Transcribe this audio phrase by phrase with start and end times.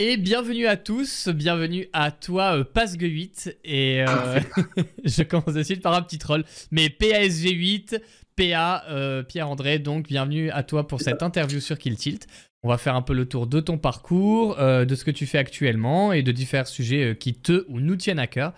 [0.00, 3.56] Et bienvenue à tous, bienvenue à toi, euh, Pasgue8.
[3.64, 4.38] Et euh,
[5.04, 6.44] je commence de suite par un petit troll.
[6.70, 8.00] Mais PASG8,
[8.36, 12.28] PA, euh, Pierre-André, donc bienvenue à toi pour cette interview sur Kill Tilt.
[12.62, 15.26] On va faire un peu le tour de ton parcours, euh, de ce que tu
[15.26, 18.52] fais actuellement et de différents sujets qui te ou nous tiennent à cœur.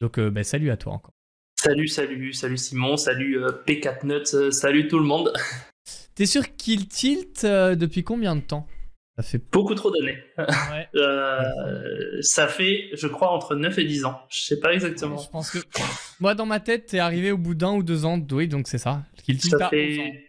[0.00, 1.14] Donc ben, salut à toi encore.
[1.58, 5.32] Salut, salut, salut Simon, salut euh, P4 Nuts, salut tout le monde.
[6.14, 8.68] T'es sur Kill Tilt depuis combien de temps?
[9.16, 10.18] Ça fait Beaucoup trop d'années.
[10.38, 10.88] ouais.
[10.96, 14.20] Euh, ça fait, je crois, entre 9 et 10 ans.
[14.28, 15.16] Je sais pas exactement.
[15.18, 15.58] Je pense que
[16.20, 18.20] moi dans ma tête, t'es arrivé au bout d'un ou deux ans.
[18.32, 19.02] Oui, donc c'est ça.
[19.24, 19.70] Kill Ça a 11 ans.
[19.70, 20.24] fait.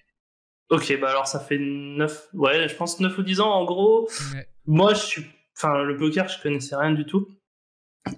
[0.69, 2.29] Ok, bah alors ça fait 9.
[2.33, 4.09] Ouais, je pense 9 ou 10 ans en gros.
[4.33, 4.47] Ouais.
[4.65, 5.25] Moi, je suis.
[5.57, 7.27] Enfin, le poker, je connaissais rien du tout.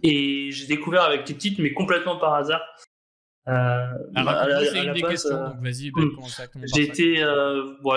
[0.03, 2.61] Et j'ai découvert avec les petites, mais complètement par hasard.
[4.16, 5.92] Alors, c'est une des base, questions, euh, donc vas-y,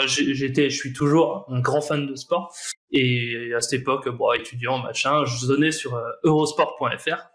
[0.06, 2.54] j'ai- j'étais, je suis toujours un grand fan de sport.
[2.92, 7.30] Et à cette époque, bon, étudiant, machin, je donnais sur euh, eurosport.fr.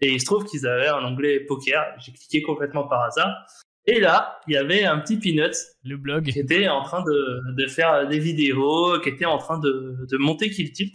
[0.00, 1.84] Et il se trouve qu'ils avaient un onglet poker.
[2.04, 3.32] J'ai cliqué complètement par hasard.
[3.86, 6.24] Et là, il y avait un petit peanut Le blog.
[6.30, 10.16] qui était en train de, de faire des vidéos, qui était en train de, de
[10.18, 10.94] monter Kill Tilt.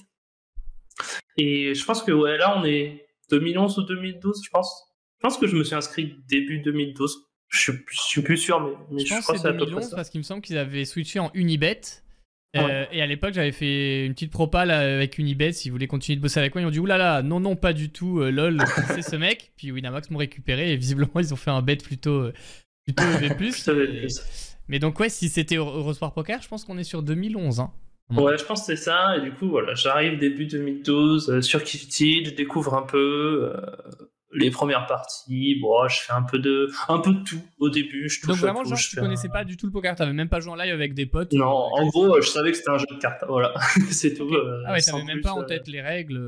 [1.38, 4.84] Et je pense que ouais, là, on est 2011 ou 2012, je pense.
[5.28, 7.26] Pense que je me suis inscrit début 2012.
[7.50, 9.50] Je suis, je suis plus sûr, mais, mais Je je, pense crois que c'est c'est
[9.50, 9.96] à peu près 2011 ça.
[9.96, 11.82] parce qu'il me semble qu'ils avaient switché en Unibet.
[12.58, 12.88] Euh, Ouais.
[12.94, 16.40] Et à l'époque, j'avais fait une petite propale avec Unibet s'ils voulaient continuer de bosser
[16.40, 16.62] avec moi.
[16.62, 18.62] Ils ont dit oulala, non, non, pas du tout, euh, lol,
[18.96, 19.52] c'est ce mec.
[19.58, 22.34] Puis Winamax m'ont récupéré et visiblement, ils ont fait un bet plutôt, euh,
[22.86, 23.52] plutôt EV+.
[24.04, 24.08] Et-
[24.70, 27.60] Mais donc, ouais, si c'était Euro- Eurosport Poker, je pense qu'on est sur 2011.
[27.60, 27.72] Hein.
[28.12, 29.18] Ouais, je pense que c'est ça.
[29.18, 33.58] Et du coup, voilà, j'arrive début 2012 euh, sur Tilt, je découvre un peu euh,
[34.36, 35.58] les premières parties.
[35.62, 38.10] Bon, je fais un peu de, un peu de tout au début.
[38.10, 39.72] Je touche Donc à vraiment, tout, genre, je tu connaissais un- pas du tout le
[39.72, 42.28] poker, t'avais même pas joué en live avec des potes Non, euh, en gros, je
[42.28, 43.24] savais que c'était un jeu de cartes.
[43.28, 43.54] Voilà,
[43.90, 44.32] c'est tout.
[44.34, 46.20] euh, Ah ouais, t'avais même pas en euh, tête les règles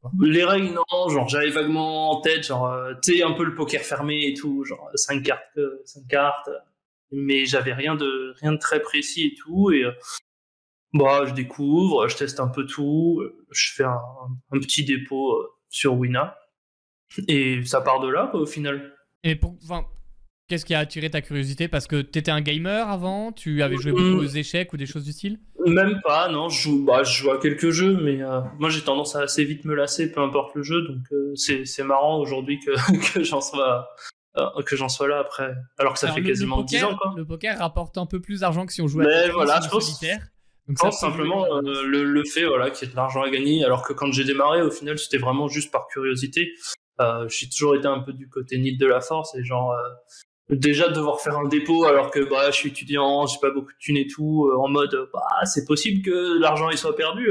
[0.00, 0.10] quoi.
[0.22, 3.80] Les règles, non, genre j'avais vaguement en tête, genre, tu sais, un peu le poker
[3.82, 6.48] fermé et tout, genre 5 cartes, cinq cartes,
[7.12, 9.84] mais j'avais rien de, rien de très précis et tout, et
[10.92, 14.00] bah, je découvre, je teste un peu tout, je fais un,
[14.52, 16.36] un petit dépôt sur Wina,
[17.28, 18.92] et ça part de là, quoi, au final.
[19.24, 19.84] Et pour, enfin,
[20.48, 21.68] qu'est-ce qui a attiré ta curiosité?
[21.68, 23.94] Parce que t'étais un gamer avant, tu avais joué Mm.
[23.96, 25.38] beaucoup aux échecs ou des choses du style?
[25.66, 28.80] Même pas, non, je joue, bah, je joue à quelques jeux, mais euh, moi j'ai
[28.80, 32.58] tendance à assez vite me lasser, peu importe le jeu, donc euh, c'est marrant aujourd'hui
[32.60, 32.70] que,
[33.14, 33.86] que j'en sois,
[34.38, 36.76] euh, que j'en sois là après, alors que ça Alors, fait le- quasiment le 10
[36.80, 37.14] poker, ans, quoi.
[37.14, 39.84] Le poker rapporte un peu plus d'argent que si on jouait à voilà, je pense-
[39.84, 40.26] solitaire.
[40.66, 43.28] Donc Je pense simplement euh, le, le fait voilà, qu'il y ait de l'argent à
[43.30, 46.52] gagner, alors que quand j'ai démarré, au final, c'était vraiment juste par curiosité.
[47.00, 50.54] Euh, j'ai toujours été un peu du côté nid de la force, et genre, euh,
[50.56, 53.78] déjà devoir faire un dépôt alors que bah, je suis étudiant, j'ai pas beaucoup de
[53.78, 57.30] thunes et tout, euh, en mode, bah, c'est possible que l'argent il soit perdu.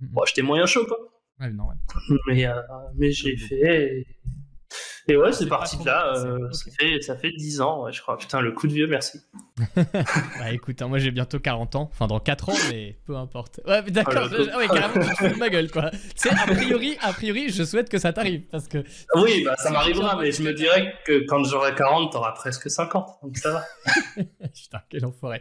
[0.00, 0.98] Bon, j'étais moyen chaud, quoi.
[1.40, 2.16] Ouais, non, ouais.
[2.28, 2.54] Mais, euh,
[2.96, 3.56] mais j'ai fait.
[3.56, 4.06] Et,
[5.08, 6.14] et ouais, c'est C'est parti de là.
[6.16, 8.16] euh, ça, fait, ça fait 10 ans, ouais, je crois.
[8.18, 9.20] Putain, le coup de vieux, merci.
[9.76, 13.60] Bah écoute, hein, moi j'ai bientôt 40 ans, enfin dans 4 ans, mais peu importe.
[13.66, 15.90] Ouais, mais d'accord, Oh ah ouais, carrément, tu te fous de ma gueule quoi.
[16.14, 18.84] C'est a priori, a priori, je souhaite que ça t'arrive parce que.
[19.16, 22.70] Oui, bah, ça m'arrivera, tu mais je me dirais que quand j'aurai 40, t'auras presque
[22.70, 23.18] 50.
[23.22, 23.64] Donc ça va.
[24.54, 25.40] Putain, quel enfoiré.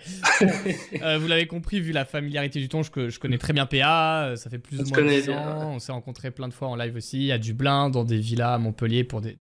[1.02, 3.66] Euh, vous l'avez compris, vu la familiarité du ton, je, que- je connais très bien
[3.66, 6.48] PA, euh, ça fait plus ou moins connaît 10 bien, ans, on s'est rencontrés plein
[6.48, 9.38] de fois en live aussi, à Dublin, dans des villas à Montpellier pour des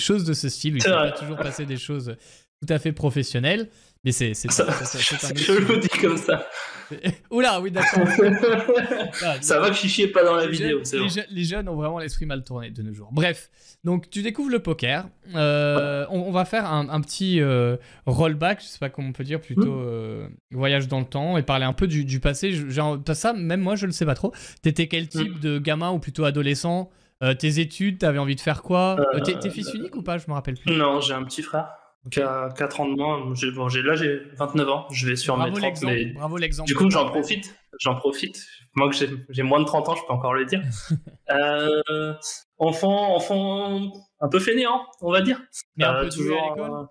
[0.00, 2.16] choses de ce style, il ne toujours passer des choses
[2.64, 3.68] tout à fait professionnelles,
[4.04, 6.46] mais c'est c'est je le dis comme ça.
[7.30, 8.04] Oula, oui d'accord.
[8.06, 11.74] Voilà, ça va que chichier pas dans la les, vidéo, jeunes, les les jeunes ont
[11.74, 13.08] vraiment l'esprit mal tourné de nos jours.
[13.12, 13.50] Bref,
[13.82, 15.08] donc tu découvres le poker.
[15.34, 17.76] Euh, on, on va faire un, un petit euh,
[18.06, 19.84] rollback, je sais pas comment on peut dire, plutôt Mm.
[19.84, 22.52] euh, voyage dans le temps et parler un peu du, du passé.
[22.52, 24.32] Genre, ça, même moi, je le sais pas trop.
[24.62, 25.40] T'étais quel type Mm.
[25.40, 26.90] de gamin ou plutôt adolescent?
[27.22, 30.18] Euh, Tes études, t'avais envie de faire quoi Euh, Euh, T'es fils unique ou pas?
[30.18, 30.74] Je me rappelle plus.
[30.76, 31.68] Non, j'ai un petit frère
[32.10, 33.32] qui a 4 ans de moins.
[33.34, 34.86] J'ai- Bon, j'ai- là, j'ai 29 ans.
[34.90, 35.94] Je vais sur Bravo mes 30, l'exemple.
[35.94, 36.66] mais Bravo l'exemple.
[36.68, 37.54] du coup, j'en profite.
[37.80, 38.44] J'en profite.
[38.74, 38.96] Moi, que
[39.28, 40.62] j'ai moins de 30 ans, je peux encore le dire.
[41.30, 42.14] euh,
[42.58, 45.40] enfant, enfant un peu fainéant, on va dire.
[45.76, 46.84] Mais un Euh, peu doué à l'école euh,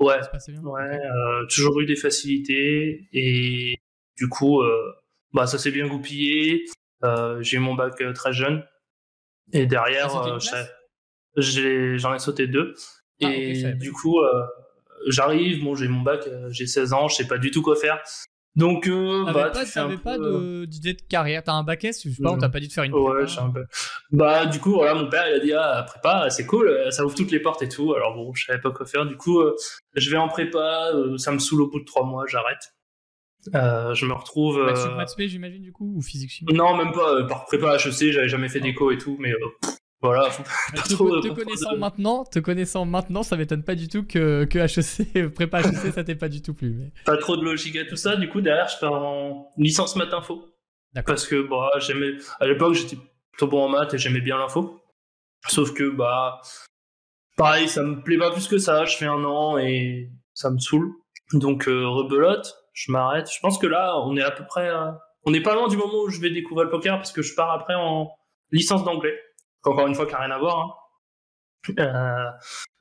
[0.00, 0.18] Ouais,
[0.62, 3.76] Ouais, euh, toujours eu des facilités et
[4.18, 4.92] du coup, euh,
[5.32, 6.64] bah ça s'est bien goupillé.
[7.04, 8.64] Euh, j'ai eu mon bac euh, très jeune
[9.54, 10.38] et derrière, euh,
[11.36, 12.74] j'en ai, sauté deux.
[13.22, 14.42] Ah, je et du coup, euh,
[15.08, 17.76] j'arrive, bon, j'ai mon bac, euh, j'ai 16 ans, je sais pas du tout quoi
[17.76, 18.00] faire.
[18.56, 22.02] Donc, euh, bah, pas, tu peu, pas de- d'idée de carrière T'as un bac S
[22.04, 22.38] Je sais pas, on Non.
[22.38, 23.64] t'a pas dit de faire une Ouais, prépa je suis un peu.
[24.12, 27.16] Bah, du coup, voilà, mon père, il a dit, ah, prépa, c'est cool, ça ouvre
[27.16, 27.94] toutes les portes et tout.
[27.94, 29.06] Alors bon, je savais pas quoi faire.
[29.06, 29.56] Du coup, euh,
[29.96, 32.72] je vais en prépa, euh, ça me saoule au bout de trois mois, j'arrête.
[33.52, 34.58] Je me retrouve.
[34.96, 37.24] Maths j'imagine, du coup, ou physique Non, même pas.
[37.24, 39.32] par prépa HEC, j'avais jamais fait d'éco et tout, mais
[40.04, 40.28] voilà.
[40.28, 45.60] te, connaissant maintenant, te connaissant maintenant, ça m'étonne pas du tout que, que HEC, prépa
[45.60, 46.74] HEC, ça t'est pas du tout plus.
[46.74, 46.92] Mais...
[47.06, 48.16] Pas trop de logique à tout ça.
[48.16, 50.44] Du coup, derrière, je pars en licence maths info.
[51.06, 52.12] Parce que bah, j'aimais.
[52.38, 52.98] À l'époque, j'étais
[53.32, 54.78] plutôt bon en maths et j'aimais bien l'info.
[55.48, 56.40] Sauf que bah,
[57.36, 58.84] pareil, ça me plaît pas plus que ça.
[58.84, 60.92] Je fais un an et ça me saoule.
[61.32, 63.30] Donc euh, rebelote, je m'arrête.
[63.32, 64.70] Je pense que là, on est à peu près.
[65.24, 67.34] On n'est pas loin du moment où je vais découvrir le poker parce que je
[67.34, 68.10] pars après en
[68.52, 69.18] licence d'anglais
[69.70, 70.58] encore une fois, qui n'a rien à voir.
[70.58, 71.74] Hein.
[71.78, 72.30] Euh,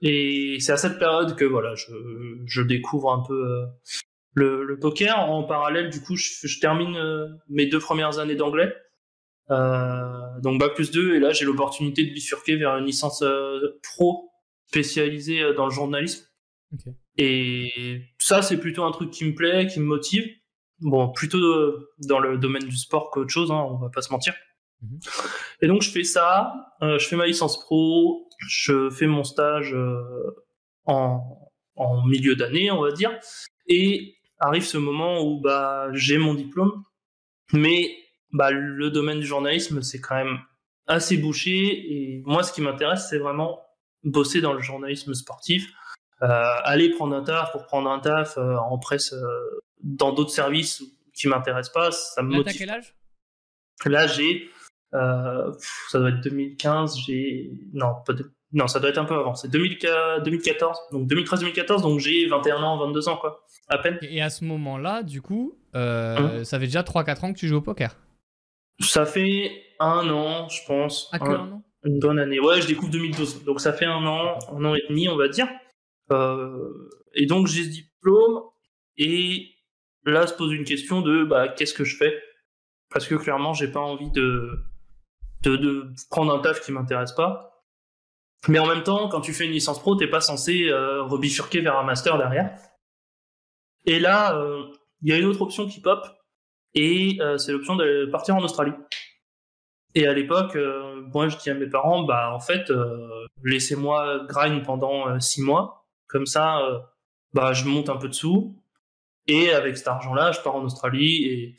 [0.02, 3.66] et c'est à cette période que voilà, je, découvre un peu euh,
[4.34, 5.18] le, poker.
[5.20, 8.74] En parallèle, du coup, je, termine euh, mes deux premières années d'anglais.
[9.50, 13.24] donc bac plus 2 et là j'ai l'opportunité de bifurquer vers une licence
[13.84, 14.32] pro
[14.68, 16.26] spécialisée dans le journalisme.
[17.18, 20.26] Et ça c'est plutôt un truc qui me plaît, qui me motive.
[20.80, 21.40] Bon, plutôt
[22.00, 24.34] dans le domaine du sport qu'autre chose, hein, on va pas se mentir.
[24.82, 25.00] Mhm.
[25.62, 29.74] Et donc je fais ça, euh, je fais ma licence pro, je fais mon stage
[29.74, 30.04] euh,
[30.86, 33.18] en, en, milieu d'année, on va dire,
[33.68, 36.84] et arrive ce moment où bah j'ai mon diplôme,
[37.54, 37.96] mais
[38.32, 40.40] bah le domaine du journalisme c'est quand même
[40.88, 43.62] assez bouché et moi ce qui m'intéresse c'est vraiment
[44.04, 45.83] bosser dans le journalisme sportif, euh,
[46.24, 49.14] aller prendre un taf pour prendre un taf en presse
[49.82, 50.84] dans d'autres services
[51.14, 52.58] qui m'intéressent pas, ça me motive.
[52.58, 52.96] quel âge?
[53.86, 54.50] Là j'ai
[54.94, 55.52] euh,
[55.90, 57.52] ça doit être 2015, j'ai.
[57.74, 57.96] Non,
[58.52, 59.34] non, ça doit être un peu avant.
[59.34, 63.98] C'est 2014, donc 2013-2014, donc j'ai 21 ans, 22 ans, quoi, à peine.
[64.02, 66.44] Et à ce moment-là, du coup, euh, hum.
[66.44, 67.96] ça fait déjà 3-4 ans que tu joues au poker?
[68.80, 71.10] Ça fait un an, je pense.
[71.12, 71.64] Ah, que un, an?
[71.84, 72.40] Une bonne année.
[72.40, 75.28] Ouais, je découvre 2012, donc ça fait un an, un an et demi, on va
[75.28, 75.48] dire.
[76.14, 78.42] Euh, et donc j'ai ce diplôme,
[78.98, 79.50] et
[80.06, 82.22] là se pose une question de bah, qu'est-ce que je fais?
[82.92, 84.66] Parce que clairement, j'ai pas envie de
[85.52, 87.64] de, prendre un taf qui m'intéresse pas.
[88.48, 91.62] Mais en même temps, quand tu fais une licence pro, t'es pas censé euh, rebifurquer
[91.62, 92.58] vers un master derrière.
[93.86, 94.64] Et là, euh,
[95.02, 96.06] il y a une autre option qui pop,
[96.74, 98.74] et euh, c'est l'option de partir en Australie.
[99.96, 100.58] Et à l'époque,
[101.14, 102.72] moi je dis à mes parents, bah en fait,
[103.44, 105.83] laissez-moi grind pendant six mois,
[106.14, 106.62] comme ça,
[107.34, 108.56] bah je monte un peu de sous,
[109.28, 111.58] et avec cet argent-là, je pars en Australie et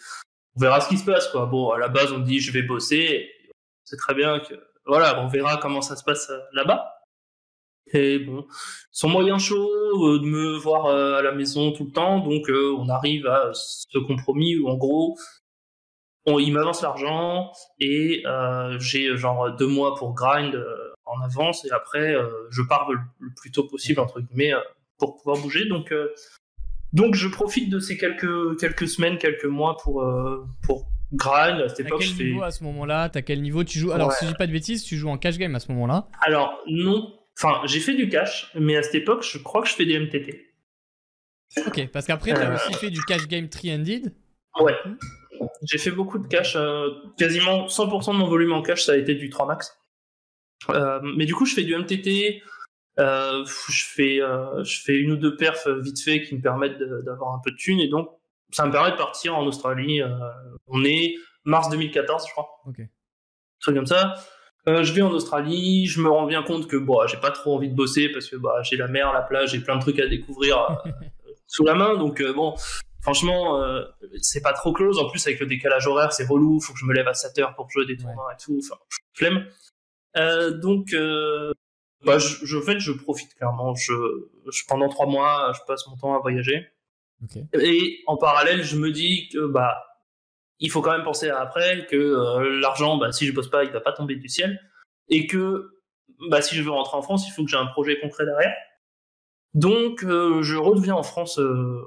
[0.56, 1.46] on verra ce qui se passe quoi.
[1.46, 3.30] Bon, à la base, on dit je vais bosser,
[3.84, 4.54] c'est très bien que
[4.86, 6.90] voilà, on verra comment ça se passe euh, là-bas.
[7.92, 8.46] Et bon,
[8.90, 12.48] son moyen chaud euh, de me voir euh, à la maison tout le temps, donc
[12.48, 15.16] on arrive à ce compromis où en gros,
[16.26, 18.24] il m'avance l'argent et
[18.78, 20.58] j'ai genre deux mois pour grind
[21.16, 22.14] en avance et après
[22.50, 22.98] je pars le,
[23.36, 24.52] plus tôt possible entre guillemets
[24.98, 25.66] pour pouvoir bouger.
[25.66, 25.92] Donc
[26.92, 30.04] donc je profite de ces quelques quelques semaines, quelques mois pour
[30.62, 31.60] pour grind.
[31.60, 33.08] À cette époque, quel niveau à ce moment-là?
[33.08, 33.64] T'as quel niveau?
[33.64, 35.60] Tu joues Alors, si je dis pas de bêtises, tu joues en cash game à
[35.60, 36.08] ce moment-là?
[36.20, 37.12] Alors, non.
[37.38, 39.98] Enfin, j'ai fait du cash, mais à cette époque, je crois que je fais des
[39.98, 40.54] MTT.
[41.66, 42.54] Ok, parce qu'après, tu as euh.
[42.54, 44.14] aussi fait du cash game 3-handed
[44.60, 44.74] Ouais.
[45.62, 46.54] J'ai fait beaucoup de cash.
[46.56, 49.76] Euh, quasiment 100% de mon volume en cash, ça a été du 3 max.
[50.70, 52.42] Euh, mais du coup, je fais du MTT.
[52.98, 57.40] je, fais, je fais une ou deux perfs vite fait qui me permettent d'avoir un
[57.44, 57.80] peu de thunes.
[57.80, 58.08] Et donc,
[58.54, 60.00] ça me permet de partir en Australie.
[60.00, 60.08] Euh,
[60.68, 62.48] on est mars 2014, je crois.
[62.66, 62.78] Ok.
[62.78, 62.86] Un
[63.60, 64.14] truc comme ça.
[64.68, 67.54] Euh, je vais en Australie, je me rends bien compte que bon, j'ai pas trop
[67.54, 69.98] envie de bosser parce que bah, j'ai la mer, la plage, j'ai plein de trucs
[69.98, 70.90] à découvrir euh,
[71.46, 71.96] sous la main.
[71.96, 72.54] Donc bon,
[73.02, 73.60] franchement,
[74.22, 74.98] c'est pas trop close.
[74.98, 76.60] En plus, avec le décalage horaire, c'est relou.
[76.60, 78.58] Faut que je me lève à 7 heures pour jouer des tournois et tout.
[78.64, 78.80] Enfin,
[79.14, 79.46] flemme.
[80.16, 80.94] Donc,
[82.04, 83.74] bah, je, je, en fait, je profite clairement.
[83.74, 83.92] Je,
[84.50, 86.68] je, pendant trois mois, je passe mon temps à voyager.
[87.54, 89.82] Et en parallèle, je me dis que bah
[90.60, 93.64] il faut quand même penser à après que euh, l'argent, bah, si je bosse pas,
[93.64, 94.60] il va pas tomber du ciel,
[95.08, 95.80] et que
[96.30, 98.54] bah, si je veux rentrer en France, il faut que j'ai un projet concret derrière.
[99.52, 101.82] Donc, euh, je redeviens en France euh,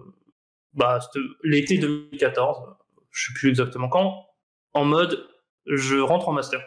[0.73, 0.99] bah,
[1.43, 2.75] l'été 2014,
[3.11, 4.25] je sais plus exactement quand,
[4.73, 5.27] en mode
[5.65, 6.61] je rentre en master.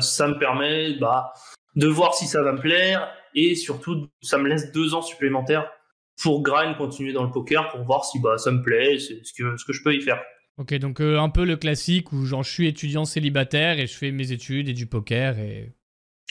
[0.00, 1.32] Ça me permet bah,
[1.76, 5.70] de voir si ça va me plaire et surtout ça me laisse deux ans supplémentaires
[6.22, 9.32] pour grind, continuer dans le poker pour voir si bah, ça me plaît, c'est ce
[9.32, 10.20] que, ce que je peux y faire.
[10.58, 13.96] Ok, donc euh, un peu le classique où genre, je suis étudiant célibataire et je
[13.96, 15.72] fais mes études et du poker et.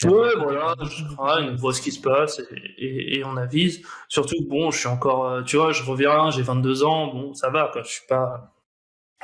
[0.04, 2.40] Ouais, voilà, je grind, on voit ce qui se passe
[2.78, 3.82] et, et, on avise.
[4.08, 7.50] Surtout, bon, je suis encore, euh, tu vois, je reviens, j'ai 22 ans, bon, ça
[7.50, 8.54] va, quoi, je suis pas.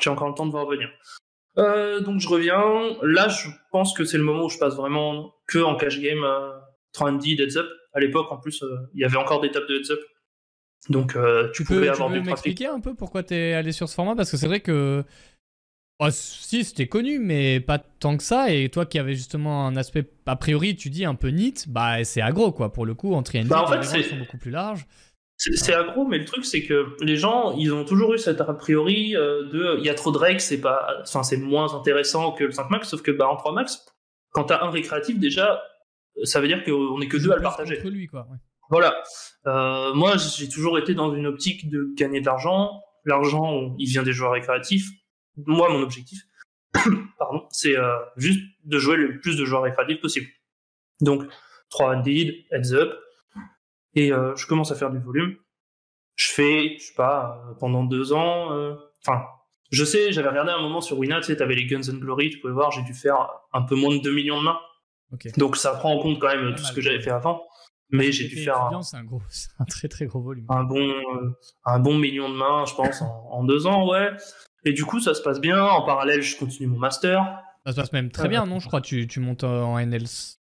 [0.00, 0.88] J'ai encore le temps de voir revenir.
[1.58, 2.96] Euh, donc je reviens.
[3.02, 6.24] Là, je pense que c'est le moment où je passe vraiment que en cash game,
[6.24, 6.50] euh,
[6.92, 7.66] 30 heads up.
[7.92, 10.00] À l'époque, en plus, il y avait encore des tables de heads up
[10.88, 13.88] Donc, euh, tu, pouvais avoir tu peux m'expliquer un peu pourquoi tu es allé sur
[13.88, 14.16] ce format?
[14.16, 15.04] Parce que c'est vrai que.
[16.00, 18.52] Oh, si, c'était connu, mais pas tant que ça.
[18.52, 22.02] Et toi qui avais justement un aspect, a priori, tu dis un peu neat, bah
[22.02, 22.72] c'est agro quoi.
[22.72, 24.86] Pour le coup, en triangle, bah, en fait, les sont beaucoup plus larges.
[25.36, 28.54] C'est agro, mais le truc c'est que les gens, ils ont toujours eu cet a
[28.54, 32.32] priori euh, de il y a trop de règles, c'est pas, enfin c'est moins intéressant
[32.32, 33.84] que le 5 max, sauf que bah en 3 max,
[34.30, 35.62] quand t'as un récréatif déjà,
[36.22, 37.80] ça veut dire qu'on est que deux à le partager.
[37.80, 38.26] Lui, quoi,
[38.70, 39.02] Voilà.
[39.46, 42.82] Euh, moi, j'ai toujours été dans une optique de gagner de l'argent.
[43.04, 44.88] L'argent, il vient des joueurs récréatifs.
[45.36, 46.20] Moi, mon objectif,
[47.18, 50.26] pardon, c'est euh, juste de jouer le plus de joueurs récréatifs possible.
[51.00, 51.24] Donc,
[51.70, 52.92] 3 handed, heads up,
[53.94, 55.36] et euh, je commence à faire du volume.
[56.16, 58.74] Je fais, je sais pas, euh, pendant deux ans, euh,
[59.06, 59.24] enfin,
[59.70, 62.30] je sais, j'avais regardé un moment sur Winat, tu sais, t'avais les Guns and Glory,
[62.30, 63.16] tu pouvais voir, j'ai dû faire
[63.52, 64.60] un peu moins de 2 millions de mains.
[65.36, 67.44] Donc ça prend en compte quand même tout ce que j'avais fait avant.
[67.90, 69.22] Mais j'ai dû faire un, c'est un, gros,
[69.58, 70.46] un très très gros volume.
[70.48, 70.92] Un bon,
[71.64, 74.10] un bon million de mains, je pense, en, deux ans, ouais.
[74.64, 75.62] Et du coup, ça se passe bien.
[75.62, 77.40] En parallèle, je continue mon master.
[77.66, 79.78] Ça se passe même très bien, non Je crois que tu, tu montes en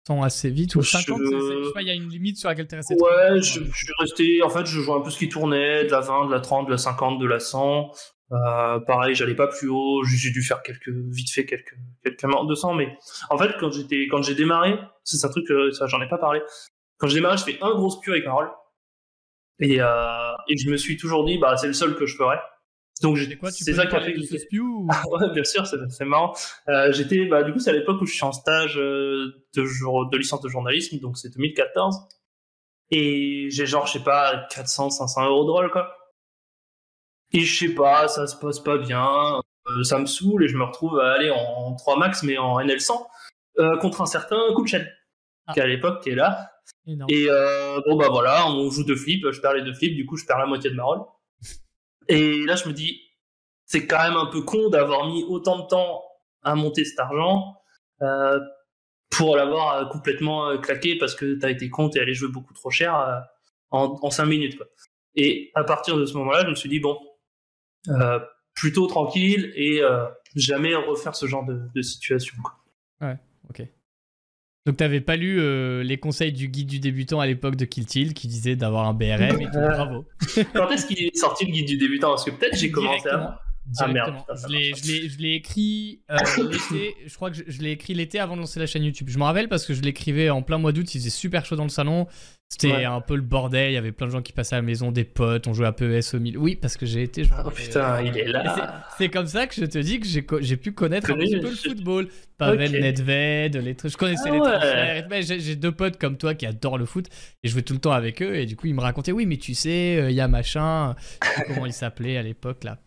[0.09, 1.81] NLS assez vite ou 50 je...
[1.81, 4.41] il y a une limite sur laquelle tu es resté Ouais, je, suis resté.
[4.43, 6.67] En fait, je jouais un peu ce qui tournait, de la 20, de la 30,
[6.67, 7.91] de la 50, de la 100.
[8.31, 10.03] Euh, pareil, j'allais pas plus haut.
[10.03, 12.73] J'ai dû faire quelques, vite fait quelques, quelques de 200.
[12.73, 12.97] Mais
[13.29, 16.17] en fait, quand j'étais, quand j'ai démarré, c'est un truc, euh, ça, j'en ai pas
[16.17, 16.41] parlé.
[16.97, 18.49] Quand j'ai démarré, je fais un gros spew avec un roll.
[19.59, 22.39] Et, euh, et je me suis toujours dit, bah, c'est le seul que je ferais.
[23.01, 23.17] Donc
[23.51, 26.33] c'est ça qui a fait que ce spew ouais, bien sûr, c'est marrant.
[26.67, 29.65] Euh, j'étais, bah, du coup, c'est à l'époque où je suis en stage euh, de,
[29.65, 32.07] jour, de licence de journalisme, donc c'est 2014.
[32.89, 35.93] Et j'ai genre, je sais pas, 400, 500 euros de rôle, quoi.
[37.33, 40.55] Et je sais pas, ça se passe pas bien, euh, ça me saoule et je
[40.55, 43.05] me retrouve à aller en, 3 max, mais en NL100,
[43.59, 44.87] euh, contre un certain de chaîne,
[45.45, 45.53] ah.
[45.53, 46.51] qui à l'époque est là.
[47.09, 47.27] Et
[47.85, 50.25] bon, bah voilà, on joue deux flips, je perds les deux flips, du coup, je
[50.25, 51.01] perds la moitié de ma rôle.
[52.09, 53.01] Et là, je me dis,
[53.65, 56.03] c'est quand même un peu con d'avoir mis autant de temps
[56.43, 57.55] à monter cet argent
[58.01, 58.39] euh,
[59.09, 62.53] pour l'avoir euh, complètement euh, claqué parce que t'as été con, t'es allé jouer beaucoup
[62.53, 63.19] trop cher euh,
[63.71, 64.57] en, en 5 minutes.
[64.57, 64.67] Quoi.
[65.15, 66.97] Et à partir de ce moment-là, je me suis dit, bon,
[67.89, 68.19] euh,
[68.53, 69.81] plutôt tranquille et
[70.35, 72.35] jamais refaire ce genre de, de situation.
[72.43, 73.07] Quoi.
[73.07, 73.17] Ouais,
[73.49, 73.67] ok.
[74.67, 78.13] Donc t'avais pas lu euh, les conseils du guide du débutant à l'époque de Kiltil
[78.13, 80.05] qui disait d'avoir un BRM et tout, bravo.
[80.53, 82.09] Quand est-ce qu'il est sorti le guide du débutant?
[82.09, 83.41] Parce que peut-être j'ai commencé à...
[83.79, 84.15] Ah merde.
[84.49, 86.17] je l'ai écrit euh,
[86.49, 86.95] l'été.
[87.05, 89.09] Je crois que je, l'ai écrit l'été avant de lancer la chaîne YouTube.
[89.09, 90.93] Je me rappelle parce que je l'écrivais en plein mois d'août.
[90.93, 92.07] Il faisait super chaud dans le salon.
[92.49, 93.71] C'était un peu le bordel.
[93.71, 95.47] Il y avait plein de gens qui passaient à la maison, des potes.
[95.47, 96.39] On jouait à PES au milieu.
[96.39, 97.23] Oui, parce que j'ai été.
[97.45, 98.85] Oh putain, il est là.
[98.97, 101.55] C'est comme ça que je te dis que j'ai pu connaître un petit peu le
[101.55, 102.07] football.
[102.37, 103.91] Pavel Nedved, les trucs.
[103.91, 105.41] Je connaissais ah les trucs.
[105.41, 107.07] J'ai deux potes comme toi qui adorent le foot
[107.43, 108.35] et je jouais tout le temps avec eux.
[108.35, 110.95] Et du coup, ils me racontaient Oui, mais tu sais, euh, il y a machin.
[111.47, 112.77] comment il s'appelait à l'époque là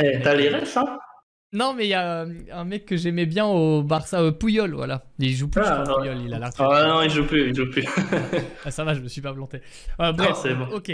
[0.00, 0.98] eh, t'as les refs, hein
[1.52, 4.72] non, mais il y a euh, un mec que j'aimais bien au Barça, euh, Pouyol,
[4.72, 5.04] voilà.
[5.18, 7.68] Il joue plus, ah, Pouyol, il a l'air Ah non, il joue plus, il joue
[7.68, 7.84] plus.
[8.64, 9.60] ah, ça va, je me suis pas planté.
[10.00, 10.76] Euh, bref, bon.
[10.76, 10.92] ok.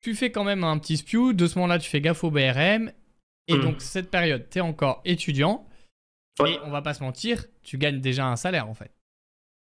[0.00, 2.90] Tu fais quand même un petit spew, de ce moment-là, tu fais gaffe au BRM.
[3.48, 3.60] Et hmm.
[3.60, 5.66] donc, cette période, t'es encore étudiant.
[6.46, 8.92] Et on va pas se mentir, tu gagnes déjà un salaire, en fait.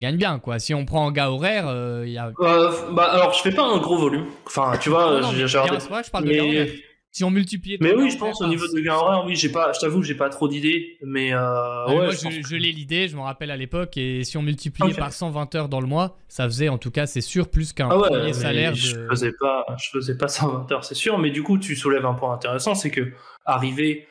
[0.01, 0.61] Tu gagnes bien, quoi.
[0.61, 1.65] Si on prend en gars horaire,
[2.05, 2.31] il y a...
[2.39, 4.27] bah, alors, je fais pas un gros volume.
[4.47, 5.49] Enfin, tu vois, j'ai...
[5.49, 7.79] je parle de si on multipliait.
[7.81, 10.15] Mais oui, je pense au niveau de gain horaire, oui, j'ai pas, je t'avoue j'ai
[10.15, 13.97] pas trop d'idées, mais euh, ouais, moi, je, l'ai l'idée, je me rappelle à l'époque,
[13.97, 17.07] et si on multipliait par 120 heures dans le mois, ça faisait en tout cas,
[17.07, 18.75] c'est sûr, plus qu'un ah premier salaire.
[18.75, 22.07] Je faisais pas, je faisais pas 120 heures, c'est sûr, mais du coup, tu soulèves
[22.07, 23.13] un point intéressant, c'est que
[23.45, 24.07] arrivé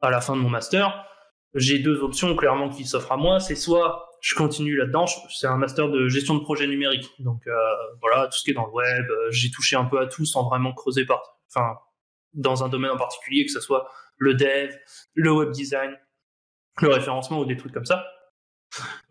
[0.00, 1.04] à la fin de mon master,
[1.54, 5.56] j'ai deux options clairement qui s'offrent à moi, c'est soit je continue là-dedans, c'est un
[5.56, 7.52] master de gestion de projet numérique, donc euh,
[8.00, 10.24] voilà, tout ce qui est dans le web, euh, j'ai touché un peu à tout
[10.24, 11.20] sans vraiment creuser par,
[11.54, 11.76] enfin
[12.34, 13.88] dans un domaine en particulier, que ce soit
[14.18, 14.70] le dev,
[15.14, 15.96] le web design,
[16.80, 18.04] le référencement ou des trucs comme ça.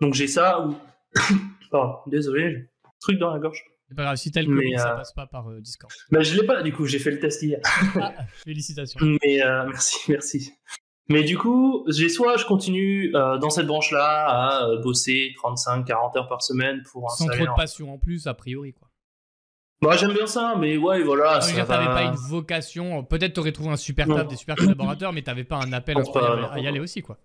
[0.02, 0.78] Donc j'ai ça ou...
[1.72, 3.64] Pardon, désolé, j'ai un truc dans la gorge.
[3.90, 5.92] C'est pas grave, si t'as le Covid, ça euh, passe pas par euh, Discord.
[6.12, 7.60] Bah, je l'ai pas, du coup, j'ai fait le test hier.
[8.02, 8.14] ah,
[8.44, 9.00] félicitations.
[9.24, 10.54] Mais euh, merci, merci.
[11.10, 16.28] Mais du coup, j'ai soit je continue dans cette branche-là à bosser 35, 40 heures
[16.30, 18.90] par semaine pour un Sans trop de passion en plus, a priori, quoi.
[19.84, 21.40] Bah, j'aime bien ça, mais ouais, voilà.
[21.40, 23.04] Tu ça pas une vocation.
[23.04, 26.60] Peut-être t'aurais trouvé un super taf, des super collaborateurs, mais t'avais pas un appel à,
[26.60, 27.18] y aller aussi, quoi.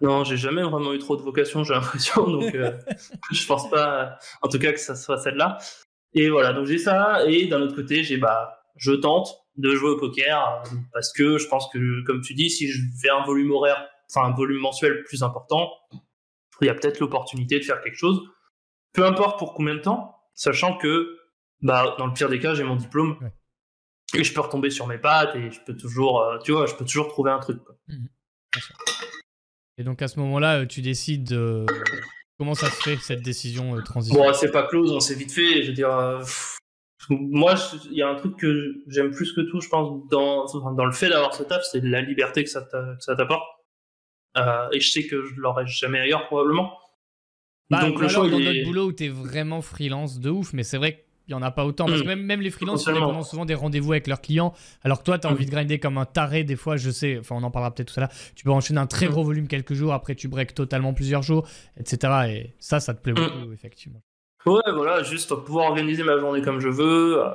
[0.00, 2.72] Non, j'ai jamais vraiment eu trop de vocation, j'ai l'impression, donc euh,
[3.32, 5.58] je pense pas, en tout cas, que ça soit celle-là.
[6.14, 9.90] Et voilà, donc j'ai ça, et d'un autre côté, j'ai bah, je tente de jouer
[9.90, 10.62] au poker
[10.94, 14.26] parce que je pense que, comme tu dis, si je fais un volume horaire, enfin
[14.26, 15.70] un volume mensuel plus important,
[16.62, 18.22] il y a peut-être l'opportunité de faire quelque chose.
[18.94, 21.19] Peu importe pour combien de temps, sachant que
[21.62, 23.18] bah, dans le pire des cas, j'ai mon diplôme.
[24.14, 26.74] et je peux retomber sur mes pattes et je peux toujours, euh, tu vois, je
[26.74, 27.60] peux toujours trouver un truc.
[27.88, 28.06] Mmh
[29.78, 31.34] et donc à ce moment-là, tu décides
[32.36, 35.32] comment ça se fait cette décision de transition Bon, c'est pas close, on s'est vite
[35.32, 35.62] fait.
[35.62, 36.20] Je veux dire,
[37.08, 37.54] moi,
[37.90, 40.92] il y a un truc que j'aime plus que tout, je pense, dans, dans le
[40.92, 43.48] fait d'avoir ce taf, c'est la liberté que ça t'apporte.
[44.36, 46.78] Euh, et je sais que je l'aurais jamais ailleurs, probablement.
[47.68, 50.76] Bah, Donc, le choix, dans notre boulot où t'es vraiment freelance de ouf, mais c'est
[50.76, 51.86] vrai qu'il y en a pas autant.
[51.86, 52.08] Parce que hmm.
[52.08, 54.52] même, même les freelances, ils ont souvent des rendez-vous avec leurs clients.
[54.82, 57.18] Alors que toi, tu as envie de grinder comme un taré, des fois, je sais,
[57.18, 58.12] enfin, on en parlera peut-être tout à l'heure.
[58.34, 59.10] Tu peux enchaîner un très hmm.
[59.10, 61.46] gros volume quelques jours, après, tu breaks totalement plusieurs jours,
[61.78, 62.12] etc.
[62.28, 64.02] Et ça, ça te plaît beaucoup, effectivement.
[64.46, 67.28] Ouais, voilà, juste pouvoir organiser ma journée comme je veux, euh,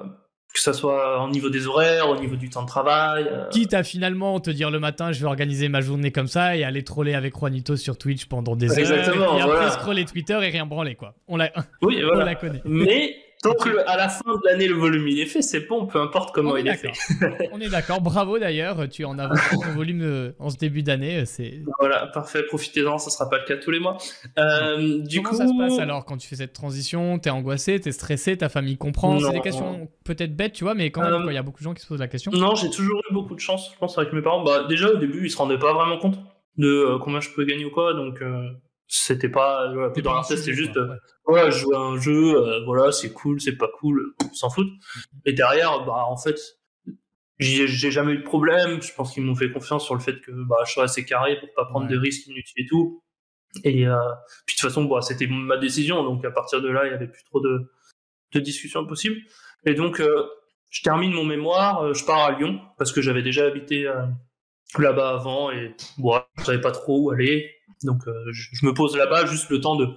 [0.52, 3.28] que ça soit au niveau des horaires, au niveau du temps de travail.
[3.32, 3.48] Euh.
[3.50, 6.64] Quitte à finalement te dire le matin, je vais organiser ma journée comme ça et
[6.64, 8.80] aller troller avec Juanito sur Twitch pendant des heures.
[8.80, 9.38] Exactement.
[9.38, 11.14] Et après scroller Twitter et rien branler, quoi.
[11.28, 12.24] On la, oui, voilà.
[12.24, 12.62] on la connaît.
[12.66, 16.00] Mais donc à la fin de l'année, le volume il est fait, c'est bon, peu
[16.00, 16.92] importe comment il est, fait.
[17.52, 18.02] On est d'accord.
[18.02, 21.20] Bravo d'ailleurs, tu en as ton volume euh, en ce début d'année.
[21.20, 22.44] Euh, c'est voilà, parfait.
[22.44, 23.98] Profitez-en, ça sera pas le cas tous les mois.
[24.40, 27.20] Euh, du comment ça se passe alors quand tu fais cette transition?
[27.20, 29.20] T'es angoissé, t'es stressé, ta famille comprend?
[29.20, 31.64] C'est des questions peut-être bêtes, tu vois, mais quand même, il y a beaucoup de
[31.64, 32.32] gens qui se posent la question.
[32.32, 34.44] Non, j'ai toujours eu beaucoup de chance, je pense, avec mes parents.
[34.44, 36.18] Bah, déjà au début, ils se rendaient pas vraiment compte
[36.58, 38.22] de combien je pouvais gagner ou quoi, donc
[38.88, 42.64] c'était pas voilà, dans tête c'était juste euh, voilà je jouais à un jeu euh,
[42.66, 44.68] voilà c'est cool c'est pas cool s'en fout.
[44.68, 45.22] Mm-hmm.
[45.26, 46.40] et derrière bah en fait
[47.38, 48.82] j'ai jamais eu de problème.
[48.82, 51.38] Je pense qu'ils m'ont fait confiance sur le fait que bah je sois assez carré
[51.38, 53.04] pour pas prendre des risques inutiles et tout.
[53.66, 53.98] Et euh,
[54.46, 56.02] puis de toute façon bah, c'était ma décision.
[56.04, 57.70] Donc à partir de là il y avait plus trop de
[58.34, 59.18] de discussions possibles.
[59.66, 60.02] Et donc
[60.70, 63.86] je termine mon mémoire je pars à Lyon parce que j'avais déjà habité
[64.78, 65.52] là-bas avant.
[65.52, 69.50] Et bon, je savais pas trop où aller donc euh, je, me pose là-bas juste
[69.50, 69.88] le temps de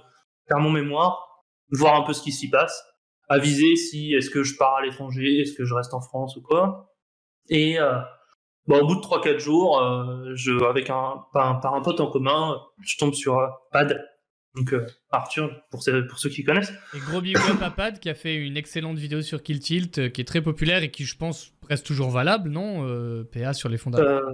[0.47, 2.83] faire mon mémoire, voir un peu ce qui s'y passe,
[3.27, 6.41] aviser si est-ce que je pars à l'étranger, est-ce que je reste en France ou
[6.41, 6.93] quoi.
[7.49, 7.99] Et euh,
[8.67, 12.97] au bout de 3-4 jours, euh, je, avec un par, un pote en commun, je
[12.97, 13.37] tombe sur
[13.71, 14.03] Pad.
[14.55, 14.73] Donc
[15.11, 16.73] Arthur, pour, pour ceux qui connaissent.
[16.95, 20.21] Et gros big à Pad qui a fait une excellente vidéo sur Kill Tilt, qui
[20.21, 22.85] est très populaire et qui, je pense, reste toujours valable, non
[23.31, 24.25] PA sur les fondamentaux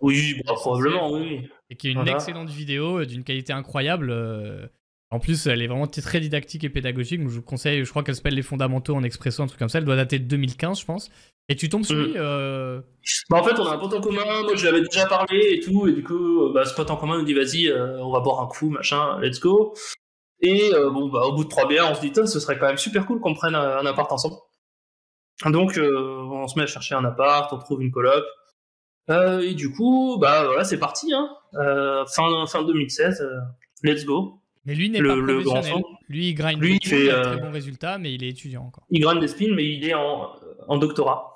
[0.00, 4.10] Oui, bah, probablement, oui et qui est une excellente vidéo euh, d'une qualité incroyable.
[4.10, 4.66] Euh.
[5.10, 7.20] En plus, elle est vraiment très didactique et pédagogique.
[7.22, 9.78] je vous conseille, je crois qu'elle s'appelle Les Fondamentaux en expresso, un truc comme ça.
[9.78, 11.10] Elle doit dater de 2015, je pense.
[11.48, 12.12] Et tu tombes sur lui.
[12.12, 12.16] Mm.
[12.16, 12.80] Euh,
[13.28, 14.42] bah, en fait, on a un pote en commun.
[14.42, 15.86] Moi, je l'avais déjà parlé et tout.
[15.86, 18.46] Et du coup, bah, ce pote en commun nous dit vas-y, on va boire un
[18.46, 19.74] coup, machin, let's go.
[20.40, 22.78] Et bon, bah, au bout de trois bières, on se dit ce serait quand même
[22.78, 24.36] super cool qu'on prenne un, appart ensemble.
[25.46, 28.24] Donc, on se met à chercher un appart, on trouve une coloc.
[29.10, 31.12] Euh, et du coup, bah voilà, c'est parti.
[31.12, 31.28] Hein.
[31.54, 33.40] Euh, fin, fin 2016, euh,
[33.82, 34.38] let's go.
[34.64, 35.82] Mais lui n'est pas professionnel.
[36.08, 38.86] lui, il grind lui, il fait, très bons résultats, mais il est étudiant encore.
[38.90, 40.30] Il grind des spins, mais il est en,
[40.68, 41.28] en doctorat.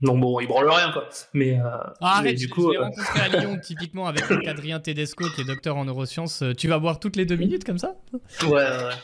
[0.00, 1.08] Donc bon, il branle rien quoi.
[1.34, 5.40] Mais, ah, arrête, du coup, je l'ai rencontré à Lyon typiquement avec Adrien Tedesco qui
[5.40, 6.44] est docteur en neurosciences.
[6.56, 7.96] Tu vas boire toutes les deux minutes comme ça?
[8.44, 8.94] Ouais, ouais.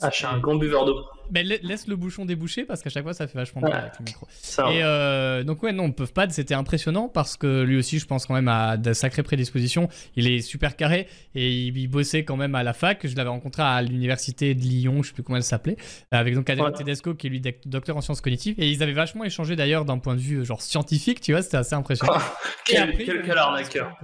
[0.00, 1.04] Ah, je suis un grand buveur d'eau.
[1.32, 4.04] Mais laisse le bouchon déboucher parce qu'à chaque fois ça fait vachement bien avec le
[4.04, 4.26] micro.
[4.70, 8.24] et euh, donc ouais non Puff Pad c'était impressionnant parce que lui aussi je pense
[8.24, 9.88] quand même à de sacrées prédispositions.
[10.14, 13.06] Il est super carré et il, bossait quand même à la fac.
[13.06, 15.76] Je l'avais rencontré à l'université de Lyon, je sais plus comment elle s'appelait,
[16.12, 19.24] avec donc Adrien Tedesco qui est lui docteur en sciences cognitives et ils avaient vachement
[19.24, 22.18] échangé d'ailleurs d'un point de vue genre scientifique, tu vois, c'était assez impressionnant.
[22.64, 23.98] quel, quel, arnaqueur.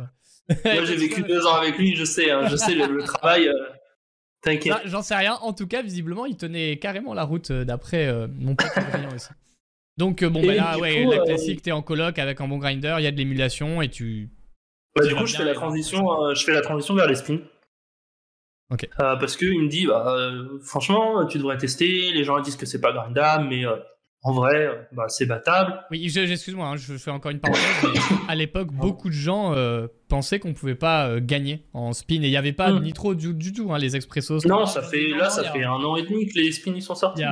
[0.65, 3.49] Moi j'ai vécu deux ans avec lui, je sais, hein, je sais le, travail.
[3.49, 3.55] Euh,
[4.45, 4.75] T'inquiète.
[4.85, 5.35] J'en sais rien.
[5.41, 8.69] En tout cas, visiblement, il tenait carrément la route euh, d'après euh, mon pote
[9.15, 9.29] aussi.
[9.97, 12.97] Donc, euh, bon, bah là, ouais, la classique, t'es en coloc avec un bon grinder,
[12.99, 14.29] il y a de l'émulation et tu.
[14.95, 17.39] Bah, du coup, je fais, la transition, je fais la transition vers les spins.
[18.71, 18.89] Ok.
[18.97, 20.17] parce qu'il me dit, bah,
[20.63, 22.13] franchement, tu devrais tester.
[22.13, 23.65] Les gens disent que c'est pas grindable, mais
[24.27, 25.85] en vrai, bah, c'est battable.
[25.91, 27.63] Oui, excuse-moi, hein, je fais encore une parenthèse.
[28.29, 32.27] à l'époque, beaucoup de gens euh, pensaient qu'on pouvait pas euh, gagner en spin et
[32.27, 32.85] il n'y avait pas de hmm.
[32.85, 33.71] nitro du, du tout.
[33.71, 34.47] Hein, les expressos.
[34.47, 37.23] Non, ça fait là, ça fait un an et demi que les spins sont sortis.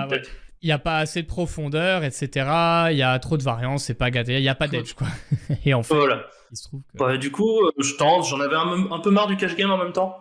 [0.60, 2.28] Il n'y a, pas assez de profondeur, etc.
[2.90, 4.34] Il y a trop de variance, c'est pas gâté.
[4.34, 5.08] Il n'y a pas d'edge, quoi.
[5.64, 6.26] et en fait, voilà.
[6.50, 7.16] il se trouve que...
[7.16, 8.26] du coup, euh, je tente.
[8.26, 10.14] J'en avais un, peu marre du cash game en même temps.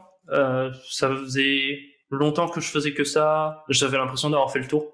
[0.89, 1.79] ça faisait
[2.09, 3.65] longtemps que je faisais que ça.
[3.67, 4.85] J'avais l'impression d'avoir fait le tour.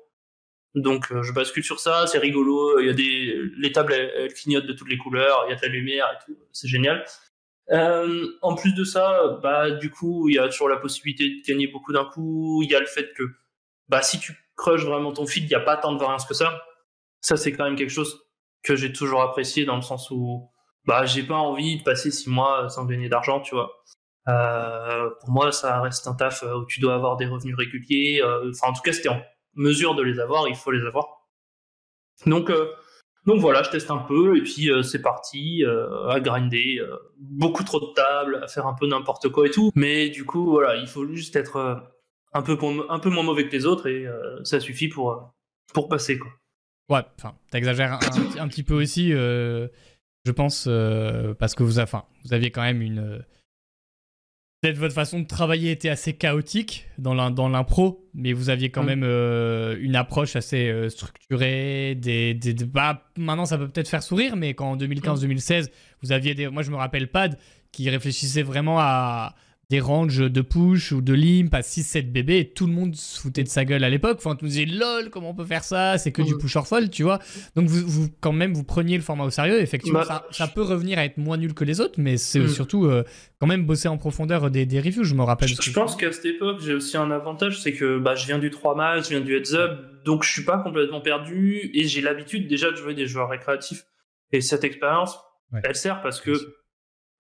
[0.78, 2.80] Donc euh, je bascule sur ça, c'est rigolo.
[2.80, 3.96] Il y a des les tables
[4.36, 7.04] clignotent de toutes les couleurs, il y a de la lumière et tout, c'est génial.
[7.72, 11.48] Euh, en plus de ça, bah du coup il y a toujours la possibilité de
[11.48, 12.62] gagner beaucoup d'un coup.
[12.64, 13.24] Il y a le fait que
[13.90, 16.36] bah si tu crushes vraiment ton feed, il n'y a pas tant de variance que
[16.36, 16.62] ça.
[17.22, 18.24] Ça c'est quand même quelque chose
[18.64, 20.48] que j'ai toujours apprécié dans le sens où
[20.86, 23.72] bah j'ai pas envie de passer six mois sans gagner d'argent, tu vois.
[24.30, 28.22] Euh, pour moi, ça reste un taf où tu dois avoir des revenus réguliers.
[28.24, 29.22] Enfin, en tout cas, c'était en
[29.58, 31.28] mesure de les avoir, il faut les avoir.
[32.26, 32.72] Donc, euh,
[33.26, 35.64] Donc voilà, je teste un peu et puis c'est parti
[36.08, 36.82] à grinder,
[37.20, 39.70] beaucoup trop de tables, à faire un peu n'importe quoi et tout.
[39.76, 41.84] Mais du coup, voilà, il faut juste être
[42.32, 42.58] un peu,
[42.90, 44.08] un peu moins mauvais que les autres et
[44.46, 45.34] ça suffit pour,
[45.74, 46.32] pour passer quoi.
[46.90, 48.00] Ouais, enfin, t'exagères
[48.40, 50.70] un, petit peu aussi, je pense,
[51.38, 51.82] parce que vous,
[52.24, 53.26] vous aviez quand même une
[54.62, 58.88] Peut-être votre façon de travailler était assez chaotique dans l'impro, mais vous aviez quand mm.
[58.88, 61.94] même euh, une approche assez euh, structurée.
[61.96, 65.70] Des, des, bah, maintenant, ça peut peut-être faire sourire, mais quand en 2015-2016,
[66.02, 66.48] vous aviez des.
[66.48, 67.38] Moi, je me rappelle Pad
[67.72, 69.36] qui réfléchissait vraiment à,
[69.70, 73.20] des ranges de push ou de limp à 6-7 bébés et tout le monde se
[73.20, 74.18] foutait de sa gueule à l'époque.
[74.20, 75.98] Enfin, on nous disait lol, comment on peut faire ça?
[75.98, 77.20] C'est que du push or fall, tu vois.
[77.56, 79.60] Donc, vous, vous, quand même, vous preniez le format au sérieux.
[79.60, 82.48] Effectivement, bah, ça, peut revenir à être moins nul que les autres, mais c'est hmm.
[82.48, 83.04] surtout euh,
[83.40, 85.04] quand même bosser en profondeur des, des reviews.
[85.04, 85.50] Je me rappelle.
[85.50, 88.50] Je, pense qu'à cette époque, j'ai aussi un avantage c'est que bah, je viens du
[88.50, 92.02] 3 match, je viens du heads up, donc je suis pas complètement perdu et j'ai
[92.02, 93.84] l'habitude déjà de jouer des joueurs récréatifs.
[94.32, 95.20] Et cette expérience,
[95.64, 96.32] elle sert parce que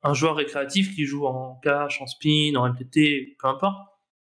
[0.03, 3.77] un joueur récréatif qui joue en cash, en spin, en MTT, peu importe,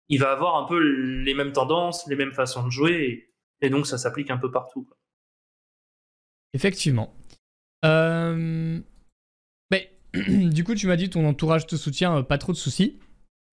[0.09, 3.31] il va avoir un peu les mêmes tendances, les mêmes façons de jouer,
[3.61, 4.89] et, donc ça s'applique un peu partout.
[6.53, 7.15] Effectivement.
[7.85, 8.81] Euh,
[9.71, 9.91] mais,
[10.29, 13.01] du coup, tu m'as dit ton entourage te soutient, euh, pas trop de soucis.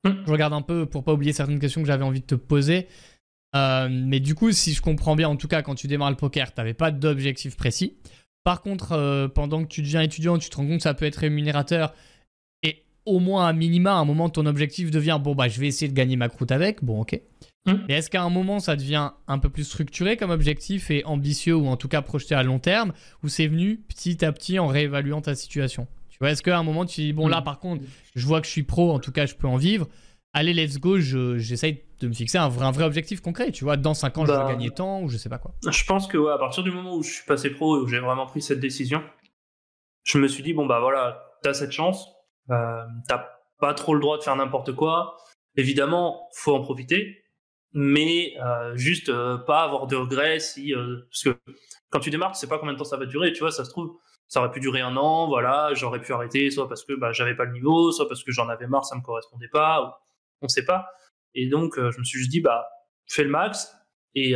[0.04, 0.22] Hum.
[0.26, 2.88] Je regarde un peu pour pas oublier certaines questions que j'avais envie de te poser.
[3.54, 6.16] Euh, mais du coup, si je comprends bien, en tout cas, quand tu démarres le
[6.16, 7.98] poker, tu n'avais pas d'objectif précis.
[8.44, 11.16] Par contre, pendant que tu deviens étudiant, tu te rends compte que ça peut être
[11.16, 11.92] rémunérateur
[13.08, 15.88] au moins à minima, à un moment, ton objectif devient bon, bah, je vais essayer
[15.88, 16.84] de gagner ma croûte avec.
[16.84, 17.20] Bon, ok.
[17.66, 17.84] Hum.
[17.88, 21.56] Mais est-ce qu'à un moment, ça devient un peu plus structuré comme objectif et ambitieux,
[21.56, 24.66] ou en tout cas projeté à long terme, ou c'est venu petit à petit en
[24.66, 25.86] réévaluant ta situation?
[26.10, 27.44] Tu vois, est-ce qu'à un moment, tu dis bon, là, hum.
[27.44, 27.82] par contre,
[28.14, 29.88] je vois que je suis pro, en tout cas, je peux en vivre.
[30.34, 33.50] Allez, let's go, j'essaye de me fixer un vrai, un vrai objectif concret.
[33.50, 35.54] Tu vois, dans 5 ans, je vais bah, gagner tant, ou je sais pas quoi.
[35.68, 37.86] Je pense que, ouais, à partir du moment où je suis passé pro et où
[37.88, 39.02] j'ai vraiment pris cette décision,
[40.04, 42.08] je me suis dit, bon, bah voilà, t'as cette chance,
[42.50, 43.26] euh, t'as
[43.58, 45.16] pas trop le droit de faire n'importe quoi.
[45.56, 47.24] Évidemment, faut en profiter,
[47.72, 50.72] mais euh, juste euh, pas avoir de regrets si
[51.10, 51.40] parce que
[51.90, 53.32] quand tu démarres, tu sais pas combien de temps ça va durer.
[53.32, 53.96] Tu vois, ça se trouve,
[54.28, 55.26] ça aurait pu durer un an.
[55.26, 58.30] Voilà, j'aurais pu arrêter, soit parce que bah, j'avais pas le niveau, soit parce que
[58.30, 60.00] j'en avais marre, ça me correspondait pas.
[60.42, 60.88] On sait pas.
[61.34, 62.68] Et donc, je me suis juste dit, bah,
[63.06, 63.74] fais le max
[64.14, 64.34] et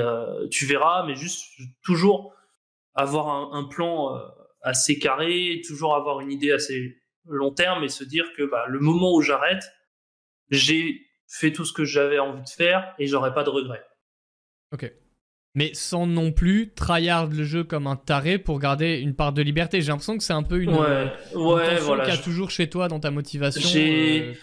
[0.50, 1.44] tu verras, mais juste
[1.82, 2.34] toujours
[2.94, 4.20] avoir un, un plan
[4.62, 8.80] assez carré, toujours avoir une idée assez long terme et se dire que bah, le
[8.80, 9.64] moment où j'arrête,
[10.50, 13.84] j'ai fait tout ce que j'avais envie de faire et j'aurai pas de regrets.
[14.72, 14.90] Ok.
[15.54, 19.42] Mais sans non plus tryhard le jeu comme un taré pour garder une part de
[19.42, 19.82] liberté.
[19.82, 22.70] J'ai l'impression que c'est un peu une, ouais, ouais, voilà, qu'il y a toujours chez
[22.70, 23.68] toi dans ta motivation.
[23.68, 24.34] J'ai euh.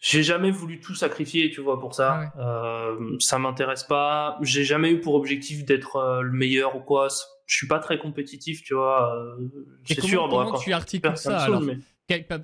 [0.00, 2.32] J'ai jamais voulu tout sacrifier, tu vois, pour ça.
[2.34, 4.38] Ah euh, ça m'intéresse pas.
[4.42, 7.08] J'ai jamais eu pour objectif d'être euh, le meilleur ou quoi.
[7.46, 9.14] Je suis pas très compétitif, tu vois.
[9.84, 10.28] c'est sûr.
[10.30, 11.62] Comment tu articules ça alors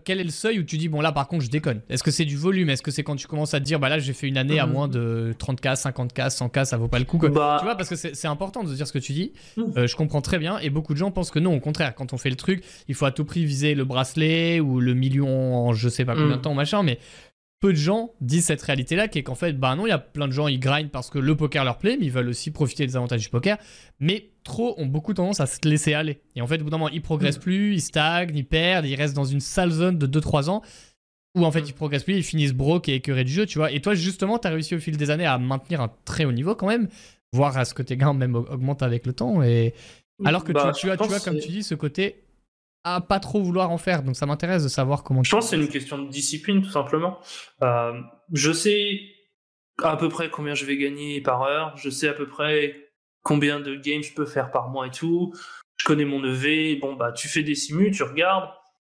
[0.05, 1.81] quel, est le seuil où tu dis, bon là par contre je déconne?
[1.89, 2.71] Est-ce que c'est du volume?
[2.71, 4.59] Est-ce que c'est quand tu commences à te dire, bah là j'ai fait une année
[4.59, 4.73] à mmh.
[4.73, 7.57] moins de 30K, 50K, 100K, ça vaut pas le coup bah.
[7.59, 9.33] Tu vois, parce que c'est important de dire ce que tu dis.
[9.57, 9.63] Mmh.
[9.77, 12.13] Euh, je comprends très bien et beaucoup de gens pensent que non, au contraire, quand
[12.13, 15.57] on fait le truc, il faut à tout prix viser le bracelet ou le million
[15.57, 16.43] en je sais pas combien de mmh.
[16.43, 16.99] temps, machin, mais
[17.61, 19.99] peu de gens disent cette réalité-là, qui est qu'en fait, bah non, il y a
[19.99, 22.51] plein de gens, ils grindent parce que le poker leur plaît, mais ils veulent aussi
[22.51, 23.57] profiter des avantages du poker.
[23.99, 26.21] Mais trop ont beaucoup tendance à se laisser aller.
[26.35, 27.43] Et en fait, au bout d'un moment, ils progressent mm.
[27.43, 30.63] plus, ils stagnent, ils perdent, ils restent dans une sale zone de 2-3 ans
[31.35, 31.67] où en fait, mm.
[31.69, 33.73] ils progressent plus, ils finissent broke et écœurés du jeu, tu vois.
[33.73, 36.33] Et toi, justement, tu as réussi au fil des années à maintenir un très haut
[36.33, 36.89] niveau quand même,
[37.33, 39.43] voire à ce que tes gains même augmentent avec le temps.
[39.43, 39.75] Et
[40.25, 42.26] alors que tu, bah, tu, as, tu vois, comme tu dis, ce côté
[43.09, 44.03] pas trop vouloir en faire.
[44.03, 45.23] Donc ça m'intéresse de savoir comment.
[45.23, 47.19] Je pense c'est une question de discipline tout simplement.
[47.63, 48.01] Euh,
[48.33, 49.01] je sais
[49.83, 51.77] à peu près combien je vais gagner par heure.
[51.77, 52.91] Je sais à peu près
[53.23, 55.33] combien de games je peux faire par mois et tout.
[55.77, 56.77] Je connais mon EV.
[56.81, 58.49] Bon bah tu fais des simus, tu regardes.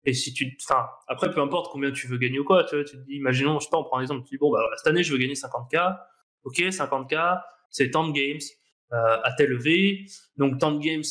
[0.05, 2.85] Et si tu, enfin, après, peu importe combien tu veux gagner ou quoi, tu, vois,
[2.85, 4.61] tu te dis, imaginons, je sais pas, on prend un exemple, tu dis, bon, bah,
[4.77, 5.98] cette année, je veux gagner 50K.
[6.44, 8.40] Ok, 50K, c'est tant de games,
[8.92, 10.07] euh, à tel EV.
[10.37, 11.03] Donc, tant de games,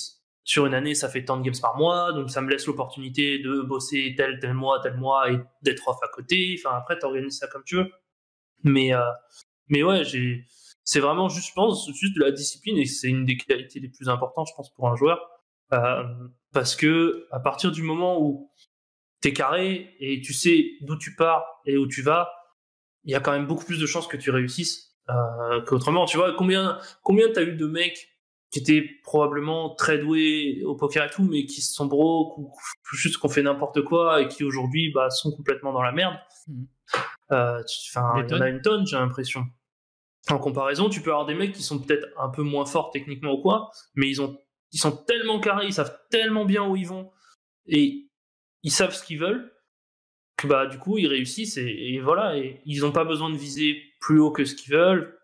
[0.47, 3.39] sur une année, ça fait tant de games par mois, donc ça me laisse l'opportunité
[3.39, 6.55] de bosser tel, tel mois, tel mois et d'être off à côté.
[6.57, 7.91] Enfin, après, t'organises ça comme tu veux.
[8.63, 9.01] Mais, euh,
[9.67, 10.45] mais ouais, j'ai,
[10.85, 13.89] c'est vraiment juste, je pense, juste de la discipline et c'est une des qualités les
[13.89, 15.19] plus importantes, je pense, pour un joueur.
[15.73, 16.03] Euh,
[16.53, 18.49] parce que à partir du moment où
[19.19, 22.31] t'es carré et tu sais d'où tu pars et où tu vas,
[23.03, 26.05] il y a quand même beaucoup plus de chances que tu réussisses euh, qu'autrement.
[26.05, 28.16] Tu vois, combien, combien t'as eu de mecs
[28.51, 32.51] qui étaient probablement très doués au poker et tout, mais qui se sont broke ou
[32.93, 36.15] juste qu'on fait n'importe quoi et qui aujourd'hui bah, sont complètement dans la merde.
[36.47, 36.63] Mmh.
[37.33, 39.45] Euh, enfin, il y en a une tonne, j'ai l'impression.
[40.29, 43.33] En comparaison, tu peux avoir des mecs qui sont peut-être un peu moins forts techniquement
[43.33, 44.37] ou quoi, mais ils ont
[44.73, 47.09] ils sont tellement carrés, ils savent tellement bien où ils vont
[47.67, 48.09] et
[48.63, 49.53] ils savent ce qu'ils veulent
[50.37, 53.81] que bah du coup ils réussissent et, voilà et ils n'ont pas besoin de viser
[53.99, 55.16] plus haut que ce qu'ils veulent.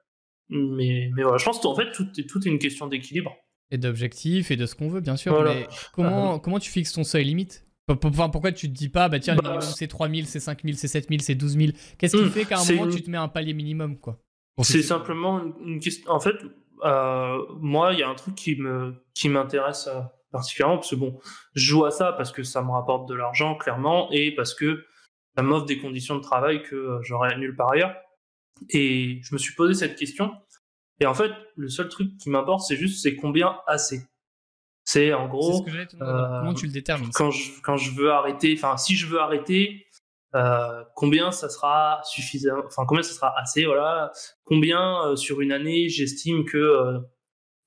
[0.50, 3.36] Mais, mais voilà, je pense qu'en fait tout est, tout est une question d'équilibre.
[3.72, 5.44] Et d'objectifs et de ce qu'on veut, bien sûr.
[5.44, 7.66] Mais comment, comment tu fixes ton seuil limite?
[7.88, 10.88] Enfin, pourquoi tu te dis pas, bah tiens, bah, minimum c'est 3000, c'est 5000, c'est
[10.88, 13.54] 7000, c'est 12000 Qu'est-ce qui hmm, fait qu'à un moment tu te mets un palier
[13.54, 14.20] minimum quoi?
[14.62, 16.10] C'est simplement une question.
[16.12, 16.36] En fait,
[16.84, 20.02] euh, moi, il y a un truc qui me qui m'intéresse euh,
[20.32, 21.20] particulièrement parce que bon,
[21.56, 24.86] je joue à ça parce que ça me rapporte de l'argent clairement et parce que
[25.36, 27.96] ça m'offre des conditions de travail que euh, j'aurais nulle part ailleurs.
[28.70, 30.32] Et je me suis posé cette question.
[31.00, 34.02] Et en fait, le seul truc qui m'importe, c'est juste c'est combien assez.
[34.86, 35.66] C'est en gros.
[35.98, 39.88] comment tu le détermines quand je, quand je veux arrêter, enfin si je veux arrêter,
[40.36, 44.12] euh, combien ça sera suffisant, enfin combien ça sera assez, voilà.
[44.44, 47.00] Combien euh, sur une année j'estime que euh,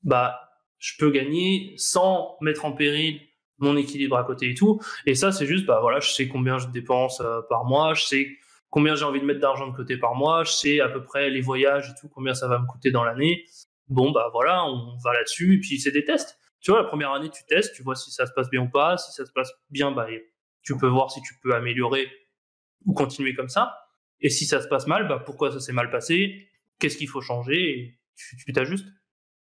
[0.02, 0.40] bah
[0.78, 3.20] je peux gagner sans mettre en péril
[3.58, 4.80] mon équilibre à côté et tout.
[5.06, 8.28] Et ça c'est juste bah voilà, je sais combien je dépense par mois, je sais
[8.70, 11.30] combien j'ai envie de mettre d'argent de côté par mois, je sais à peu près
[11.30, 13.44] les voyages et tout combien ça va me coûter dans l'année.
[13.88, 16.38] Bon bah voilà, on va là-dessus et puis c'est des tests.
[16.60, 18.68] Tu vois, la première année tu testes, tu vois si ça se passe bien ou
[18.68, 18.96] pas.
[18.96, 20.06] Si ça se passe bien, bah
[20.62, 22.08] tu peux voir si tu peux améliorer
[22.84, 23.76] ou continuer comme ça.
[24.20, 26.48] Et si ça se passe mal, bah pourquoi ça s'est mal passé?
[26.78, 27.98] Qu'est-ce qu'il faut changer?
[28.44, 28.86] Tu t'ajustes.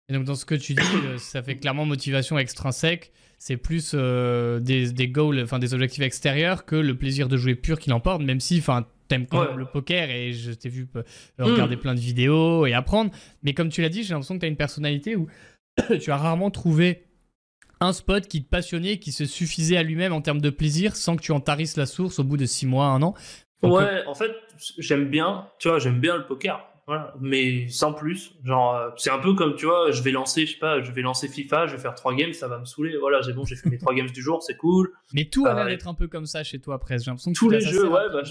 [0.09, 3.11] Et donc dans ce que tu dis, euh, ça fait clairement motivation extrinsèque.
[3.37, 7.55] C'est plus euh, des, des, goals, enfin des objectifs extérieurs que le plaisir de jouer
[7.55, 10.87] pur qui l'emporte, même si, enfin, t'aimes quand même le poker et je t'ai vu
[10.95, 11.03] euh,
[11.39, 11.79] regarder mm.
[11.79, 13.11] plein de vidéos et apprendre.
[13.43, 15.27] Mais comme tu l'as dit, j'ai l'impression que tu as une personnalité où
[16.01, 17.03] tu as rarement trouvé
[17.81, 21.15] un spot qui te passionnait, qui se suffisait à lui-même en termes de plaisir sans
[21.15, 23.15] que tu en tarisses la source au bout de six mois, un an.
[23.63, 24.31] ouais, euh, en fait,
[24.77, 26.67] j'aime bien, tu vois, j'aime bien le poker.
[26.87, 28.33] Voilà, mais sans plus.
[28.43, 30.91] Genre, euh, c'est un peu comme, tu vois, je vais lancer, je sais pas, je
[30.91, 32.97] vais lancer FIFA, je vais faire trois games, ça va me saouler.
[32.97, 34.91] Voilà, j'ai bon, j'ai fait mes trois games du jour, c'est cool.
[35.13, 36.97] Mais tout a l'air d'être un peu comme ça chez toi, après.
[36.99, 38.23] J'ai l'impression que tous les jeux, ouais, bah,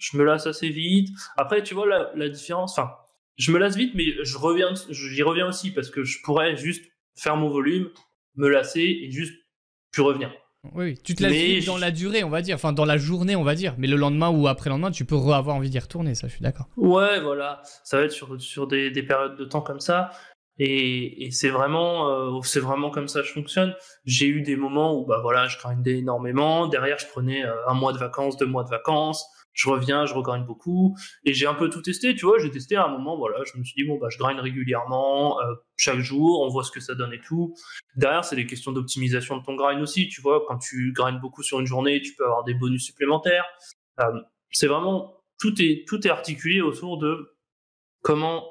[0.00, 1.08] je, me lasse assez vite.
[1.36, 2.90] Après, tu vois, la, la différence, enfin,
[3.36, 6.84] je me lasse vite, mais je reviens, j'y reviens aussi parce que je pourrais juste
[7.14, 7.88] faire mon volume,
[8.36, 9.34] me lasser et juste
[9.92, 10.32] plus revenir.
[10.74, 13.44] Oui, tu te lasses dans la durée, on va dire, enfin dans la journée, on
[13.44, 16.14] va dire, mais le lendemain ou après le lendemain, tu peux avoir envie d'y retourner,
[16.14, 16.68] ça, je suis d'accord.
[16.76, 20.10] Ouais, voilà, ça va être sur, sur des, des périodes de temps comme ça,
[20.58, 23.74] et, et c'est vraiment, euh, c'est vraiment comme ça que je fonctionne.
[24.04, 27.72] J'ai eu des moments où, bah voilà, je grindais énormément, derrière, je prenais euh, un
[27.72, 29.24] mois de vacances, deux mois de vacances,
[29.60, 32.76] je reviens, je regagne beaucoup, et j'ai un peu tout testé, tu vois, j'ai testé
[32.76, 35.98] à un moment, voilà, je me suis dit, bon, bah, je grind régulièrement, euh, chaque
[35.98, 37.54] jour, on voit ce que ça donne et tout.
[37.94, 41.42] Derrière, c'est des questions d'optimisation de ton grind aussi, tu vois, quand tu grindes beaucoup
[41.42, 43.44] sur une journée, tu peux avoir des bonus supplémentaires.
[44.00, 44.20] Euh,
[44.50, 47.36] c'est vraiment, tout est, tout est articulé autour de
[48.02, 48.48] comment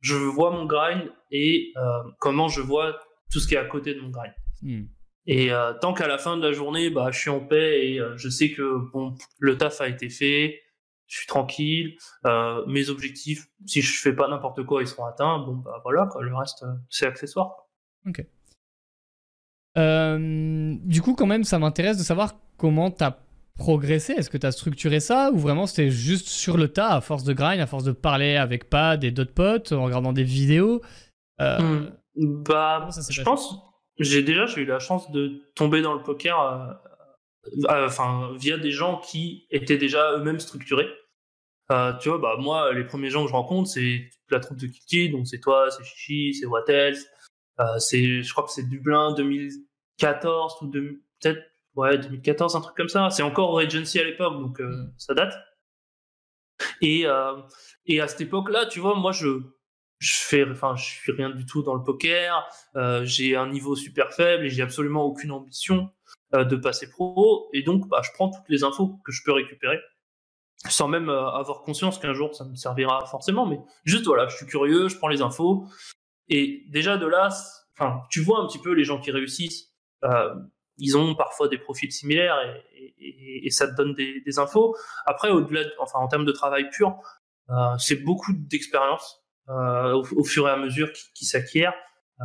[0.00, 3.00] je vois mon grind et euh, comment je vois
[3.32, 4.34] tout ce qui est à côté de mon grind.
[4.62, 4.84] Hmm.
[5.26, 8.00] Et euh, tant qu'à la fin de la journée, bah, je suis en paix et
[8.00, 10.60] euh, je sais que bon, le taf a été fait,
[11.06, 15.38] je suis tranquille, euh, mes objectifs, si je fais pas n'importe quoi, ils seront atteints.
[15.38, 17.68] Bon, bah voilà, quoi, le reste, c'est accessoire.
[18.06, 18.24] Ok.
[19.76, 23.18] du coup, quand même, ça m'intéresse de savoir comment tu as
[23.54, 24.14] progressé.
[24.14, 27.22] Est-ce que tu as structuré ça ou vraiment c'était juste sur le tas, à force
[27.22, 30.82] de grind, à force de parler avec Pad et d'autres potes, en regardant des vidéos?
[31.38, 31.90] Hmm.
[32.16, 33.71] Bah, je pense
[34.02, 36.72] j'ai déjà j'ai eu la chance de tomber dans le poker euh,
[37.70, 40.88] euh, enfin via des gens qui étaient déjà eux-mêmes structurés.
[41.70, 44.66] Euh, tu vois bah moi les premiers gens que je rencontre c'est la troupe de
[44.66, 46.98] Kiki donc c'est toi c'est Chichi c'est Wattels
[47.78, 51.40] c'est je crois que c'est Dublin 2014 ou peut-être
[51.76, 53.10] ouais 2014 un truc comme ça.
[53.10, 54.92] C'est encore Regency à l'époque donc mm.
[54.98, 55.34] ça date.
[56.80, 57.06] Et
[57.86, 59.40] et à cette époque là tu vois moi je
[60.02, 62.44] je fais, enfin, je suis rien du tout dans le poker.
[62.74, 65.90] Euh, j'ai un niveau super faible et j'ai absolument aucune ambition
[66.34, 67.48] euh, de passer pro.
[67.52, 69.78] Et donc, bah, je prends toutes les infos que je peux récupérer,
[70.68, 73.46] sans même euh, avoir conscience qu'un jour ça me servira forcément.
[73.46, 75.66] Mais juste voilà, je suis curieux, je prends les infos.
[76.28, 77.28] Et déjà de là,
[77.78, 79.72] enfin, tu vois un petit peu les gens qui réussissent.
[80.78, 82.36] ils ont parfois des profils similaires
[82.74, 84.74] et, et, ça te donne des, des infos.
[85.06, 86.96] Après, au-delà, enfin, en termes de travail pur,
[87.78, 91.74] c'est beaucoup d'expérience euh, au, fur et à mesure qui, qui s'acquiert.
[92.20, 92.24] Euh,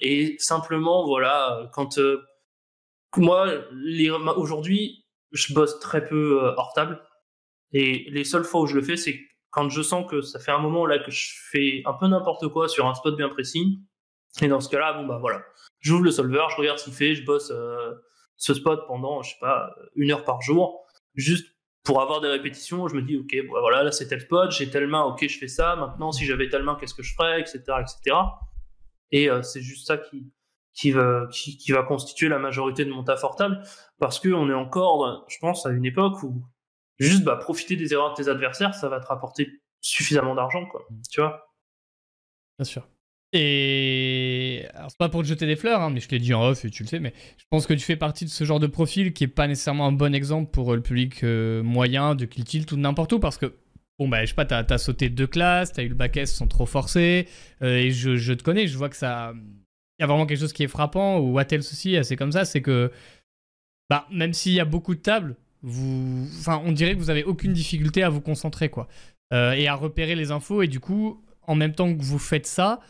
[0.00, 2.22] et simplement, voilà, quand euh,
[3.16, 3.48] moi,
[4.36, 7.02] aujourd'hui, je bosse très peu hors table.
[7.72, 9.20] Et les seules fois où je le fais, c'est
[9.50, 12.48] quand je sens que ça fait un moment là que je fais un peu n'importe
[12.48, 13.80] quoi sur un spot bien précis.
[14.40, 15.42] Et dans ce cas-là, bon bah voilà,
[15.80, 17.52] j'ouvre le solver, je regarde ce qu'il fait, je bosse
[18.36, 21.51] ce spot pendant, je sais pas, une heure par jour, juste
[21.84, 24.86] pour avoir des répétitions, je me dis, ok, voilà, là c'est tel spot, j'ai telle
[24.86, 25.74] main, ok, je fais ça.
[25.76, 28.16] Maintenant, si j'avais telle main, qu'est-ce que je ferais, etc., etc.
[29.10, 30.32] Et euh, c'est juste ça qui,
[30.74, 33.62] qui va, qui, qui, va constituer la majorité de mon taf portable,
[33.98, 36.44] parce qu'on est encore, je pense, à une époque où
[36.98, 40.86] juste bah, profiter des erreurs de tes adversaires, ça va te rapporter suffisamment d'argent, quoi.
[41.10, 41.52] Tu vois?
[42.58, 42.86] Bien sûr.
[43.34, 46.44] Et alors c'est pas pour te jeter des fleurs, hein, mais je l'ai dit en
[46.44, 48.60] off et tu le sais, mais je pense que tu fais partie de ce genre
[48.60, 52.26] de profil qui est pas nécessairement un bon exemple pour le public euh, moyen de
[52.26, 53.54] Kill Tilt ou n'importe où parce que
[53.98, 56.34] bon bah je sais pas, t'as as sauté deux classes, t'as eu le bac S
[56.34, 57.26] sans trop forcer
[57.62, 60.40] euh, et je, je, te connais, je vois que ça, il y a vraiment quelque
[60.40, 62.92] chose qui est frappant ou Wattels aussi, c'est comme ça, c'est que
[63.88, 67.24] bah même s'il y a beaucoup de tables, vous, enfin on dirait que vous avez
[67.24, 68.88] aucune difficulté à vous concentrer quoi
[69.32, 72.46] euh, et à repérer les infos et du coup en même temps que vous faites
[72.46, 72.80] ça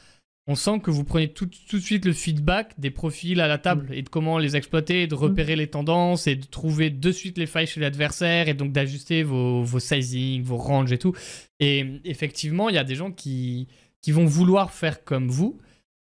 [0.46, 3.87] on sent que vous prenez tout, de suite le feedback des profils à la table
[3.90, 3.92] mm.
[3.92, 5.59] et de comment les exploiter, de repérer mm.
[5.59, 9.62] les tendances et de trouver de suite les failles chez l'adversaire et donc d'ajuster vos,
[9.62, 11.14] vos sizing, vos ranges et tout.
[11.61, 13.68] Et effectivement, il y a des gens qui,
[14.00, 15.61] qui vont vouloir faire comme vous.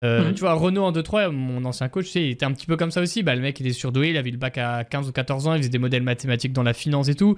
[0.04, 0.34] Euh, mm.
[0.34, 3.00] Tu vois, Renault en 2-3, mon ancien coach, il était un petit peu comme ça
[3.00, 3.22] aussi.
[3.22, 5.54] Bah, le mec, il est surdoué, il avait le bac à 15 ou 14 ans,
[5.54, 7.36] il faisait des modèles mathématiques dans la finance et tout.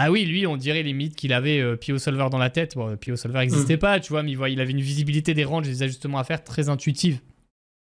[0.00, 2.76] Ah oui, lui, on dirait limite qu'il avait euh, Pio Solver dans la tête.
[2.76, 3.80] Bon, Pio Solver n'existait mm.
[3.80, 6.44] pas, tu vois, mais il, avait une visibilité des ranges et des ajustements à faire
[6.44, 7.18] très intuitive.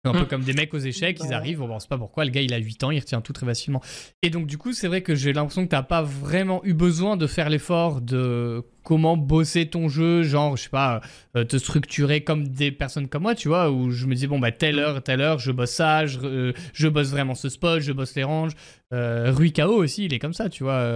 [0.05, 0.27] Un peu mm.
[0.27, 2.53] comme des mecs aux échecs, ils arrivent, on ne sait pas pourquoi, le gars il
[2.53, 3.81] a 8 ans, il retient tout très facilement.
[4.21, 6.73] Et donc du coup, c'est vrai que j'ai l'impression que tu n'as pas vraiment eu
[6.73, 11.01] besoin de faire l'effort de comment bosser ton jeu, genre, je sais pas,
[11.35, 14.39] euh, te structurer comme des personnes comme moi, tu vois, où je me dis, bon,
[14.39, 17.91] bah, telle heure, telle heure, je bosse ça, je, euh, bosse vraiment ce spot, je
[17.91, 18.53] bosse les ranges.
[18.93, 20.87] Rui Kao aussi, il est comme ça, tu vois.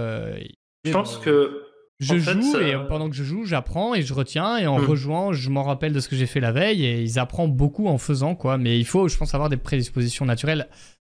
[0.84, 1.62] Je pense que.
[2.00, 4.86] Je joue et pendant que je joue, j'apprends et je retiens et en hmm.
[4.86, 7.86] rejoignant, je m'en rappelle de ce que j'ai fait la veille et ils apprennent beaucoup
[7.86, 8.58] en faisant quoi.
[8.58, 10.68] Mais il faut, je pense, avoir des prédispositions naturelles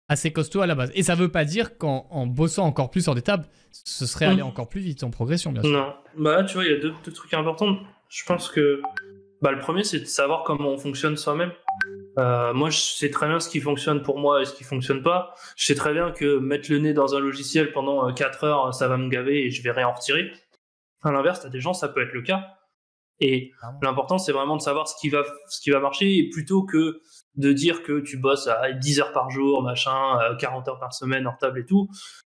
[0.08, 0.92] assez costauds à la base.
[0.94, 4.42] Et ça veut pas dire qu'en bossant encore plus sur des tables, ce serait aller
[4.42, 4.46] hmm.
[4.46, 5.72] encore plus vite en progression, bien sûr.
[5.72, 7.78] Non, bah tu vois, il y a deux, trucs importants.
[8.08, 8.80] Je pense que
[9.42, 11.52] bah, le premier, c'est de savoir comment on fonctionne soi-même.
[12.18, 15.02] Euh, moi, je sais très bien ce qui fonctionne pour moi et ce qui fonctionne
[15.02, 15.34] pas.
[15.56, 18.74] Je sais très bien que mettre le nez dans un logiciel pendant 4 euh, heures,
[18.74, 20.32] ça va me gaver et je vais rien en retirer.
[21.02, 22.46] À l'inverse, t'as des gens, ça peut être le cas.
[23.20, 26.64] Et l'important, c'est vraiment de savoir ce qui va, ce qui va marcher et plutôt
[26.64, 27.00] que
[27.36, 30.92] de dire que tu bosses à 10 heures par jour, machin, 40 euh, heures par
[30.92, 31.88] semaine, hors table et tout.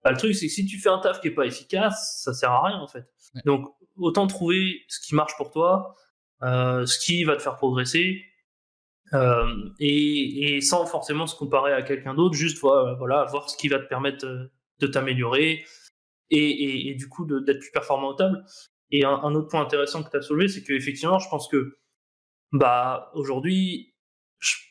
[0.05, 2.33] Bah, le truc, c'est que si tu fais un taf qui est pas efficace, ça
[2.33, 3.05] sert à rien, en fait.
[3.45, 5.95] Donc, autant trouver ce qui marche pour toi,
[6.43, 8.25] ce qui va te faire progresser
[9.15, 13.79] euh, et, sans forcément se comparer à quelqu'un d'autre, juste voilà, voir ce qui va
[13.79, 15.65] te permettre euh, de t'améliorer
[16.31, 18.45] et, du coup d'être plus performant au table.
[18.91, 21.79] Et un, autre point intéressant que tu as soulevé, c'est qu'effectivement, je pense que
[22.53, 23.95] bah aujourd'hui,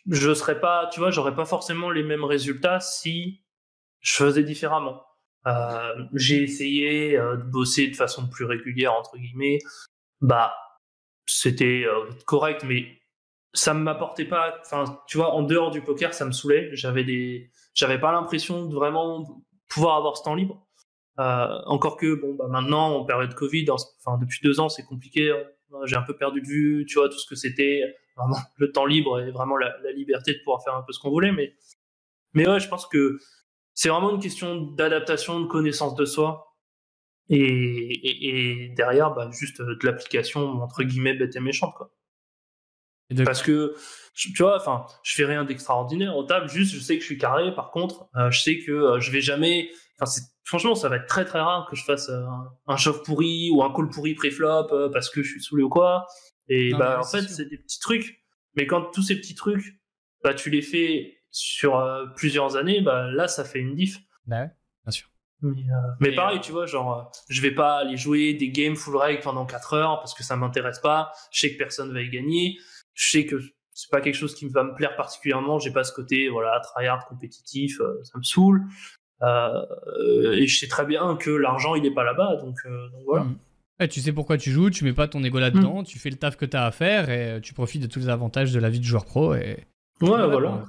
[0.06, 3.44] je, serais pas, tu vois, j'aurais pas forcément les mêmes résultats si
[4.02, 5.04] je faisais différemment.
[5.48, 9.60] Euh, j'ai essayé euh, de bosser de façon plus régulière entre guillemets.
[10.22, 10.54] Bah,
[11.26, 11.86] c'était
[12.26, 12.86] correct, mais
[13.56, 16.70] ça ne m'apportait pas enfin tu vois en dehors du poker ça me saoulait.
[16.74, 20.62] J'avais des j'avais pas l'impression de vraiment pouvoir avoir ce temps libre.
[21.18, 25.32] Euh, encore que bon bah maintenant en période covid enfin depuis deux ans c'est compliqué
[25.32, 25.80] hein.
[25.86, 27.82] j'ai un peu perdu de vue tu vois tout ce que c'était.
[28.18, 31.10] Vraiment le temps libre et vraiment la, liberté de pouvoir faire un peu ce qu'on
[31.10, 31.54] voulait mais
[32.34, 33.18] mais ouais je pense que
[33.74, 36.55] c'est vraiment une question d'adaptation de connaissance de soi
[37.30, 41.92] et, et, derrière bah, juste de l'application entre guillemets bête et méchante quoi
[43.24, 43.76] parce que,
[44.16, 47.18] tu vois, enfin, je fais rien d'extraordinaire au table, juste je sais que je suis
[47.18, 49.70] carré, par contre, euh, je sais que euh, je vais jamais.
[50.00, 50.12] Enfin,
[50.44, 52.26] franchement, ça va être très très rare que je fasse euh,
[52.68, 56.08] un shove pourri ou un call pourri pré-flop parce que je suis saoulé ou quoi.
[56.48, 58.24] Et bah, en fait, c'est des petits trucs.
[58.56, 59.80] Mais quand tous ces petits trucs,
[60.24, 61.84] bah, tu les fais sur
[62.16, 64.00] plusieurs années, bah, là, ça fait une diff.
[64.26, 64.50] Bah ouais,
[65.54, 65.96] sûr.
[66.00, 69.46] Mais, pareil, tu vois, genre, je vais pas aller jouer des games full reg pendant
[69.46, 71.12] 4 heures parce que ça m'intéresse pas.
[71.32, 72.58] Je sais que personne va y gagner
[72.96, 73.40] je sais que
[73.74, 75.60] c'est pas quelque chose qui va me plaire particulièrement.
[75.60, 78.64] J'ai pas ce côté voilà tryhard compétitif, euh, ça me saoule.
[79.22, 83.26] Euh, et je sais très bien que l'argent il est pas là-bas, donc, euh, voilà.
[83.26, 83.88] Mm.
[83.88, 85.86] tu sais pourquoi tu joues, tu mets pas ton ego là-dedans, mm.
[85.86, 88.10] tu fais le taf que tu as à faire et tu profites de tous les
[88.10, 89.36] avantages de la vie de joueur pro.
[89.36, 89.58] Et...
[90.02, 90.66] Ouais, voilà.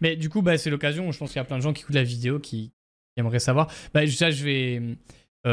[0.00, 1.10] Mais du coup, bah, c'est l'occasion.
[1.10, 2.72] Je pense qu'il y a plein de gens qui écoutent la vidéo qui,
[3.18, 3.68] aimeraient savoir.
[3.92, 4.82] Bah, ça, je vais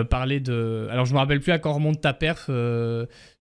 [0.10, 0.88] parler de.
[0.92, 2.50] Alors, je me rappelle plus à quand remonte ta perf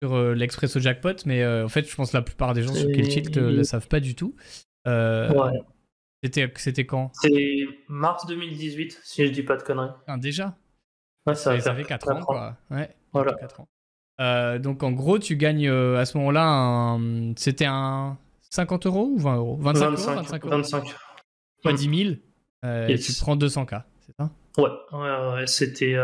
[0.01, 2.73] sur euh, l'Expresso Jackpot, mais euh, en fait, je pense que la plupart des gens
[2.73, 4.35] sur Kill Tilt ne le savent pas du tout.
[4.87, 5.59] Euh, ouais.
[6.23, 7.11] C'était, c'était quand?
[7.13, 9.91] C'est mars 2018, si je dis pas de conneries.
[10.07, 10.57] Ah, déjà?
[11.27, 12.57] Ouais, ça, ça fait 4 ans, quoi.
[12.71, 13.33] Ouais, voilà.
[13.33, 14.59] 4 ans.
[14.59, 17.33] donc en gros, tu gagnes à ce moment-là, un...
[17.35, 18.17] c'était un
[18.49, 19.57] 50 euros ou 20 euros?
[19.57, 20.95] 25, 25 euros 25 euros 25.
[21.65, 22.05] Ouais, 10
[22.63, 23.83] 000, et tu prends 200K,
[24.57, 25.97] Ouais, ouais, ouais c'était.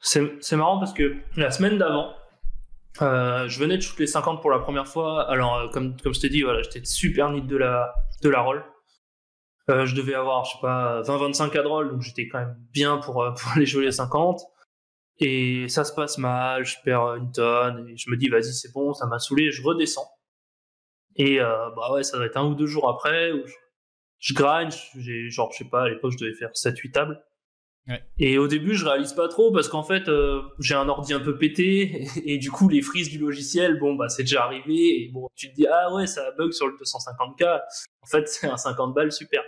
[0.00, 2.14] C'est, c'est marrant parce que la semaine d'avant,
[3.02, 5.28] euh, je venais de shooter les 50 pour la première fois.
[5.30, 8.40] Alors, euh, comme, comme je t'ai dit, voilà, j'étais super nid de la, de la
[8.40, 8.64] roll.
[9.70, 13.22] Euh, je devais avoir, je sais pas, 20-25 cadrolls, donc j'étais quand même bien pour,
[13.22, 14.40] euh, pour aller jouer les 50.
[15.20, 18.72] Et ça se passe mal, je perds une tonne, et je me dis, vas-y, c'est
[18.72, 20.08] bon, ça m'a saoulé, je redescends.
[21.16, 23.54] Et euh, bah ouais, ça doit être un ou deux jours après, où je,
[24.20, 24.72] je grind,
[25.28, 27.24] genre, je sais pas, à l'époque, je devais faire 7-8 tables.
[28.18, 31.20] Et au début, je réalise pas trop parce qu'en fait, euh, j'ai un ordi un
[31.20, 35.02] peu pété et, du coup, les frises du logiciel, bon, bah, c'est déjà arrivé.
[35.02, 37.60] Et bon, tu te dis, ah ouais, ça bug sur le 250K.
[38.02, 39.42] En fait, c'est un 50 balles, super.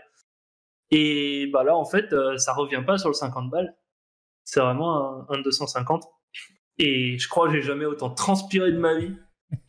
[0.91, 3.77] Et bah là, en fait, euh, ça revient pas sur le 50 balles.
[4.45, 6.05] C'est vraiment un, un 250.
[6.79, 9.15] Et je crois que j'ai jamais autant transpiré de ma vie.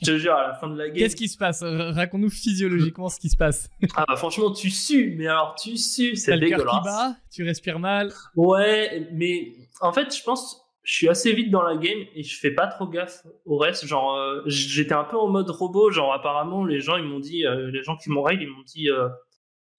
[0.02, 0.98] Je te jure, à la fin de la game.
[0.98, 1.64] Qu'est-ce qui se passe?
[1.64, 3.70] Raconte-nous physiologiquement ce qui se passe.
[3.96, 6.66] Ah bah franchement, tu sues, mais alors tu sues, c'est T'as le dégueulasse.
[6.72, 8.12] qui bat, tu respires mal.
[8.36, 12.40] Ouais, mais en fait, je pense, je suis assez vite dans la game et je
[12.40, 13.86] fais pas trop gaffe au reste.
[13.86, 15.92] Genre, euh, j'étais un peu en mode robot.
[15.92, 18.64] Genre, apparemment, les gens, ils m'ont dit, euh, les gens qui m'ont raid, ils m'ont
[18.64, 19.08] dit, euh,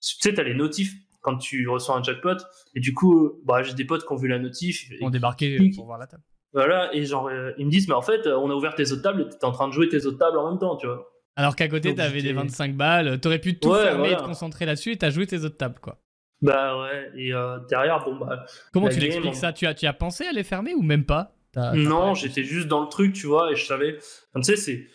[0.01, 2.37] tu sais, t'as les notifs quand tu reçois un jackpot.
[2.75, 4.91] Et du coup, bah, j'ai des potes qui ont vu la notif.
[4.91, 6.23] et On débarquait qui- pour voir la table.
[6.53, 8.93] Voilà, et genre, euh, ils me disent, mais en fait, euh, on a ouvert tes
[8.93, 10.87] autres tables et t'étais en train de jouer tes autres tables en même temps, tu
[10.87, 11.09] vois.
[11.35, 14.23] Alors qu'à côté, t'avais des j'étais- 25 balles, t'aurais pu tout Ouais, fermer et te
[14.23, 15.99] concentrer là-dessus et t'as joué tes autres tables, quoi.
[16.43, 19.53] Bah ouais, et euh, derrière, bon, bah, Comment tu l'expliques on- ça?
[19.53, 21.35] Tu as, tu as pensé à les fermer ou même pas?
[21.75, 23.97] Non, j'étais juste dans le truc, tu vois, et je savais.
[23.99, 24.87] Enfin, tu sais, c'est,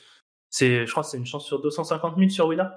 [0.49, 2.71] c'est, je crois que c'est une chance sur 250 000 sur Wina.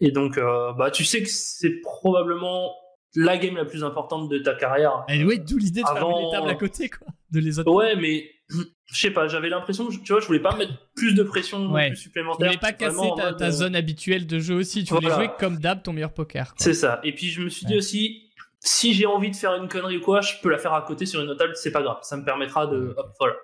[0.00, 2.74] Et donc, euh, bah, tu sais que c'est probablement
[3.14, 5.04] la game la plus importante de ta carrière.
[5.08, 7.06] Et ouais, d'où l'idée de Avant- les tables à côté, quoi.
[7.30, 7.72] De les autres.
[7.72, 11.22] Ouais, mais je sais pas, j'avais l'impression, tu vois, je voulais pas mettre plus de
[11.22, 11.88] pression Ouais.
[11.88, 12.46] plus Tu supplémentaire.
[12.46, 14.84] voulais pas casser ta, euh, zone habituelle de jeu aussi.
[14.84, 15.24] Tu voulais Voilà.
[15.26, 16.54] jouer comme d'hab ton meilleur poker.
[16.58, 17.00] C'est ça.
[17.04, 18.30] Et puis je me suis dit aussi,
[18.60, 21.06] si j'ai envie de faire une connerie ou quoi, je peux la faire à côté
[21.06, 21.98] sur une autre table, c'est pas grave.
[22.02, 22.94] Ça me permettra de.
[22.96, 23.34] Hop, voilà.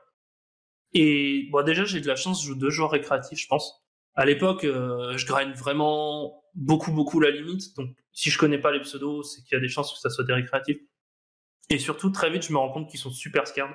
[0.92, 3.84] Et bon, déjà, j'ai de la chance, je joue deux joueurs récréatifs, je pense.
[4.14, 7.76] À l'époque, euh, je grind vraiment beaucoup, beaucoup la limite.
[7.76, 10.10] Donc, si je connais pas les pseudos, c'est qu'il y a des chances que ça
[10.10, 10.78] soit des récréatifs.
[11.70, 13.70] Et surtout, très vite, je me rends compte qu'ils sont super scared.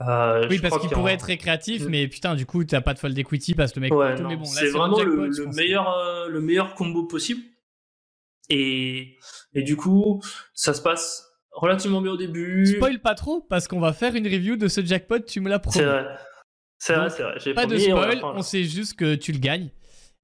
[0.00, 1.88] Euh, Oui, parce qu'il en- pourrait être récréatif, Mm.
[1.88, 3.94] mais putain, du coup, t'as pas de fold equity parce que le mec.
[3.94, 7.40] Ouais, tout, non, mais bon, c'est vraiment le, meilleur, euh, le meilleur combo possible.
[8.50, 9.16] Et,
[9.54, 10.22] et du coup,
[10.52, 12.66] ça se passe relativement bien au début.
[12.66, 15.58] Spoil pas trop parce qu'on va faire une review de ce jackpot, tu me l'as
[15.60, 15.78] promis.
[15.78, 16.04] C'est vrai.
[16.78, 17.34] C'est vrai, c'est vrai.
[17.38, 18.32] J'ai Pas de promis, on spoil, là.
[18.36, 19.70] on sait juste que tu le gagnes.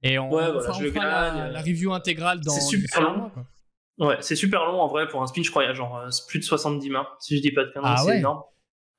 [0.03, 3.01] Et on, Ouais, voilà, fera, je on le fera la, review intégrale dans C'est super
[3.01, 3.17] long.
[3.17, 3.31] mois.
[4.09, 5.97] Ouais, c'est super long en vrai pour un spin, je crois, il y a genre
[5.97, 8.17] euh, plus de 70 mains, si je dis pas de conneries, Ah c'est ouais.
[8.19, 8.41] énorme.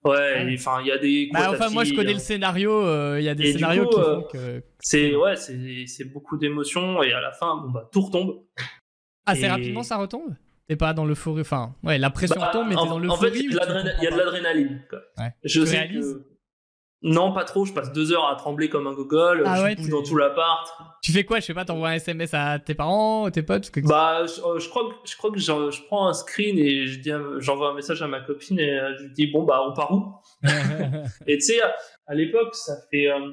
[0.05, 0.55] Ouais, Ah ouais.
[0.59, 1.29] enfin, il y a des.
[1.33, 2.73] Bah, enfin, moi, je connais euh, le scénario.
[2.73, 4.63] euh, Il y a des Et scénarios coup, qui euh, font que.
[4.81, 8.43] C'est ouais, c'est c'est beaucoup d'émotions et à la fin, bon bah tout retombe.
[9.27, 10.35] Assez et- rapidement, ça retombe?
[10.69, 11.43] T'es pas dans l'euphorie.
[11.43, 13.31] Enfin, ouais, la pression Bah, retombe, mais t'es en, dans en l'euphorie.
[13.31, 14.83] fait, il y a de l'adrénaline.
[14.91, 15.01] quoi.
[15.19, 15.31] Ouais.
[15.45, 16.15] Je Tu sais réalises?
[16.15, 16.32] que
[17.03, 17.65] non, pas trop.
[17.65, 19.43] Je passe deux heures à trembler comme un gogol.
[19.45, 20.73] Ah je ouais, bouge dans tout l'appart.
[21.03, 23.81] Tu fais quoi Je sais pas, t'envoies un SMS à tes parents, tes potes que-
[23.81, 27.01] Bah, je, euh, je crois que je crois que je prends un screen et je
[27.01, 29.61] dis, à- j'envoie un message à ma copine et euh, je lui dis bon bah
[29.69, 30.15] on part où?
[31.27, 31.61] Et tu sais,
[32.07, 33.31] à, l'époque, ça fait euh,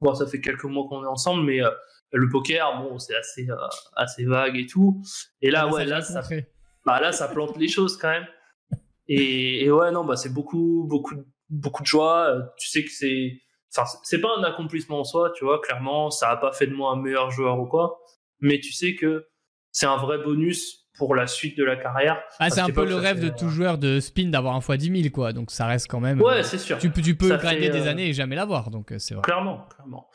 [0.00, 1.70] bon, ça fait quelques mois qu'on est ensemble, mais euh,
[2.12, 3.56] le poker, bon, c'est assez euh,
[3.96, 5.02] assez vague et tout.
[5.42, 6.46] Et là, Ah, ouais, là, ça, rencontré.
[6.86, 8.26] bah là, ça plante les choses quand même.
[9.08, 11.14] Et, et ouais, non, bah c'est beaucoup beaucoup
[11.50, 12.28] beaucoup de joie.
[12.30, 13.40] Euh, Tu sais que c'est
[13.76, 16.72] Enfin, c'est- pas un accomplissement en soi, tu vois, clairement, ça a pas fait de
[16.74, 17.98] moi un meilleur joueur ou quoi,
[18.40, 19.26] mais tu sais que
[19.72, 22.18] c'est un vrai bonus pour la suite de la carrière.
[22.40, 24.70] Ah, c'est un peu le rêve de tout euh, joueur de spin d'avoir un x
[24.78, 25.34] 10 000, quoi.
[25.34, 26.18] Donc ça reste quand même.
[26.22, 26.78] Ouais, euh, c'est sûr.
[26.78, 29.12] tu, peux- tu peux Ça grinder fait, des euh, années et jamais l'avoir, donc c'est
[29.12, 29.22] vrai.
[29.22, 30.08] Clairement, clairement.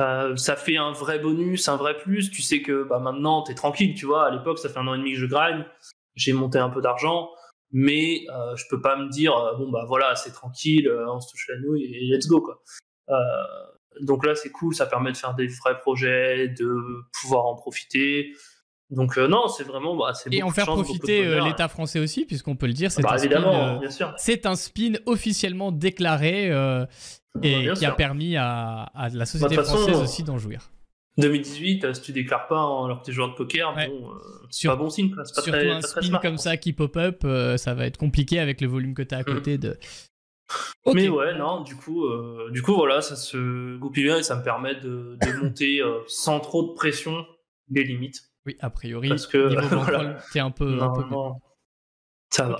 [0.00, 2.30] Euh, ça fait un vrai bonus, un vrai plus.
[2.30, 4.26] Tu sais que bah, maintenant, t'es tranquille, tu vois.
[4.26, 5.64] À l'époque, ça fait un an et demi que je grind.
[6.14, 7.30] J'ai monté un peu d'argent,
[7.70, 11.20] mais euh, je peux pas me dire, euh, bon, bah voilà, c'est tranquille, euh, on
[11.20, 12.62] se touche la nouille et let's go, quoi.
[13.10, 13.14] Euh,
[14.00, 16.76] donc là, c'est cool, ça permet de faire des vrais projets, de
[17.20, 18.32] pouvoir en profiter.
[18.90, 21.98] Donc euh, non, c'est vraiment, bah, c'est Et en faire chance, profiter euh, l'État français
[21.98, 24.14] aussi, puisqu'on peut le dire, c'est Bah, un, euh, bien sûr.
[24.16, 26.88] c'est un spin officiellement déclaré et Bah,
[27.42, 30.70] bien qui a permis à, à la société Bah, façon, française aussi d'en jouir.
[31.18, 33.88] 2018, euh, si tu déclares pas alors que t'es joueur de poker, Ouais.
[33.88, 34.18] bon, euh,
[34.50, 35.08] c'est Sur- pas bon signe.
[35.10, 36.42] C'est pas Surtout très, un pas très spin smart, comme quoi.
[36.42, 39.20] ça qui pop-up, euh, ça va être compliqué avec le volume que tu as à
[39.22, 39.24] Mm.
[39.24, 39.76] côté de.
[40.94, 44.34] Mais ouais, non, du coup, euh, du coup, voilà, ça se goupille bien et ça
[44.36, 47.26] me permet de, de monter euh, sans trop de pression
[47.70, 48.22] les limites.
[48.46, 50.16] Oui, a priori, Parce que, niveau voilà.
[50.32, 50.80] t'es un peu.
[50.80, 50.92] un
[52.30, 52.58] ça va.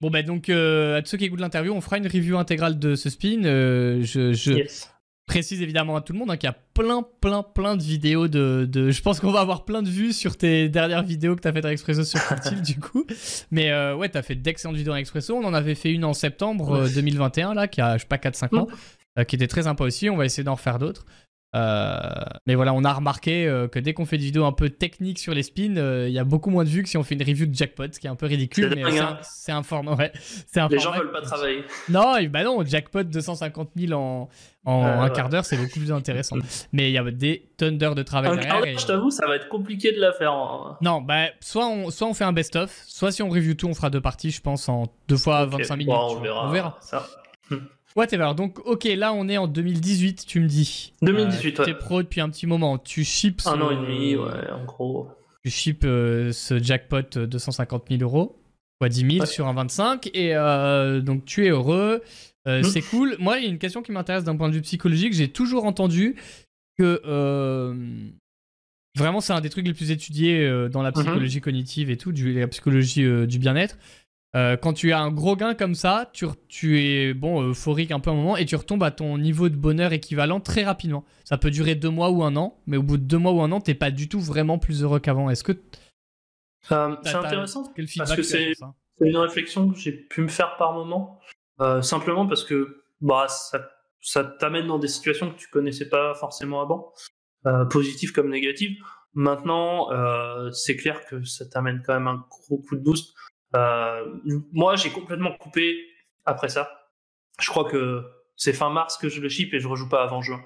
[0.00, 2.78] Bon, bah donc, euh, à tous ceux qui écoutent l'interview, on fera une review intégrale
[2.78, 3.42] de ce spin.
[3.42, 4.91] Je je Yes.
[5.26, 8.28] Précise évidemment à tout le monde hein, qu'il y a plein, plein, plein de vidéos
[8.28, 8.68] de.
[8.70, 11.52] de- Je pense qu'on va avoir plein de vues sur tes dernières vidéos que t'as
[11.52, 13.04] faites avec Expresso sur Cultive, du coup.
[13.50, 15.34] Mais euh, ouais, t'as fait d'excellentes vidéos avec Expresso.
[15.36, 18.16] On en avait fait une en septembre euh, 2021, là, qui a, je sais pas,
[18.18, 18.68] 4-5 ans,
[19.18, 20.10] euh, qui était très sympa aussi.
[20.10, 21.06] On va essayer d'en refaire d'autres.
[21.54, 22.00] Euh,
[22.46, 25.18] mais voilà, on a remarqué euh, que dès qu'on fait des vidéos un peu techniques
[25.18, 27.14] sur les spins, euh, il y a beaucoup moins de vues que si on fait
[27.14, 29.18] une review de jackpot, ce qui est un peu ridicule, mais hein.
[29.22, 29.94] c'est un, format.
[29.94, 30.12] Ouais,
[30.56, 31.64] un les gens veulent pas travailler.
[31.90, 34.30] Non, bah non, jackpot 250 000 en,
[34.64, 36.36] en un quart d'heure, c'est beaucoup plus intéressant.
[36.72, 38.78] mais il y a des tonnes d'heures de travail derrière.
[38.78, 40.32] Je t'avoue, ça va être compliqué de la faire.
[40.80, 43.74] Non, bah soit on, soit on fait un best-of, soit si on review tout, on
[43.74, 45.94] fera deux parties, je pense, en deux fois 25 minutes.
[45.94, 46.48] on, verra.
[46.48, 46.78] on verra.
[46.80, 47.06] Ça.
[47.96, 48.32] Whatever.
[48.36, 50.92] Donc, ok, là, on est en 2018, tu me dis.
[51.02, 51.72] 2018, euh, ouais.
[51.72, 52.78] T'es pro depuis un petit moment.
[52.78, 53.46] Tu ships.
[53.46, 55.08] Un an et demi, ouais, en gros.
[55.44, 58.38] Tu ships euh, ce jackpot 250 000 euros,
[58.80, 60.10] fois 10 000 sur un 25.
[60.14, 62.02] Et euh, donc, tu es heureux.
[62.46, 62.62] Hmm.
[62.62, 63.16] C'est cool.
[63.18, 65.12] Moi, il y a une question qui m'intéresse d'un point de vue psychologique.
[65.12, 66.16] J'ai toujours entendu
[66.78, 67.00] que.
[68.94, 70.94] Vraiment, c'est un des trucs les plus étudiés dans la hmm.
[70.94, 73.76] psychologie cognitive et tout, du, la psychologie du bien-être.
[74.34, 78.00] Euh, quand tu as un gros gain comme ça, tu, tu, es bon euphorique un
[78.00, 81.04] peu un moment et tu retombes à ton niveau de bonheur équivalent très rapidement.
[81.24, 83.42] Ça peut durer deux mois ou un an, mais au bout de deux mois ou
[83.42, 85.28] un an, t'es pas du tout vraiment plus heureux qu'avant.
[85.28, 85.52] Est-ce que
[86.70, 87.64] euh, c'est intéressant
[87.98, 88.52] parce que c'est
[89.00, 91.20] une réflexion que j'ai pu me faire par moment,
[91.60, 93.68] euh, simplement parce que bah ça,
[94.00, 96.94] ça t'amène dans des situations que tu connaissais pas forcément avant,
[97.68, 98.78] positives comme négatives.
[99.12, 99.88] Maintenant,
[100.52, 103.12] c'est clair que ça t'amène quand même un gros coup de boost.
[103.54, 104.18] Euh,
[104.52, 105.76] moi, j'ai complètement coupé
[106.24, 106.70] après ça.
[107.40, 108.04] Je crois que
[108.36, 110.42] c'est fin mars que je le ship et je rejoue pas avant juin.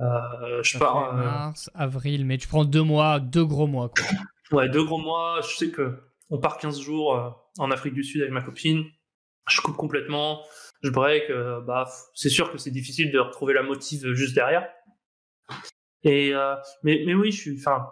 [0.00, 1.14] Euh, je pars.
[1.14, 3.88] Euh, mars, avril, mais tu prends deux mois, deux gros mois.
[3.88, 4.58] Quoi.
[4.58, 5.40] ouais, deux gros mois.
[5.42, 8.84] Je sais que on part 15 jours en Afrique du Sud avec ma copine.
[9.48, 10.42] Je coupe complètement,
[10.82, 11.24] je break.
[11.66, 14.66] bah, c'est sûr que c'est difficile de retrouver la motive juste derrière.
[16.02, 16.32] Et
[16.82, 17.58] mais mais oui, je suis.
[17.58, 17.86] Enfin,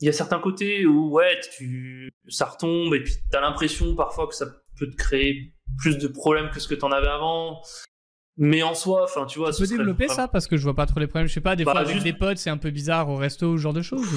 [0.00, 3.94] il y a certains côtés où ouais, tu, ça retombe et puis tu as l'impression
[3.94, 4.46] parfois que ça
[4.78, 7.62] peut te créer plus de problèmes que ce que tu en avais avant.
[8.36, 9.52] Mais en soi, enfin, tu vois.
[9.52, 11.28] Tu peux développer ça parce que je vois pas trop les problèmes.
[11.28, 13.52] Je sais pas, des bah, fois avec des potes, c'est un peu bizarre au resto
[13.52, 14.08] ou ce genre de choses.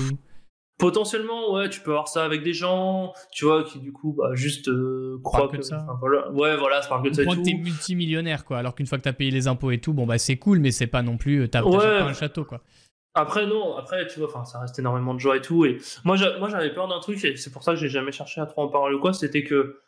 [0.79, 4.29] Potentiellement, ouais, tu peux avoir ça avec des gens, tu vois, qui du coup, bah,
[4.33, 5.85] juste euh, croient que, ça.
[5.99, 6.31] voilà.
[6.31, 7.23] Ouais, voilà, ça parle que de ça.
[7.23, 8.57] Tu que es multimillionnaire, quoi.
[8.57, 10.59] Alors qu'une fois que tu as payé les impôts et tout, bon, bah, c'est cool,
[10.59, 11.43] mais c'est pas non plus.
[11.43, 11.77] Euh, t'as ouais.
[11.77, 12.61] pas un château, quoi.
[13.17, 15.65] Après, non, après, tu vois, ça reste énormément de joie et tout.
[15.65, 18.45] Et moi, j'avais peur d'un truc, et c'est pour ça que j'ai jamais cherché à
[18.45, 19.79] trop en parler ou quoi, c'était que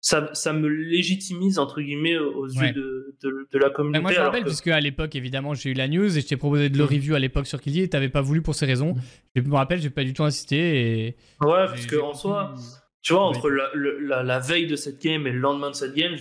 [0.00, 4.00] ça, ça, me légitimise, entre guillemets, aux yeux de, de, la communauté.
[4.00, 6.36] moi, je me rappelle, puisque à l'époque, évidemment, j'ai eu la news et je t'ai
[6.36, 6.88] proposé de le mm.
[6.88, 8.94] review à l'époque sur Killy et t'avais pas voulu pour ces raisons.
[8.94, 9.00] Mm.
[9.36, 11.06] Je me rappelle, j'ai pas du tout insisté.
[11.06, 11.16] Et...
[11.40, 12.54] Ouais, parce qu'en soi,
[13.02, 16.14] tu vois, entre la, la, veille de cette game et le lendemain de cette game,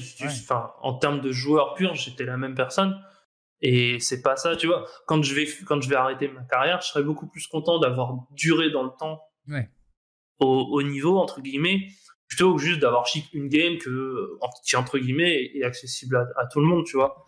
[0.81, 2.99] en termes de joueur pur, j'étais la même personne.
[3.61, 4.85] Et c'est pas ça, tu vois.
[5.07, 8.15] Quand je vais, quand je vais arrêter ma carrière, je serais beaucoup plus content d'avoir
[8.31, 9.21] duré dans le temps
[10.39, 11.87] au, niveau, entre guillemets,
[12.27, 16.67] plutôt que juste d'avoir une game que, qui, entre guillemets, est accessible à, tout le
[16.67, 17.25] monde, tu vois.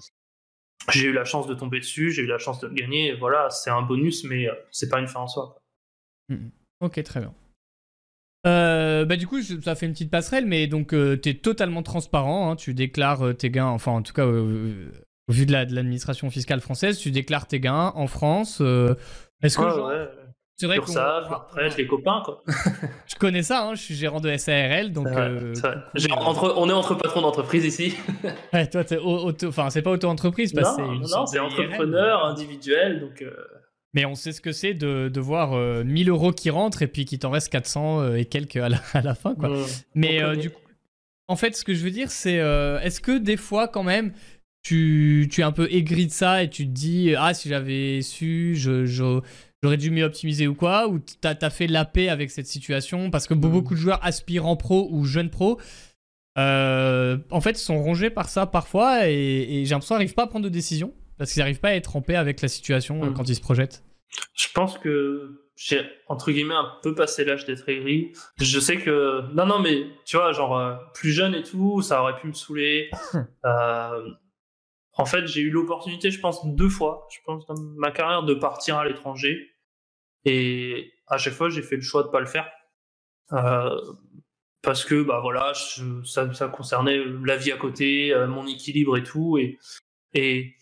[0.92, 3.70] J'ai eu la chance de tomber dessus, j'ai eu la chance de gagner, voilà, c'est
[3.70, 5.62] un bonus, mais euh, c'est pas une fin en soi.
[6.30, 6.50] Mmh.
[6.82, 7.34] Ok, très bien.
[8.48, 11.84] Euh, bah du coup, ça fait une petite passerelle, mais donc euh, tu es totalement
[11.84, 14.26] transparent, hein, tu déclares tes gains, enfin en tout cas
[15.30, 18.60] au vu de l'administration fiscale française, tu déclares tes gains en France.
[18.62, 18.96] Euh,
[19.44, 19.64] est-ce que
[20.56, 22.44] c'est vrai que ça, après les copains quoi.
[23.08, 25.08] je connais ça, hein, je suis gérant de SARL donc.
[25.08, 25.54] Euh,
[26.12, 27.96] entre, on est entre patrons d'entreprise ici.
[28.54, 28.84] ouais, toi,
[29.46, 33.22] enfin c'est pas auto-entreprise, parce non, une non, c'est entrepreneur individuel donc.
[33.22, 33.32] Euh.
[33.94, 35.56] Mais on sait ce que c'est de, de voir
[35.86, 39.02] 1000 euros qui rentrent et puis qu'il t'en reste 400 et quelques à la, à
[39.02, 39.50] la fin quoi.
[39.50, 39.66] Mmh,
[39.96, 40.60] Mais du coup,
[41.28, 44.12] en fait, ce que je veux dire, c'est est-ce que des fois quand même
[44.62, 48.02] tu, tu es un peu aigri de ça et tu te dis ah si j'avais
[48.02, 48.86] su je,
[49.64, 53.10] j'aurais dû mieux optimiser ou quoi ou t'as as fait la paix avec cette situation
[53.10, 53.40] parce que hmm.
[53.40, 55.60] beaucoup de joueurs aspirants pro ou jeunes pro
[56.38, 60.28] euh, en fait sont rongés par ça parfois et, j'ai l'impression qu'ils n'arrivent pas à
[60.28, 63.10] prendre de décision parce qu'ils n'arrivent pas à être en paix avec la situation euh,
[63.10, 63.14] hmm.
[63.14, 63.84] quand ils se projettent
[64.36, 68.14] je pense que j'ai entre guillemets un peu passé l'âge d'être aigri.
[68.40, 72.02] Je sais que non non mais tu vois genre euh, plus jeune et tout ça
[72.02, 72.90] aurait pu me saouler.
[73.46, 74.10] euh,
[75.00, 78.34] en fait, j'ai eu l'opportunité, je pense, deux fois, je pense, dans ma carrière, de
[78.34, 79.50] partir à l'étranger.
[80.26, 82.52] Et à chaque fois, j'ai fait le choix de pas le faire.
[83.32, 83.80] Euh,
[84.62, 85.54] parce que, bah voilà,
[86.04, 89.38] ça, ça, concernait la vie à côté, euh, mon équilibre et tout.
[89.38, 89.58] Et,
[90.14, 90.54] et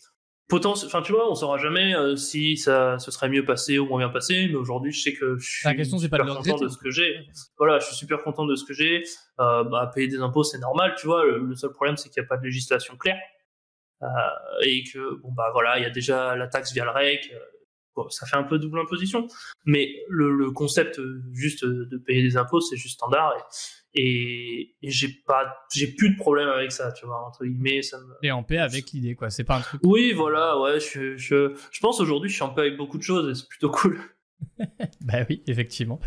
[0.51, 3.97] enfin, tu vois, on saura jamais euh, si ça se serait mieux passé ou moins
[3.97, 4.49] bien passé.
[4.49, 7.25] Mais aujourd'hui, je sais que je suis super content de ce que j'ai.
[7.57, 9.01] Voilà, je suis super content de ce que j'ai.
[9.39, 11.25] bah, payer des impôts, c'est normal, tu vois.
[11.25, 13.17] Le, le seul problème, c'est qu'il n'y a pas de législation claire.
[14.03, 14.07] Euh,
[14.63, 17.29] et que bon bah voilà, il y a déjà la taxe via le REC.
[17.33, 17.39] Euh,
[17.95, 19.27] bon, ça fait un peu double imposition,
[19.65, 20.99] mais le, le concept
[21.33, 23.33] juste de payer des impôts, c'est juste standard.
[23.95, 28.13] et, j'ai pas j'ai plus de problème avec ça tu vois entre guillemets ça me...
[28.21, 31.57] et en paix avec l'idée quoi c'est pas un truc oui voilà ouais je, je,
[31.71, 33.99] je pense aujourd'hui je suis en paix avec beaucoup de choses et c'est plutôt cool
[35.01, 35.99] bah oui, effectivement.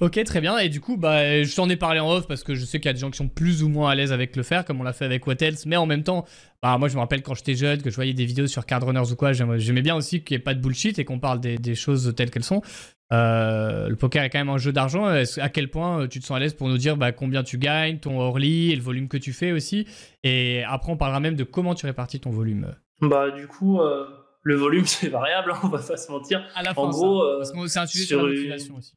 [0.00, 0.58] Ok, très bien.
[0.58, 2.88] Et du coup, bah, je t'en ai parlé en off parce que je sais qu'il
[2.88, 4.80] y a des gens qui sont plus ou moins à l'aise avec le faire, comme
[4.80, 5.66] on l'a fait avec What Else.
[5.66, 6.24] Mais en même temps,
[6.62, 9.10] bah, moi, je me rappelle quand j'étais jeune, que je voyais des vidéos sur Cardrunners
[9.10, 9.32] ou quoi.
[9.32, 12.30] J'aimais bien aussi qu'il n'y ait pas de bullshit et qu'on parle des, choses telles
[12.30, 12.62] qu'elles sont.
[13.10, 15.06] Euh, le poker est quand même un jeu d'argent.
[15.06, 17.56] À quel point euh, tu te sens à l'aise pour nous dire bah, combien tu
[17.56, 19.86] gagnes, ton early et le volume que tu fais aussi?
[20.22, 22.74] Et après, on parlera même de comment tu répartis ton volume.
[23.00, 23.80] Bah, du coup.
[23.80, 24.04] Euh,
[24.48, 26.44] le volume c'est variable, hein, on va pas se mentir.
[26.54, 28.94] À la fin, en gros, euh, c'est un sujet sur, aussi.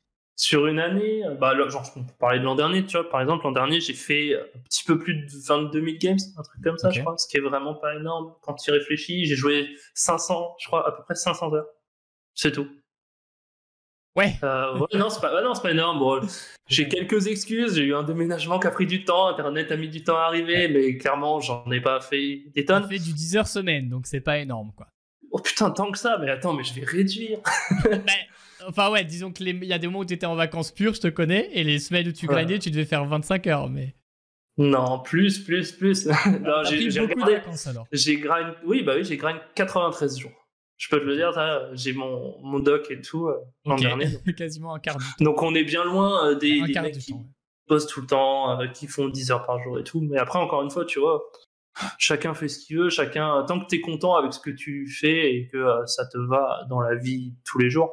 [0.53, 3.07] Une année, bah, genre, on peut parler de l'an dernier, tu vois.
[3.07, 6.41] Par exemple, l'an dernier, j'ai fait un petit peu plus de 22 000 games, un
[6.41, 9.25] truc comme ça, je crois, ce qui est vraiment pas énorme quand tu y réfléchis.
[9.25, 11.67] J'ai joué 500, je crois, à peu près 500 heures.
[12.33, 12.67] C'est tout.
[14.15, 14.33] Ouais.
[14.43, 15.99] Euh, non, c'est pas, non, pas énorme.
[15.99, 16.21] Bon,
[16.67, 17.75] j'ai quelques excuses.
[17.75, 19.27] J'ai eu un déménagement qui a pris du temps.
[19.27, 22.87] Internet a mis du temps à arriver, mais clairement, j'en ai pas fait des tonnes.
[22.87, 24.87] fait du 10 heures semaine, donc c'est pas énorme, quoi.
[25.31, 27.39] Oh putain, tant que ça, mais attends, mais je vais réduire.
[28.67, 30.93] enfin ouais, disons que il y a des moments où tu étais en vacances pures,
[30.93, 33.95] je te connais, et les semaines où tu grindais, tu devais faire 25 heures, mais...
[34.57, 36.07] Non, plus, plus, plus.
[37.93, 40.31] j'ai grind, oui, bah oui, j'ai grind 93 jours.
[40.77, 41.31] Je peux te le dire,
[41.73, 44.07] j'ai mon, mon doc et tout euh, l'an dernier.
[44.37, 45.23] Quasiment un quart du temps.
[45.23, 47.13] Donc on est bien loin euh, des, des mecs qui
[47.67, 50.01] bossent tout le temps, euh, qui font 10 heures par jour et tout.
[50.01, 51.23] Mais après, encore une fois, tu vois,
[51.97, 54.87] chacun fait ce qu'il veut, chacun tant que tu es content avec ce que tu
[54.87, 57.91] fais et que euh, ça te va dans la vie tous les jours.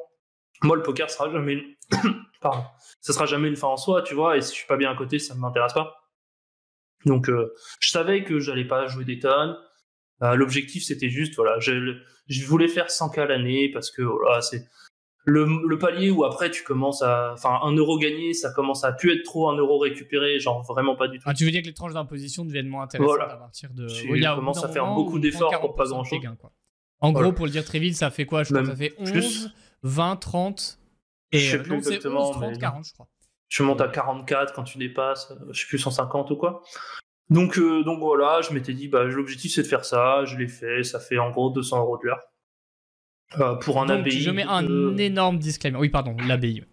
[0.63, 1.75] Moi le poker sera jamais une...
[2.41, 2.65] pardon,
[3.01, 4.91] ça sera jamais une fin en soi, tu vois, et si je suis pas bien
[4.91, 5.95] à côté, ça ne m'intéresse pas.
[7.07, 9.57] Donc euh, je savais que j'allais pas jouer des tonnes.
[10.23, 14.41] Euh, l'objectif c'était juste voilà, je, je voulais faire 100 k l'année parce que voilà,
[14.41, 14.67] c'est
[15.29, 17.33] le, palier où après tu commences à.
[17.33, 20.97] Enfin, un euro gagné, ça commence à plus être trop un euro récupéré, genre vraiment
[20.97, 21.25] pas du tout.
[21.27, 23.87] Ah, tu veux dire que les tranches d'imposition deviennent moins intéressantes à partir de.
[23.87, 26.19] Tu commences à faire beaucoup d'efforts pour pas grand chose.
[27.01, 28.95] En gros, pour le dire très vite, ça fait quoi Je crois que ça fait
[28.99, 29.53] 11,
[29.83, 30.79] 20, 30.
[31.31, 32.31] Et je sais euh, plus exactement.
[32.31, 33.07] 30, 40, je crois.
[33.49, 36.63] Tu montes à 44 quand tu dépasses, euh, je sais plus 150 ou quoi.
[37.31, 40.49] Donc, euh, donc voilà, je m'étais dit, bah, l'objectif c'est de faire ça, je l'ai
[40.49, 42.21] fait, ça fait en gros 200 euros de l'heure.
[43.39, 44.21] Euh, pour un ABI.
[44.23, 45.79] Je mets un énorme disclaimer.
[45.79, 46.65] Oui, pardon, l'ABI.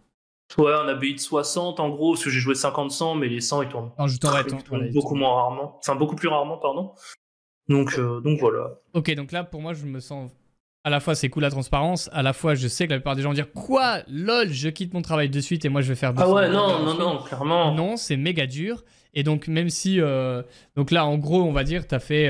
[0.57, 3.63] Ouais, un ABI de 60 en gros, parce que j'ai joué 50-100, mais les 100
[3.63, 5.79] ils tournent, non, je beaucoup moins rarement.
[5.79, 6.93] Enfin, beaucoup plus rarement, pardon.
[7.67, 8.79] Donc, euh, donc voilà.
[8.93, 10.31] Ok, donc là pour moi je me sens.
[10.83, 13.15] À la fois c'est cool la transparence, à la fois je sais que la plupart
[13.15, 14.01] des gens vont dire Quoi?
[14.07, 16.13] Lol, je quitte mon travail de suite et moi je vais faire.
[16.15, 17.73] Ah ouais, non, non, non, clairement.
[17.73, 18.83] Non, c'est méga dur.
[19.15, 19.99] Et donc, même si.
[19.99, 20.43] Euh,
[20.75, 22.27] donc là, en gros, on va dire, tu as fait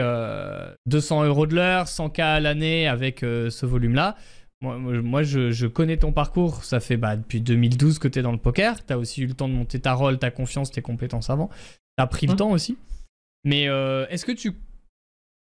[0.85, 4.15] 200 euh, euros de l'heure, 100K à l'année avec euh, ce volume-là.
[4.61, 6.63] Moi, moi je, connais ton parcours.
[6.63, 8.85] Ça fait bah, depuis 2012 que tu es dans le poker.
[8.85, 11.49] Tu as aussi eu le temps de monter ta rôle, ta confiance, tes compétences avant.
[11.97, 12.37] Tu as pris le mmh.
[12.37, 12.77] temps aussi.
[13.43, 14.53] Mais est-ce que tu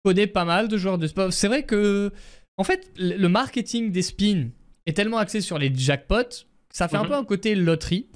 [0.04, 1.32] connais pas mal de joueurs de sport?
[1.32, 2.12] C'est vrai que.
[2.58, 4.48] En fait, le marketing des spins
[4.84, 7.08] est tellement axé sur les jackpots ça fait un mmh.
[7.08, 8.08] peu un côté loterie.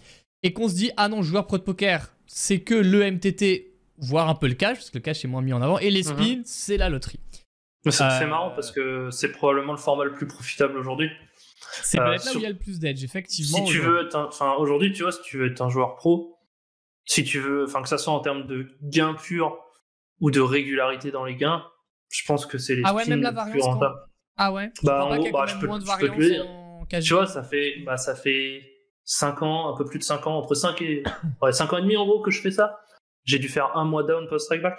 [0.42, 4.28] Et qu'on se dit, ah non, joueur pro de poker, c'est que le MTT, voire
[4.28, 6.02] un peu le cash, parce que le cash est moins mis en avant, et les
[6.02, 6.16] mhm.
[6.16, 7.20] spins, c'est la loterie.
[7.90, 11.10] C'est euh, marrant parce que c'est probablement le format le plus profitable aujourd'hui.
[11.82, 13.64] C'est peut-être là où il y a le plus d'edge, effectivement.
[13.64, 16.38] Si tu veux être enfin aujourd'hui, tu vois, si tu veux être un joueur pro,
[17.04, 19.58] si tu veux, enfin que ça soit en termes de gains purs
[20.20, 21.64] ou de régularité dans les gains,
[22.08, 23.98] je pense que c'est les ah ouais, même la plus rentables.
[24.36, 24.70] Ah ouais.
[24.82, 27.02] Bah en gros, bah, je peux, je peux te le dire.
[27.02, 28.75] Tu vois, ça fait, bah ça fait
[29.06, 31.02] 5 ans, un peu plus de 5 ans, entre 5 et
[31.42, 32.80] ouais, 5 ans et demi en gros que je fais ça.
[33.24, 34.78] J'ai dû faire un mois down post strike back.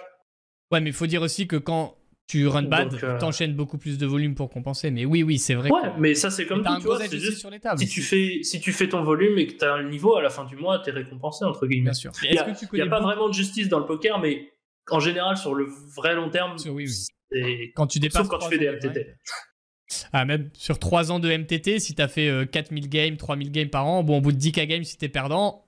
[0.70, 3.78] Ouais, mais il faut dire aussi que quand tu run bad, tu euh, t'enchaînes beaucoup
[3.78, 4.90] plus de volume pour compenser.
[4.90, 5.70] Mais oui, oui, c'est vrai.
[5.70, 8.40] Ouais, mais ça c'est comme tout, tu vois, juste sur les tables, si tu fais
[8.42, 10.56] si tu fais ton volume et que tu as le niveau à la fin du
[10.56, 11.84] mois, tu es récompensé entre guillemets.
[11.84, 12.12] Bien sûr.
[12.22, 12.30] Il
[12.74, 14.52] n'y a, pas vraiment de justice dans le poker, mais
[14.90, 15.66] en général sur le
[15.96, 16.86] vrai long terme, oui,
[17.32, 17.72] oui.
[17.74, 19.14] Quand tu dépasses sauf quand tu fais des MTT.
[20.12, 23.70] Ah, même sur 3 ans de MTT, si t'as fait 4000 euh, games, 3000 games
[23.70, 25.64] par an, bon, au bout de 10k games, si t'es perdant.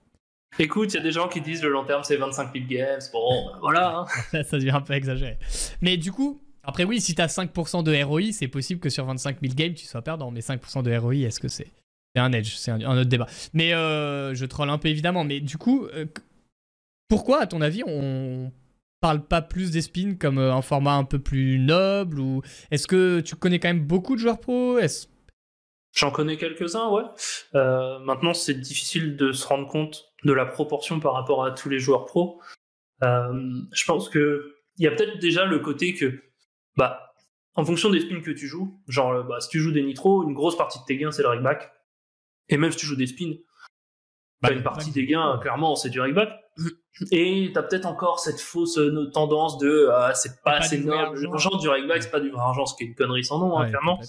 [0.59, 3.01] Écoute, il y a des gens qui disent le long terme c'est 25 000 games,
[3.13, 4.07] bon, ben, voilà.
[4.33, 4.43] Hein.
[4.43, 5.39] ça devient un peu exagéré.
[5.81, 9.39] Mais du coup, après, oui, si t'as 5% de ROI, c'est possible que sur 25
[9.41, 10.31] 000 games, tu sois perdant.
[10.31, 11.69] Mais 5% de ROI, est-ce que c'est.
[12.15, 13.27] C'est un edge, c'est un, autre débat.
[13.55, 15.25] Mais euh, je troll un peu évidemment.
[15.25, 16.07] Mais du coup, euh,
[17.09, 18.51] pourquoi, à ton avis, on
[19.01, 22.87] parle pas plus des spins comme euh, un format un peu plus noble ou est-ce
[22.87, 24.79] que tu connais quand même beaucoup de joueurs pro?
[25.93, 27.03] J'en connais quelques-uns, ouais.
[27.55, 31.69] Euh, maintenant, c'est difficile de se rendre compte de la proportion par rapport à tous
[31.69, 32.41] les joueurs pro.
[33.03, 36.23] Euh, je pense que il y a peut-être déjà le côté que,
[36.77, 37.13] bah,
[37.55, 40.35] en fonction des spins que tu joues, genre, bah, si tu joues des nitros, une
[40.35, 41.73] grosse partie de tes gains c'est le back.
[42.49, 43.35] Et même si tu joues des spins,
[44.43, 46.31] Bah, une partie des gains, clairement, c'est du rakeback.
[47.13, 51.21] Et t'as peut-être encore cette fausse euh, tendance de ah, c'est pas, assez noble.
[51.23, 53.59] L'argent du rakeback, c'est pas du vrai argent, ce qui est une connerie sans nom,
[53.59, 54.01] hein, clairement.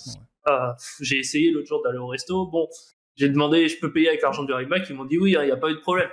[0.46, 2.48] Ah, j'ai essayé l'autre jour d'aller au resto.
[2.48, 2.68] Bon,
[3.16, 4.90] j'ai demandé, je peux payer avec l'argent du rakeback.
[4.90, 6.10] Ils m'ont dit oui, il n'y a pas eu de problème.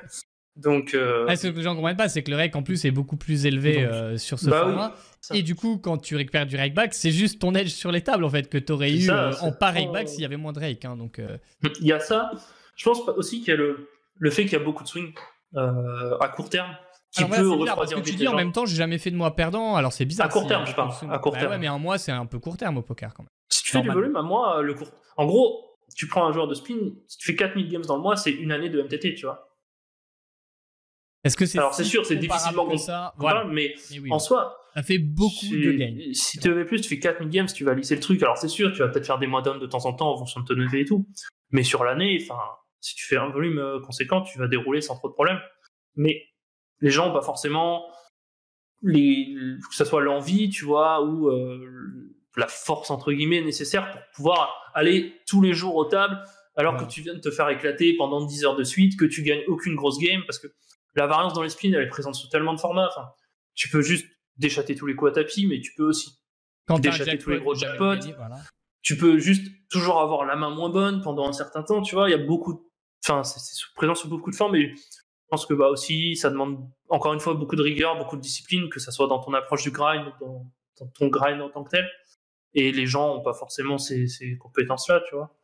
[0.56, 1.24] Donc, euh...
[1.36, 3.46] ce que les gens comprennent pas, c'est que le rake en plus est beaucoup plus
[3.46, 4.94] élevé euh, sur ce bah format.
[5.32, 8.24] et du coup, quand tu récupères du rakeback, c'est juste ton edge sur les tables
[8.24, 10.58] en fait que tu aurais eu euh, en pas rakeback s'il y avait moins de
[10.58, 10.84] rake.
[10.84, 11.22] Hein, donc,
[11.80, 12.32] il y a ça.
[12.74, 13.88] Je pense aussi qu'il y a le,
[14.18, 15.12] le fait qu'il y a beaucoup de swing
[15.54, 16.76] à court terme
[17.10, 18.02] qui peut refroidir.
[18.02, 19.76] tu dis en même temps, j'ai jamais fait de mois perdant.
[19.76, 20.26] Alors c'est bizarre.
[20.26, 20.92] À court terme, je parle.
[21.10, 21.52] À court bah terme.
[21.52, 23.30] Ouais, mais un mois, c'est un peu court terme au poker quand même.
[23.50, 24.90] Si tu fais du volume, à mois, le court.
[25.16, 28.02] En gros, tu prends un joueur de spin, si tu fais 4000 games dans le
[28.02, 29.56] mois, c'est une année de MTT, tu vois.
[31.24, 33.44] Est-ce que c'est Alors c'est sûr, c'est difficilement ça, voilà.
[33.44, 33.74] mais,
[34.10, 35.96] en soi, ça fait beaucoup de gains.
[36.12, 38.22] Si tu veux plus, tu fais 4000 games, tu vas lisser le truc.
[38.22, 40.18] Alors c'est sûr, tu vas peut-être faire des mois d'hommes de temps en temps en
[40.18, 41.06] fonction de ton EV et tout.
[41.50, 42.40] Mais sur l'année, enfin,
[42.88, 45.40] si tu fais un volume euh, conséquent, tu vas dérouler sans trop de problèmes.
[45.96, 46.24] Mais
[46.80, 47.86] les gens pas forcément
[48.82, 49.34] les,
[49.68, 54.70] que ce soit l'envie, tu vois, ou euh, la force entre guillemets nécessaire pour pouvoir
[54.74, 56.22] aller tous les jours aux tables
[56.58, 59.22] alors que tu viens de te faire éclater pendant 10 heures de suite, que tu
[59.22, 60.48] gagnes aucune grosse game parce que
[60.96, 62.88] la variance dans les spins, elle est présente sous tellement de formats.
[62.90, 63.08] Enfin,
[63.54, 64.06] tu peux juste
[64.38, 66.18] déchater tous les coups à tapis, mais tu peux aussi
[66.66, 67.94] Quand déchater tous les gros jackpots.
[68.82, 71.80] Tu peux juste toujours avoir la main moins bonne pendant un certain temps.
[71.82, 72.67] Tu vois, il y a beaucoup.
[73.04, 76.58] Enfin, c'est présent sous beaucoup de formes, mais je pense que bah aussi, ça demande
[76.88, 79.62] encore une fois beaucoup de rigueur, beaucoup de discipline, que ça soit dans ton approche
[79.62, 80.46] du grind, dans,
[80.80, 81.88] dans ton grind en tant que tel.
[82.54, 85.37] Et les gens n'ont pas forcément ces, ces compétences-là, tu vois.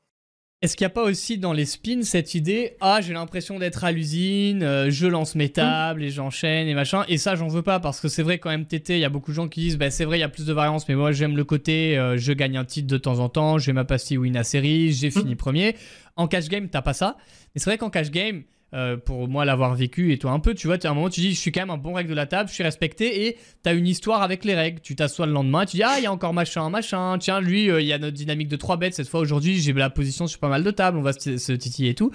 [0.63, 3.85] Est-ce qu'il n'y a pas aussi dans les spins cette idée Ah, j'ai l'impression d'être
[3.85, 7.05] à l'usine, euh, je lance mes tables et j'enchaîne et machin.
[7.07, 9.33] Et ça, j'en veux pas parce que c'est vrai, quand MTT, il y a beaucoup
[9.33, 11.13] de gens qui disent bah, c'est vrai, il y a plus de variance, mais moi
[11.13, 14.17] j'aime le côté euh, je gagne un titre de temps en temps, j'ai ma pastille
[14.17, 15.77] win à série, j'ai fini premier.
[16.17, 17.19] En cash game, t'as pas ça.
[17.55, 18.45] Mais c'est vrai qu'en cash game,
[18.75, 21.21] euh, pour moi l'avoir vécu et toi un peu, tu vois, à un moment tu
[21.21, 23.39] dis je suis quand même un bon règle de la table, je suis respecté et
[23.63, 24.81] tu as une histoire avec les règles.
[24.81, 27.71] Tu t'assois le lendemain, tu dis ah il y a encore machin, machin, tiens lui
[27.71, 30.27] euh, il y a notre dynamique de 3 bêtes cette fois aujourd'hui, j'ai la position
[30.27, 32.11] sur pas mal de tables, on va se, titiller et tout.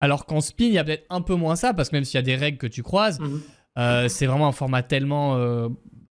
[0.00, 2.18] Alors qu'en spin il y a peut-être un peu moins ça parce que même s'il
[2.18, 3.42] y a des règles que tu croises, mhm.
[3.78, 5.36] euh, c'est vraiment un format tellement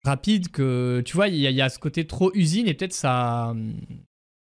[0.04, 3.54] rapide que tu vois il y, a ce côté trop usine et peut-être ça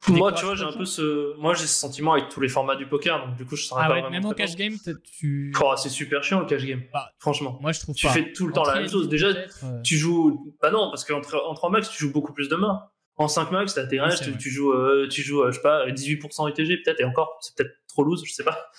[0.08, 2.76] moi, tu vois, j'ai un peu ce, moi, j'ai ce sentiment avec tous les formats
[2.76, 5.54] du poker, donc du coup, je serais ah pas ouais, Même en cash game, tu.
[5.62, 6.84] Oh, c'est super chiant le cash game.
[6.94, 7.58] Bah, franchement.
[7.62, 9.10] Moi, je trouve tu fais tout le temps la même chose.
[9.10, 9.82] Déjà, euh.
[9.84, 10.56] tu joues.
[10.62, 12.82] Bah non, parce qu'en en 3 max, tu joues beaucoup plus de mains.
[13.18, 15.86] En 5 max, t'as tes ranges, tu, joues, euh, tu joues, euh, je sais pas,
[15.88, 18.72] 18% UTG peut-être, et encore, c'est peut-être trop loose, je sais pas.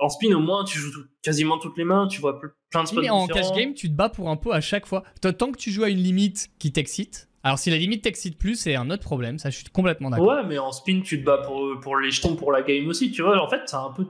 [0.00, 0.90] en spin, au moins, tu joues
[1.22, 2.40] quasiment toutes les mains, tu vois
[2.70, 3.00] plein de spots.
[3.00, 5.04] Mais en cash game, tu te bats pour un pot à chaque fois.
[5.20, 8.56] Tant que tu joues à une limite qui t'excite, alors si la limite t'excite plus,
[8.56, 10.28] c'est un autre problème, ça je suis complètement d'accord.
[10.28, 13.10] Ouais, mais en spin, tu te bats pour, pour les jetons pour la game aussi,
[13.10, 13.42] tu vois.
[13.42, 14.06] En fait, c'est un peu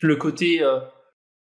[0.00, 0.80] le côté euh,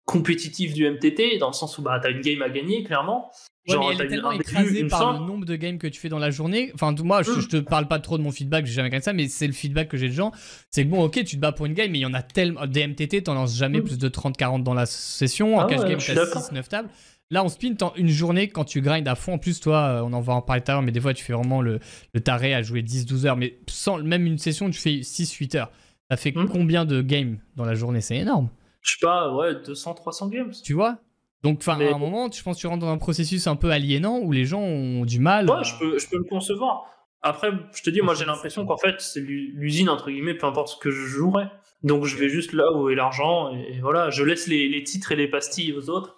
[0.04, 3.30] compétitif du MTT, dans le sens où bah, t'as une game à gagner, clairement.
[3.68, 6.18] Ouais, mais elle est tellement écrasée par le nombre de games que tu fais dans
[6.18, 6.72] la journée.
[6.74, 9.28] Enfin, moi, je, te parle pas trop de mon feedback, j'ai jamais gagné ça, mais
[9.28, 10.32] c'est le feedback que j'ai de gens.
[10.70, 12.22] C'est que bon, ok, tu te bats pour une game, mais il y en a
[12.22, 12.66] tellement.
[12.66, 13.84] Des MTT, t'en lances jamais mm.
[13.84, 15.58] plus de 30-40 dans la session.
[15.58, 16.88] En ah cash game, t'as 6-9 tables.
[17.30, 19.34] Là, on spin une journée quand tu grindes à fond.
[19.34, 21.12] En plus, toi, euh, on en va en parler tout à l'heure, mais des fois,
[21.12, 21.78] tu fais vraiment le,
[22.24, 23.36] taré à jouer 10-12 heures.
[23.36, 25.70] Mais sans même une session, tu fais 6-8 heures.
[26.10, 26.48] Ça fait hmm.
[26.48, 28.00] combien de games dans la journée?
[28.00, 28.48] C'est énorme.
[28.80, 30.52] Je sais pas, ouais, 200-300 games.
[30.64, 30.98] Tu vois?
[31.42, 33.70] Donc, enfin, à un moment, je pense que tu rentres dans un processus un peu
[33.70, 35.48] aliénant où les gens ont du mal.
[35.48, 36.86] Ouais, je, peux, je peux le concevoir.
[37.20, 40.68] Après, je te dis, moi, j'ai l'impression qu'en fait, c'est l'usine, entre guillemets, peu importe
[40.68, 41.50] ce que je jouerais.
[41.82, 45.12] Donc, je vais juste là où est l'argent, et, voilà, je laisse les, les, titres
[45.12, 46.16] et les pastilles aux autres.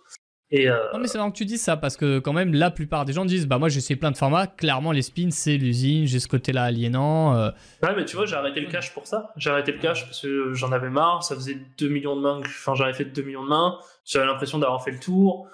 [0.52, 3.04] Euh, non mais c'est marrant que tu dises ça parce que quand même la plupart
[3.04, 6.06] des gens disent bah moi j'ai essayé plein de formats, clairement les spins c'est l'usine,
[6.06, 7.36] j'ai ce côté-là aliénant.
[7.36, 7.50] Euh.
[7.84, 10.20] Ouais mais tu vois j'ai arrêté le cash pour ça, j'ai arrêté le cash parce
[10.22, 13.44] que j'en avais marre, ça faisait 2 millions de mains, enfin j'avais fait 2 millions
[13.44, 15.46] de mains, j'avais l'impression d'avoir fait le tour,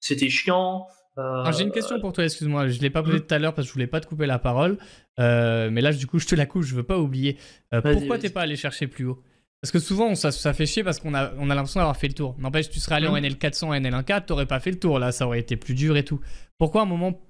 [0.00, 0.86] c'était chiant.
[1.18, 3.26] Euh, j'ai une question pour toi, excuse-moi, je l'ai pas posée hmm.
[3.26, 4.78] tout à l'heure parce que je voulais pas te couper la parole,
[5.18, 7.36] mais là du coup je te la coupe, je veux pas oublier.
[7.82, 9.22] pourquoi t'es pas allé chercher plus haut?
[9.60, 12.06] Parce que souvent, ça, ça fait chier parce qu'on a, on a l'impression d'avoir fait
[12.06, 12.36] le tour.
[12.38, 13.24] N'empêche, tu serais allé en mmh.
[13.24, 15.00] NL400, NL14, t'aurais pas fait le tour.
[15.00, 16.20] Là, ça aurait été plus dur et tout.
[16.58, 17.20] Pourquoi à un moment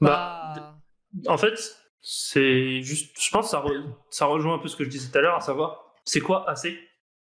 [0.00, 0.78] bah,
[1.26, 1.54] En fait,
[2.00, 3.14] c'est juste.
[3.20, 3.62] Je pense que ça,
[4.10, 6.48] ça rejoint un peu ce que je disais tout à l'heure, à savoir, c'est quoi
[6.48, 6.78] assez?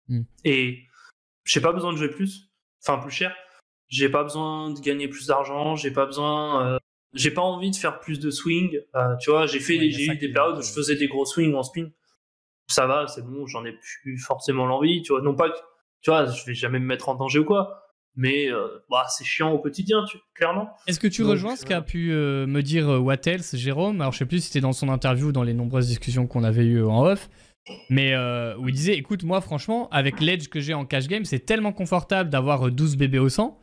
[0.10, 0.24] Mmh.
[0.44, 0.80] Et
[1.46, 2.52] j'ai pas besoin de jouer plus,
[2.86, 3.34] enfin plus cher.
[3.88, 5.78] J'ai pas besoin de gagner plus d'argent.
[5.78, 6.68] J'ai pas besoin.
[6.68, 6.80] Euh,
[7.14, 8.78] j'ai pas envie de faire plus de swing.
[8.96, 11.54] Euh, tu vois, j'ai fait, j'ai eu des périodes où je faisais des gros swings
[11.54, 11.90] en spin
[12.68, 15.22] ça va, c'est bon, j'en ai plus forcément l'envie, tu vois.
[15.22, 15.58] Non pas que,
[16.02, 17.84] tu vois, je vais jamais me mettre en danger ou quoi,
[18.16, 20.70] mais euh, bah, c'est chiant au quotidien, tu, clairement.
[20.88, 24.02] Est-ce que tu rejoins ce qu'a euh, pu euh, me dire Wattels, Jérôme?
[24.02, 26.44] Alors je sais plus si c'était dans son interview ou dans les nombreuses discussions qu'on
[26.44, 27.30] avait eues en off.
[27.90, 31.24] Mais euh, où il disait écoute, moi, franchement, avec l'edge que j'ai en cash game,
[31.24, 33.60] c'est tellement confortable d'avoir 12 bébés au 100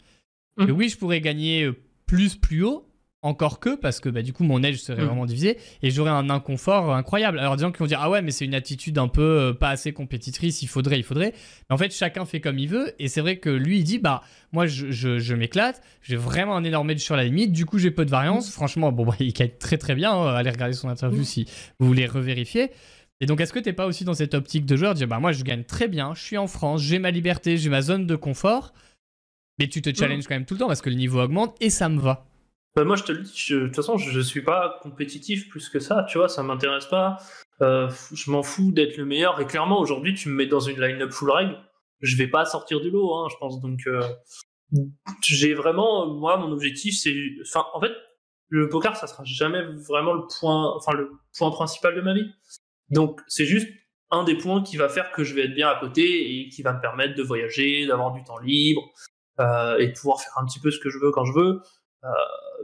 [0.58, 0.70] que Mhm.
[0.72, 1.70] oui, je pourrais gagner
[2.06, 2.89] plus, plus haut.
[3.22, 5.08] Encore que, parce que bah, du coup, mon edge serait Mhm.
[5.08, 7.38] vraiment divisé et j'aurais un inconfort incroyable.
[7.38, 9.52] Alors, des gens qui vont dire Ah ouais, mais c'est une attitude un peu euh,
[9.52, 11.34] pas assez compétitrice, il faudrait, il faudrait.
[11.68, 12.94] Mais en fait, chacun fait comme il veut.
[12.98, 16.56] Et c'est vrai que lui, il dit Bah, moi, je, je- je m'éclate, j'ai vraiment
[16.56, 18.50] un énorme edge sur la limite, du coup, j'ai peu de variance.
[18.50, 20.12] Franchement, bon, bah, il gagne très très bien.
[20.12, 20.34] hein.
[20.34, 21.24] Allez regarder son interview Mhm.
[21.24, 21.46] si
[21.78, 22.70] vous voulez revérifier.
[23.20, 25.18] Et donc, est-ce que t'es pas aussi dans cette optique de joueur de dire Bah,
[25.20, 28.06] moi, je gagne très bien, je suis en France, j'ai ma liberté, j'ai ma zone
[28.06, 28.72] de confort.
[29.58, 31.68] Mais tu te challenges quand même tout le temps parce que le niveau augmente et
[31.68, 32.24] ça me va.
[32.76, 35.68] Bah, moi, je te le dis, de toute façon, je, je suis pas compétitif plus
[35.68, 37.18] que ça, tu vois, ça m'intéresse pas.
[37.62, 39.40] Euh, je m'en fous d'être le meilleur.
[39.40, 41.58] Et clairement, aujourd'hui, tu me mets dans une line-up full règle,
[42.00, 43.60] je vais pas sortir du lot, hein, je pense.
[43.60, 44.02] Donc, euh,
[45.22, 47.92] j'ai vraiment, moi, mon objectif, c'est, enfin, en fait,
[48.48, 52.30] le poker, ça sera jamais vraiment le point, enfin, le point principal de ma vie.
[52.90, 53.68] Donc, c'est juste
[54.10, 56.62] un des points qui va faire que je vais être bien à côté et qui
[56.62, 58.82] va me permettre de voyager, d'avoir du temps libre
[59.38, 61.62] euh, et de pouvoir faire un petit peu ce que je veux quand je veux.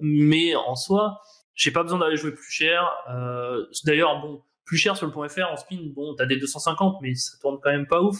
[0.00, 1.20] Mais en soi,
[1.56, 2.88] j'ai pas besoin d'aller jouer plus cher.
[3.10, 6.98] Euh, D'ailleurs, bon, plus cher sur le point .fr en spin, bon, t'as des 250,
[7.00, 8.18] mais ça tourne quand même pas ouf.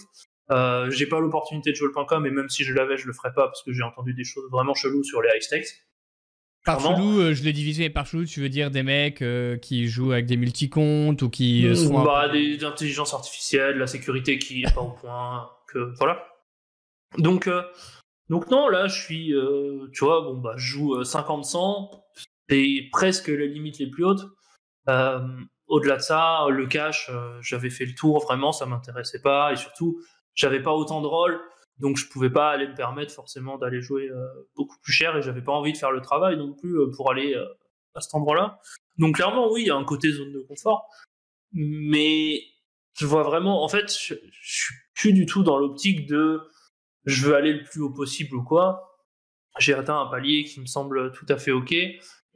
[0.51, 3.07] Euh, j'ai pas l'opportunité de jouer le point .com et même si je l'avais, je
[3.07, 5.83] le ferais pas parce que j'ai entendu des choses vraiment cheloues sur les high stakes.
[6.65, 9.87] Par chelou, euh, je l'ai divisé par chelou, tu veux dire des mecs euh, qui
[9.87, 14.75] jouent avec des multicomptes ou qui un bah, des intelligences artificielles, la sécurité qui est
[14.75, 16.27] pas au point, que voilà.
[17.19, 17.49] Donc,
[18.29, 21.91] donc non, là, je suis, euh, tu vois, bon bah, je joue euh, 50-100,
[22.49, 24.27] c'est presque les limites les plus hautes.
[24.89, 25.21] Euh,
[25.69, 29.57] Au-delà de ça, le cash, euh, j'avais fait le tour, vraiment, ça m'intéressait pas, et
[29.57, 30.01] surtout,
[30.35, 31.41] j'avais pas autant de rôles,
[31.79, 35.23] donc je pouvais pas aller me permettre forcément d'aller jouer euh, beaucoup plus cher, et
[35.23, 37.45] j'avais pas envie de faire le travail non plus euh, pour aller euh,
[37.95, 38.61] à cet endroit-là.
[38.99, 40.89] Donc clairement, oui, il y a un côté zone de confort,
[41.53, 42.43] mais
[42.99, 46.41] je vois vraiment, en fait, je, je suis plus du tout dans l'optique de
[47.07, 48.99] je veux aller le plus haut possible ou quoi.
[49.59, 51.75] J'ai atteint un palier qui me semble tout à fait ok.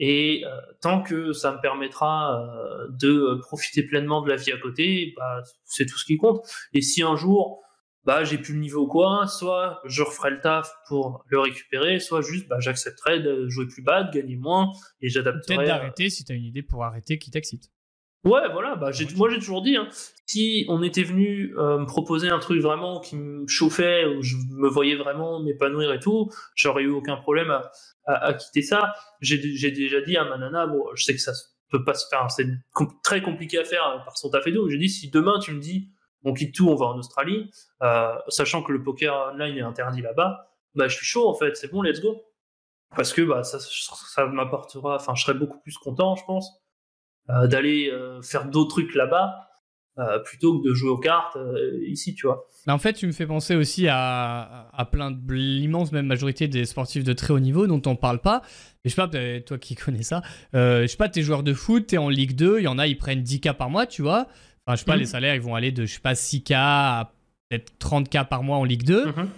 [0.02, 4.56] Et euh, tant que ça me permettra euh, de profiter pleinement de la vie à
[4.56, 6.40] côté, bah, c'est tout ce qui compte.
[6.72, 7.62] Et si un jour,
[8.04, 12.00] bah, j'ai plus le niveau ou quoi, soit je referai le taf pour le récupérer,
[12.00, 15.56] soit juste bah, j'accepterai de jouer plus bas, de gagner moins, et j'adapterai.
[15.56, 17.70] Peut-être d'arrêter si t'as une idée pour arrêter qui t'excite.
[18.24, 19.88] Ouais, voilà, bah, j'ai, moi j'ai toujours dit, hein,
[20.26, 24.36] si on était venu euh, me proposer un truc vraiment qui me chauffait, où je
[24.50, 27.70] me voyais vraiment m'épanouir et tout, j'aurais eu aucun problème à,
[28.04, 28.92] à, à quitter ça.
[29.22, 31.32] J'ai, j'ai déjà dit à ma nana, bon, je sais que ça
[31.70, 32.46] peut pas se faire, c'est
[33.02, 34.68] très compliqué à faire euh, par son taf et tout.
[34.68, 35.88] J'ai dit, si demain tu me dis,
[36.22, 37.50] on quitte tout, on va en Australie,
[37.82, 41.56] euh, sachant que le poker online est interdit là-bas, bah je suis chaud en fait,
[41.56, 42.22] c'est bon, let's go.
[42.94, 46.59] Parce que bah, ça, ça m'apportera, enfin, je serais beaucoup plus content, je pense
[47.46, 49.46] d'aller euh, faire d'autres trucs là-bas
[49.98, 52.46] euh, plutôt que de jouer aux cartes euh, ici, tu vois.
[52.66, 56.48] Mais en fait, tu me fais penser aussi à, à plein de l'immense même majorité
[56.48, 58.42] des sportifs de très haut niveau dont on parle pas.
[58.84, 59.08] Et je sais pas,
[59.40, 60.22] toi qui connais ça,
[60.54, 62.78] euh, je sais pas, t'es joueur de foot, t'es en Ligue 2, il y en
[62.78, 64.26] a, ils prennent 10K par mois, tu vois.
[64.66, 65.00] Enfin, je sais pas, Mhm.
[65.00, 67.12] les salaires, ils vont aller de, je sais pas, 6K à
[67.50, 69.06] peut-être 30K par mois en Ligue 2.
[69.06, 69.28] Mhm.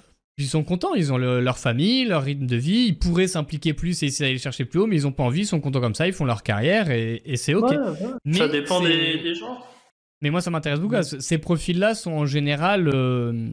[0.42, 3.72] Ils sont contents, ils ont le- leur famille, leur rythme de vie, ils pourraient s'impliquer
[3.74, 5.80] plus et essayer d'aller chercher plus haut, mais ils ont pas envie, ils sont contents
[5.80, 7.70] comme ça, ils font leur carrière et, et c'est ok.
[7.70, 7.96] Ouais, ouais.
[8.24, 9.58] Mais ça dépend des, des gens.
[10.20, 11.02] Mais moi, ça m'intéresse beaucoup.
[11.02, 13.48] Ces profils-là sont en général euh,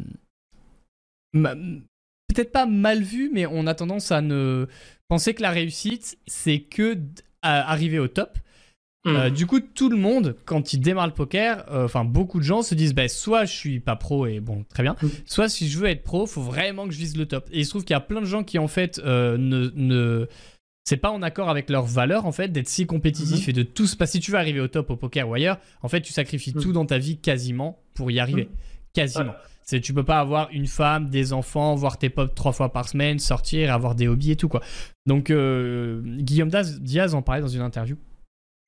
[1.33, 4.67] ma- peut-être pas mal vus, mais on a tendance à ne
[5.07, 8.37] penser que la réussite, c'est que d- à arriver au top.
[9.05, 9.15] Mhm.
[9.15, 12.43] Euh, du coup, tout le monde, quand il démarre le poker, euh, enfin beaucoup de
[12.43, 15.07] gens se disent, bah, soit je suis pas pro et bon, très bien, Mm.
[15.25, 17.47] soit si je veux être pro, faut vraiment que je vise le top.
[17.53, 19.71] Et il se trouve qu'il y a plein de gens qui en fait euh, ne,
[19.75, 20.27] ne
[20.83, 23.85] c'est pas en accord avec leurs valeurs en fait d'être si compétitif et de tout
[23.87, 24.13] se passer.
[24.13, 26.73] Si tu veux arriver au top au poker ou ailleurs, en fait, tu sacrifies tout
[26.73, 28.49] dans ta vie quasiment pour y arriver,
[28.93, 29.33] quasiment.
[29.63, 32.89] C'est tu peux pas avoir une femme, des enfants, voir tes potes trois fois par
[32.89, 34.61] semaine, sortir, avoir des hobbies et tout quoi.
[35.05, 37.95] Donc Guillaume Daz- Diaz en parlait dans une interview.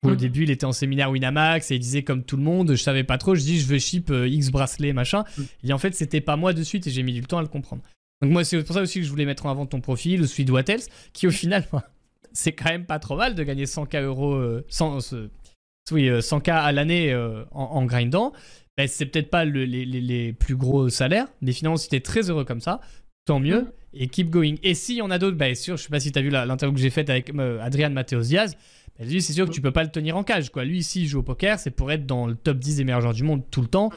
[0.04, 0.16] Où Au Mhm.
[0.16, 3.04] début, il était en séminaire Winamax et il disait comme tout le monde, je savais
[3.04, 5.24] pas trop, je dis je veux ship euh, X bracelet machin.
[5.38, 5.46] Mhm.
[5.64, 7.48] Et en fait, c'était pas moi de suite et j'ai mis du temps à le
[7.48, 7.82] comprendre.
[8.20, 10.44] Donc moi, c'est pour ça aussi que je voulais mettre en avant ton profil, celui
[10.44, 10.80] de Wattels,
[11.12, 11.64] qui au final,
[12.32, 15.28] c'est quand même pas trop mal de gagner 100k euros, euh, 100, euh,
[15.92, 18.32] oui, euh, 100k à l'année euh, en, en grindant.
[18.76, 22.00] Ben, c'est peut-être pas le- les, les- les plus gros salaires, mais finalement, si t'es
[22.00, 22.80] très heureux comme ça,
[23.26, 23.62] tant mieux.
[23.62, 23.72] Mhm.
[23.94, 24.54] Et keep going.
[24.62, 26.46] Et s'il y en a d'autres, ben sûr, je sais pas si t'as vu la-
[26.46, 28.56] l'interview que j'ai faite avec euh, Adrian Mateos Diaz.
[28.98, 30.50] Ben, lui, c'est sûr que tu peux pas le tenir en cage.
[30.50, 30.64] Quoi.
[30.64, 33.00] Lui, ici, il joue au poker, c'est pour être dans le top 10 des meilleurs
[33.02, 33.90] joueurs du monde tout le temps.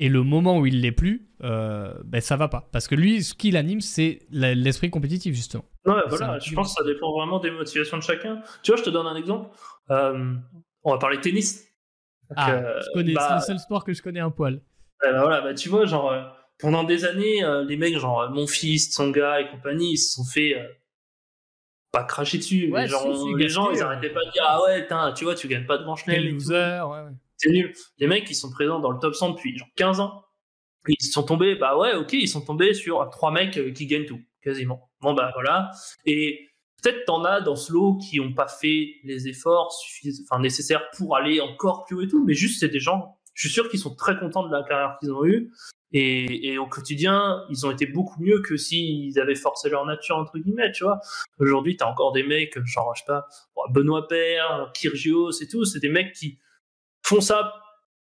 [0.00, 2.68] Et le moment où il l'est plus, euh, ben, ça va pas.
[2.72, 5.64] Parce que lui, ce qui l'anime, c'est l'esprit compétitif, justement.
[5.86, 8.40] Ouais, voilà, je pense que ça dépend vraiment des motivations de chacun.
[8.62, 9.48] Tu vois, je te donne un exemple.
[9.90, 10.34] Euh,
[10.84, 11.64] on va parler tennis.
[12.28, 14.60] Donc, Ah, euh, je connais, bah, c'est le seul sport que je connais un poil.
[15.02, 16.20] bah voilà, bah tu vois, genre, euh,
[16.58, 19.98] pendant des années, euh, les mecs, genre, euh, mon fils, son gars et compagnie, ils
[19.98, 20.56] se sont fait.
[21.90, 25.24] pas cracher dessus, mais genre, les gens, ils arrêtaient pas de dire, ah ouais, tu
[25.24, 27.12] vois, tu gagnes pas de manche Quel loser, ouais, ouais.
[27.38, 27.72] C'est nul.
[27.98, 30.24] Les mecs, ils sont présents dans le top 100 depuis genre 15 ans.
[30.88, 34.20] Ils sont tombés, bah ouais, ok, ils sont tombés sur trois mecs qui gagnent tout,
[34.42, 34.90] quasiment.
[35.00, 35.70] Bon, bah voilà.
[36.04, 36.48] Et
[36.82, 39.74] peut-être t'en as dans ce lot qui ont pas fait les efforts
[40.22, 43.46] enfin, nécessaires pour aller encore plus haut et tout, mais juste c'est des gens, je
[43.46, 45.52] suis sûr qu'ils sont très contents de la carrière qu'ils ont eue.
[45.92, 50.38] Et, au quotidien, ils ont été beaucoup mieux que s'ils avaient forcé leur nature, entre
[50.38, 50.98] guillemets, tu vois.
[51.38, 53.26] Aujourd'hui, t'as encore des mecs, genre, je sais pas,
[53.70, 56.40] Benoît Père, Kyrgios et tout, c'est des mecs qui
[57.02, 57.54] font ça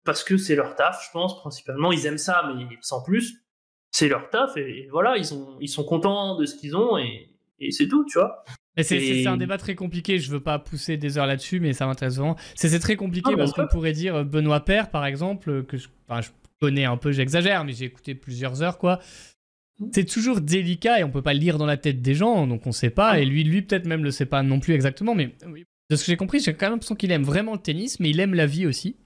[0.05, 1.93] parce que c'est leur taf, je pense, principalement.
[1.93, 3.45] Ils aiment ça, mais sans plus.
[3.91, 7.71] C'est leur taf, et, voilà, ils, ont, ils sont contents de ce qu'ils ont, et
[7.71, 8.43] c'est tout, tu vois.
[8.83, 12.17] C'est un débat très compliqué, je veux pas pousser des heures là-dessus, mais ça m'intéresse
[12.17, 12.37] vraiment.
[12.55, 15.89] C'est très compliqué ah, parce qu'on pourrait dire euh, Benoît Père, par exemple, que je,
[16.21, 16.29] je
[16.61, 19.01] connais un peu, j'exagère, mais j'ai écouté plusieurs heures, quoi.
[19.93, 22.67] C'est toujours délicat et on peut pas le lire dans la tête des gens, donc
[22.67, 23.11] on sait pas.
[23.11, 23.21] Ah.
[23.21, 25.35] Et lui, lui peut-être même le sait pas non plus exactement, mais
[25.91, 28.11] de ce que j'ai compris, j'ai quand même l'impression qu'il aime vraiment le tennis, mais
[28.11, 28.97] il aime la vie aussi.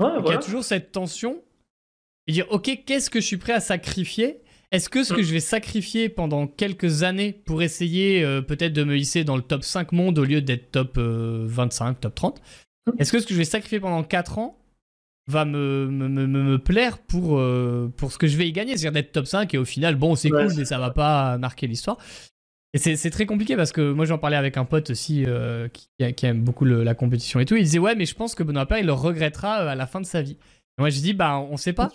[0.00, 1.42] Il y a toujours cette tension
[2.26, 4.38] et dire ok, qu'est-ce que je suis prêt à sacrifier
[4.74, 8.82] est-ce que ce que je vais sacrifier pendant quelques années pour essayer euh, peut-être de
[8.82, 12.42] me hisser dans le top 5 monde au lieu d'être top 25, euh, top 30,
[12.86, 12.92] mm.
[12.98, 14.58] est-ce que ce que je vais sacrifier pendant 4 ans
[15.28, 18.76] va me, me, me, plaire pour, euh, pour ce que je vais y gagner?
[18.76, 21.68] C'est-à-dire d'être top 5 et au final, bon, c'est cool, mais ça va pas marquer
[21.68, 21.98] l'histoire.
[22.72, 25.24] Et c'est très compliqué parce que moi j'en parlais avec un pote aussi
[25.72, 27.54] qui, aime beaucoup la compétition et tout.
[27.54, 30.06] Il disait ouais mais je pense que Benoît il le regrettera à la fin de
[30.06, 30.36] sa vie.
[30.76, 31.92] Et moi je dis bah on sait pas.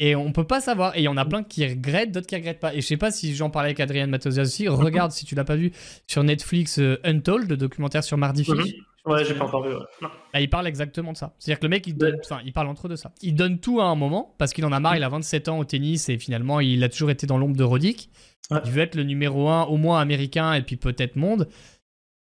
[0.00, 0.96] Et on peut pas savoir.
[0.96, 2.74] Et il y en a plein qui regrettent, d'autres qui regrettent pas.
[2.74, 4.68] Et je sais pas si j'en parlais avec Adrien Matosias aussi.
[4.68, 5.72] Regarde si tu l'as pas vu
[6.06, 8.74] sur Netflix euh, Untold, le documentaire sur Mardi Fish.
[9.06, 9.74] Ouais, j'ai pas encore vu.
[10.00, 11.34] Bah, il parle exactement de ça.
[11.38, 13.12] C'est-à-dire que le mec, il, donne, il parle entre deux ça.
[13.20, 14.96] Il donne tout à un moment parce qu'il en a marre.
[14.96, 17.64] Il a 27 ans au tennis et finalement, il a toujours été dans l'ombre de
[17.64, 18.08] Roddick.
[18.50, 21.48] Il veut être le numéro 1 au moins américain et puis peut-être monde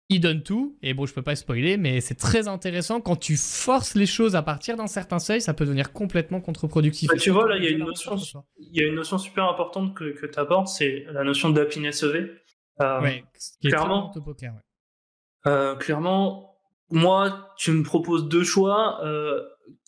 [0.10, 3.02] il donne tout, et bon, je peux pas spoiler, mais c'est très intéressant.
[3.02, 7.10] Quand tu forces les choses à partir d'un certain seuil, ça peut devenir complètement contre-productif.
[7.10, 8.16] Bah, tu vois, là, il y, a une notion,
[8.58, 12.04] il y a une notion super importante que, que tu abordes, c'est la notion d'happiness
[12.04, 12.32] EV.
[12.80, 13.26] Euh, ouais,
[13.62, 15.52] clairement, poker, ouais.
[15.52, 16.58] euh, clairement,
[16.90, 19.04] moi, tu me proposes deux choix.
[19.04, 19.42] Euh,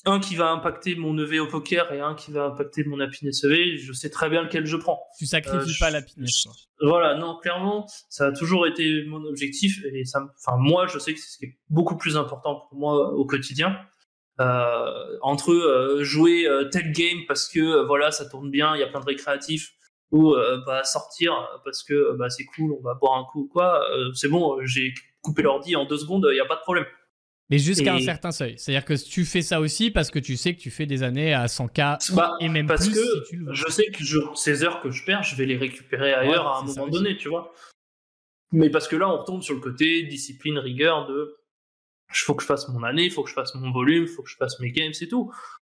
[0.05, 3.43] un qui va impacter mon EV au poker et un qui va impacter mon happiness
[3.43, 5.01] EV, je sais très bien lequel je prends.
[5.17, 6.47] Tu sacrifies euh, pas l'happiness.
[6.81, 11.13] Voilà, non, clairement, ça a toujours été mon objectif et ça, enfin moi, je sais
[11.13, 13.77] que c'est ce qui est beaucoup plus important pour moi au quotidien.
[14.39, 18.87] Euh, entre euh, jouer tel game parce que voilà, ça tourne bien, il y a
[18.87, 19.73] plein de récréatifs,
[20.11, 20.33] ou
[20.65, 21.33] bah, sortir
[21.63, 23.85] parce que bah, c'est cool, on va boire un coup, quoi.
[24.15, 26.85] c'est bon, j'ai coupé l'ordi en deux secondes, il n'y a pas de problème.
[27.49, 28.55] Mais jusqu'à un certain seuil.
[28.57, 31.33] C'est-à-dire que tu fais ça aussi parce que tu sais que tu fais des années
[31.33, 33.53] à 100K bah, et même parce plus que si tu le veux.
[33.53, 34.03] Je sais que
[34.35, 37.29] ces heures que je perds, je vais les récupérer ailleurs à un moment donné, tu
[37.29, 37.53] vois.
[38.51, 41.35] Mais parce que là, on retombe sur le côté discipline, rigueur de
[42.11, 44.07] il faut que je fasse mon année, il faut que je fasse mon volume, il
[44.07, 45.31] faut que je fasse mes games, c'est tout.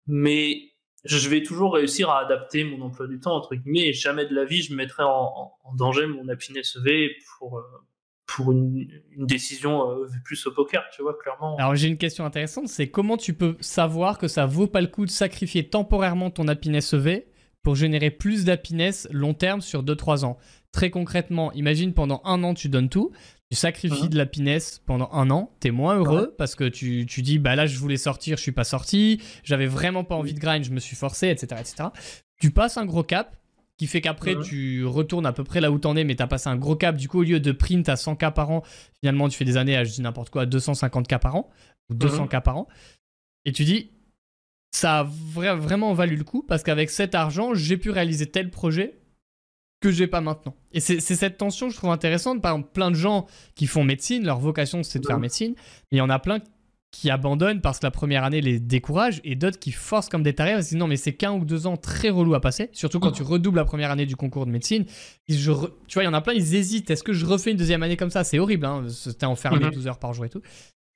[0.06, 0.72] Mais
[1.04, 4.36] je vais toujours réussir à adapter mon emploi du temps, entre guillemets, et jamais de
[4.36, 7.64] la vie je mettrai en, danger mon happiness EV pour, euh,
[8.36, 11.56] pour une, décision euh, plus au poker, tu vois, clairement.
[11.58, 14.88] Alors j'ai une question intéressante, c'est comment tu peux savoir que ça vaut pas le
[14.88, 17.26] coup de sacrifier temporairement ton happiness EV
[17.64, 20.38] pour générer plus d'happiness long terme sur 2-3 ans?
[20.72, 23.12] Très concrètement, imagine pendant un an tu donnes tout,
[23.50, 24.10] tu sacrifies mhm.
[24.10, 27.66] de l'happiness pendant un an, t'es moins heureux parce que tu, tu, dis bah là
[27.66, 30.80] je voulais sortir, je suis pas sorti, j'avais vraiment pas envie de grind, je me
[30.80, 31.60] suis forcé, etc.
[31.60, 31.90] etc.
[32.40, 33.36] Tu passes un gros cap,
[33.80, 36.50] qui fait qu'après tu retournes à peu près là où t'en es, mais t'as passé
[36.50, 36.98] un gros cap.
[36.98, 38.62] Du coup, au lieu de print à 100K par an,
[39.00, 41.50] finalement tu fais des années à, je dis n'importe quoi, à 250K par an,
[41.90, 42.68] ou 200K par an.
[43.46, 43.92] Et tu dis,
[44.72, 49.00] ça a vraiment valu le coup parce qu'avec cet argent, j'ai pu réaliser tel projet
[49.80, 50.58] que j'ai pas maintenant.
[50.74, 52.42] Et c'est cette tension, je trouve intéressante.
[52.42, 55.54] Par exemple, plein de gens qui font médecine, leur vocation c'est de faire médecine,
[55.90, 56.40] mais il y en a plein
[56.92, 60.34] qui abandonnent parce que la première année les décourage et d'autres qui forcent comme des
[60.34, 63.00] tarés parce que non mais c'est qu'un ou deux ans très relou à passer surtout
[63.00, 64.86] quand tu redoubles la première année du concours de médecine
[65.28, 65.52] je
[65.88, 67.84] tu vois il y en a plein ils hésitent est-ce que je refais une deuxième
[67.84, 68.24] année comme ça?
[68.24, 69.88] C'est horrible hein c'était enfermé 12 mhm.
[69.88, 70.42] heures par jour et tout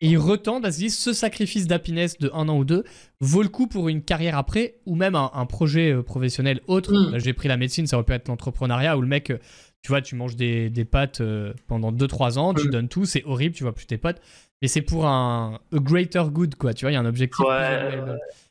[0.01, 2.83] et ils retendent à se dire ce sacrifice d'happiness de un an ou deux
[3.19, 7.19] vaut le coup pour une carrière après ou même un, projet euh, professionnel autre mhm.
[7.19, 9.37] j'ai pris la médecine ça aurait pu être l'entrepreneuriat où le mec euh,
[9.83, 12.71] tu vois, tu manges des, des pâtes euh, pendant 2-3 ans, tu mhm.
[12.71, 14.21] donnes tout, c'est horrible, tu vois plus tes potes.
[14.63, 16.73] Et c'est pour un greater good, quoi.
[16.73, 17.45] Tu vois, il y a un objectif.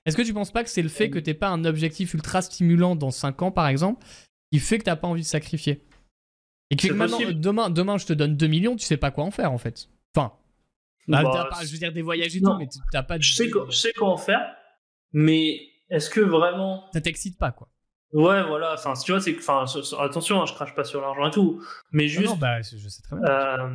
[0.04, 2.42] Est-ce que tu penses pas que c'est le fait que t'aies pas un objectif ultra
[2.42, 4.04] stimulant dans 5 ans, par exemple,
[4.52, 5.82] qui fait que t'as pas envie de sacrifier?
[6.70, 9.30] Et que maintenant, demain, demain, je te donne 2 millions, tu sais pas quoi en
[9.30, 9.88] faire, en fait.
[10.14, 10.34] Enfin,
[11.08, 13.22] bah, bah, pas, je veux dire des voyages et tout, mais t'as pas de...
[13.22, 14.54] Je sais, je sais quoi en faire,
[15.14, 16.90] mais est-ce que vraiment.
[16.92, 17.70] Ça t'excite pas, quoi.
[18.12, 18.74] Ouais, voilà.
[18.74, 19.34] Enfin, tu vois, c'est.
[19.38, 19.64] Enfin,
[19.98, 21.62] attention, hein, je crache pas sur l'argent et tout.
[21.90, 22.28] Mais juste.
[22.28, 23.26] Non, bah, je sais très bien.
[23.26, 23.70] Euh,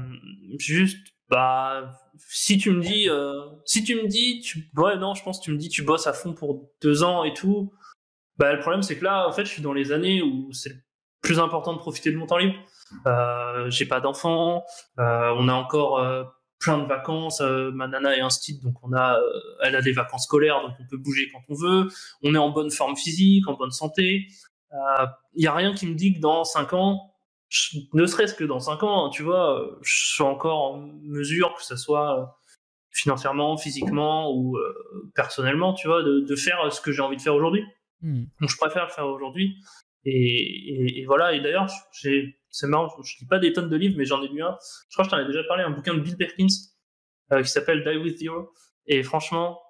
[0.59, 3.09] juste, bah, si tu me dis.
[3.09, 4.41] Euh, si tu me dis.
[4.41, 7.03] Tu, ouais, non, je pense que tu me dis, tu bosses à fond pour deux
[7.03, 7.73] ans et tout.
[8.37, 10.83] Bah, le problème, c'est que là, en fait, je suis dans les années où c'est
[11.21, 12.55] plus important de profiter de mon temps libre.
[13.05, 14.63] Euh, j'ai pas d'enfants.
[14.99, 16.23] Euh, on a encore euh,
[16.59, 17.41] plein de vacances.
[17.41, 20.71] Euh, ma nana est instite, donc on a, euh, elle a des vacances scolaires, donc
[20.79, 21.89] on peut bouger quand on veut.
[22.23, 24.27] On est en bonne forme physique, en bonne santé.
[25.33, 27.13] Il y a rien qui me dit que dans 5 ans,
[27.93, 31.75] ne serait-ce que dans 5 ans, tu vois, je suis encore en mesure, que ce
[31.75, 32.39] soit
[32.91, 34.57] financièrement, physiquement ou
[35.15, 37.63] personnellement, tu vois, de, de, faire ce que j'ai envie de faire aujourd'hui.
[38.01, 38.25] Hmm.
[38.41, 39.55] Donc je préfère le faire aujourd'hui.
[40.09, 43.95] Et, et, voilà, et d'ailleurs, c'est marrant, je, ne lis pas des tonnes de livres,
[43.97, 44.57] mais j'en ai lu un.
[44.89, 46.47] Je crois que je t'en ai déjà parlé, un bouquin de Bill Perkins
[47.33, 48.53] euh, qui s'appelle Die with Zero.
[48.85, 49.61] Et franchement,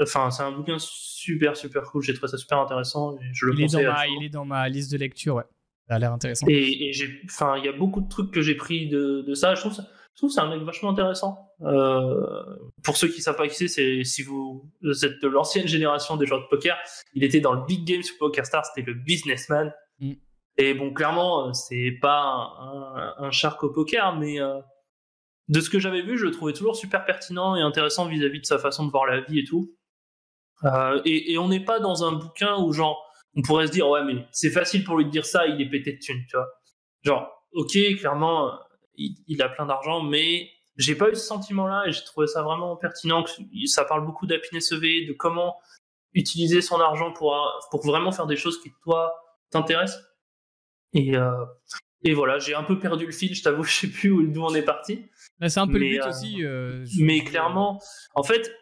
[0.00, 2.02] enfin, c'est un bouquin super, super cool.
[2.02, 3.16] J'ai trouvé ça super intéressant.
[3.18, 5.44] Et je le il, est dans ma, il est dans ma liste de lecture, ouais.
[5.90, 6.46] Ça a l'air intéressant.
[6.48, 9.34] Et, et j'ai, enfin, il y a beaucoup de trucs que j'ai pris de, de
[9.34, 9.56] ça.
[9.56, 11.50] Je trouve ça, je trouve c'est un mec vachement intéressant.
[11.62, 12.44] Euh,
[12.84, 14.70] pour ceux qui savent pas qui c'est, c'est si vous,
[15.02, 16.78] êtes de l'ancienne génération des joueurs de poker,
[17.14, 19.74] il était dans le big game sur PokerStars, c'était le businessman.
[19.98, 20.12] Mm.
[20.58, 24.60] Et bon, clairement, euh, c'est pas un, un, shark au poker, mais euh,
[25.48, 28.46] de ce que j'avais vu, je le trouvais toujours super pertinent et intéressant vis-à-vis de
[28.46, 29.74] sa façon de voir la vie et tout.
[30.62, 33.88] Euh, et, et, on n'est pas dans un bouquin où genre on pourrait se dire
[33.88, 36.36] ouais mais c'est facile pour lui de dire ça, il est pété de thunes, tu
[36.36, 36.48] vois.
[37.02, 38.52] Genre ok, clairement
[39.00, 42.76] il, a plein d'argent, mais j'ai pas eu ce sentiment-là et j'ai trouvé ça vraiment
[42.76, 43.24] pertinent.
[43.66, 45.56] Ça parle beaucoup d'happiness EV, de comment
[46.14, 47.36] utiliser son argent pour,
[47.70, 49.14] pour vraiment faire des choses qui, toi,
[49.50, 50.02] t'intéressent.
[50.92, 51.44] Et, euh,
[52.02, 54.54] et voilà, j'ai un peu perdu le fil, je t'avoue, je sais plus d'où on
[54.54, 55.06] est parti.
[55.46, 56.44] C'est un peu le but euh, aussi.
[56.44, 57.80] Euh, mais clairement,
[58.14, 58.52] en fait,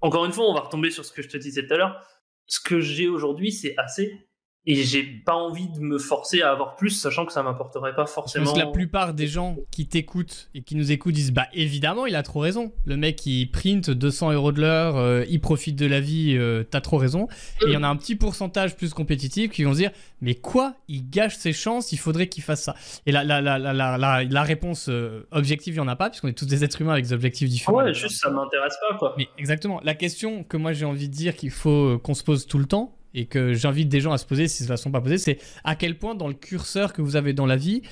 [0.00, 2.06] encore une fois, on va retomber sur ce que je te disais tout à l'heure.
[2.46, 4.28] Ce que j'ai aujourd'hui, c'est assez
[4.66, 8.06] et j'ai pas envie de me forcer à avoir plus, sachant que ça m'apporterait pas
[8.06, 8.46] forcément.
[8.46, 12.06] Parce que la plupart des gens qui t'écoutent et qui nous écoutent disent Bah évidemment,
[12.06, 12.72] il a trop raison.
[12.86, 16.64] Le mec, il print 200 euros de l'heure, euh, il profite de la vie, euh,
[16.64, 17.28] t'as trop raison.
[17.60, 19.90] Et il y en a un petit pourcentage plus compétitif qui vont se dire
[20.22, 20.74] Mais quoi?
[20.88, 22.74] Il gâche ses chances, il faudrait qu'il fasse ça.
[23.04, 26.28] Et la, la, la, la, la réponse euh, objective, il y en a pas, puisqu'on
[26.28, 27.76] est tous des êtres humains avec des objectifs différents.
[27.76, 29.14] ouais, juste ça m'intéresse pas, quoi.
[29.18, 29.80] Mais exactement.
[29.84, 32.64] La question que moi j'ai envie de dire qu'il faut qu'on se pose tout le
[32.64, 35.00] temps, et que j'invite des gens à se poser si ne se la sont pas
[35.00, 37.82] posées, c'est à quel point dans le curseur que vous avez dans la vie,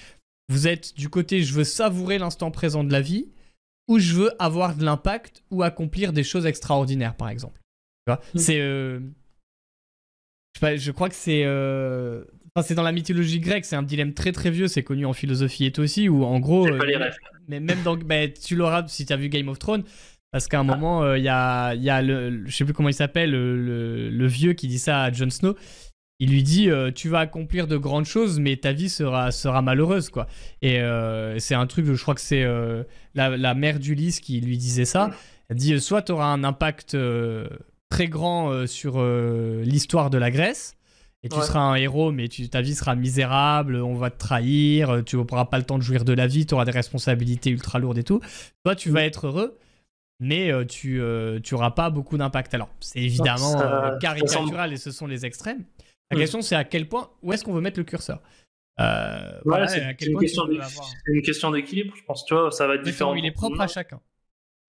[0.48, 3.28] vous êtes du côté je veux savourer l'instant présent de la vie
[3.88, 7.60] ou je veux avoir de l'impact ou accomplir des choses extraordinaires, par exemple.
[8.06, 8.14] Mm.
[8.36, 8.60] C'est.
[8.60, 9.00] Euh,
[10.62, 11.44] je, crois que c'est.
[11.44, 12.24] Euh,
[12.62, 15.66] c'est dans la mythologie grecque, c'est un dilemme très très vieux, c'est connu en philosophie
[15.66, 16.66] et aussi, où en gros.
[16.66, 17.10] Euh,
[17.48, 17.96] mais même dans.
[17.96, 19.84] Bah, tu l'auras si tu as vu Game of Thrones,
[20.32, 20.74] parce qu'à un ah.
[20.74, 24.26] moment, euh, il y, a, y a le, je sais plus comment il s'appelle, le,
[24.26, 25.54] vieux qui dit ça à Jon Snow.
[26.18, 29.60] Il lui dit euh, Tu vas accomplir de grandes choses, mais ta vie sera, sera
[29.60, 30.08] malheureuse.
[30.08, 30.26] quoi.
[30.62, 32.44] Et euh, c'est un truc, je crois que c'est
[33.14, 35.10] la, la, mère d'Ulysse qui lui disait ça.
[35.48, 36.96] Elle dit Soit tu auras un impact
[37.90, 40.76] très grand sur l'histoire de la Grèce,
[41.24, 45.02] et tu seras un héros, mais tu, ta vie sera misérable, on va te trahir,
[45.04, 47.78] tu n'auras pas le temps de jouir de la vie, tu auras des responsabilités ultra
[47.78, 48.20] lourdes et tout.
[48.64, 49.58] Toi, tu vas être heureux
[50.22, 52.54] mais euh, tu n'auras euh, pas beaucoup d'impact.
[52.54, 55.64] Alors, c'est évidemment euh, caricatural et ce sont les extrêmes.
[56.10, 56.20] La hmm.
[56.20, 58.22] question, c'est à quel point, où est-ce qu'on veut mettre le curseur?
[58.78, 59.96] Voilà, c'est une,
[61.22, 63.16] question d'équilibre, je pense, tu vois, ça va être différent.
[63.16, 64.00] Il est propre à chacun.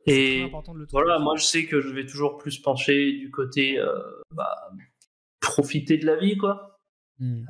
[0.07, 0.51] Et
[0.91, 3.79] voilà, moi je sais que je vais toujours plus pencher du côté
[4.31, 4.71] bah,
[5.39, 6.79] profiter de la vie, quoi.
[7.19, 7.45] Hmm.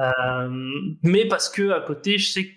[1.03, 2.53] mais parce que à côté, je sais que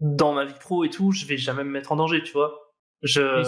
[0.00, 2.74] dans ma vie pro et tout, je vais jamais me mettre en danger, tu vois.
[3.02, 3.42] Je,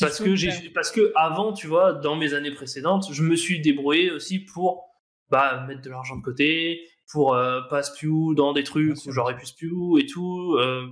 [0.00, 3.60] parce que j'ai, parce que avant, tu vois, dans mes années précédentes, je me suis
[3.60, 4.88] débrouillé aussi pour
[5.30, 6.80] bah, mettre de l'argent de côté,
[7.10, 10.56] pour euh, pas spew dans des trucs où j'aurais pu spew et tout.
[10.58, 10.86] Euh.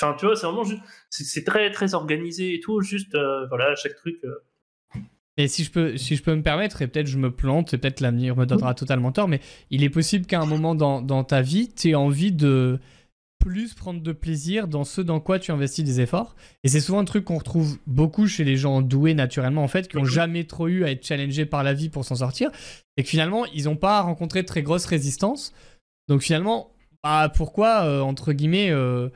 [0.00, 2.80] Enfin, tu vois, c'est vraiment juste, c'est, très très organisé et tout.
[2.82, 4.16] Juste, euh, voilà, chaque truc.
[5.38, 7.78] Et si je peux, si je peux me permettre, et peut-être je me plante, et
[7.78, 9.40] peut-être l'avenir me donnera totalement tort, mais
[9.70, 12.78] il est possible qu'à un moment dans, dans ta vie, tu aies envie de
[13.46, 16.34] plus prendre de plaisir dans ce dans quoi tu investis des efforts.
[16.64, 19.86] Et c'est souvent un truc qu'on retrouve beaucoup chez les gens doués naturellement, en fait,
[19.86, 20.08] qui n'ont mhm.
[20.08, 22.50] jamais trop eu à être challengés par la vie pour s'en sortir.
[22.96, 25.54] Et que finalement, ils n'ont pas rencontré de très grosse résistance.
[26.08, 26.72] Donc finalement,
[27.04, 29.10] bah, pourquoi, euh, entre guillemets, euh,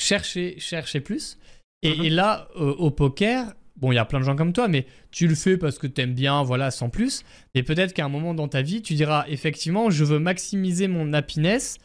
[0.00, 1.36] chercher, chercher plus?
[1.82, 2.14] Et, mhm.
[2.14, 5.28] là, euh, au poker, bon, il y a plein de gens comme toi, mais tu
[5.28, 7.24] le fais parce que tu aimes bien, voilà, sans plus.
[7.54, 11.12] Mais peut-être qu'à un moment dans ta vie, tu diras effectivement, je veux maximiser mon
[11.12, 11.76] happiness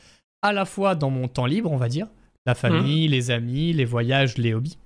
[0.41, 2.07] à la fois dans mon temps libre, on va dire,
[2.45, 3.11] la famille, mmh.
[3.11, 4.77] les amis, les voyages, les hobbies,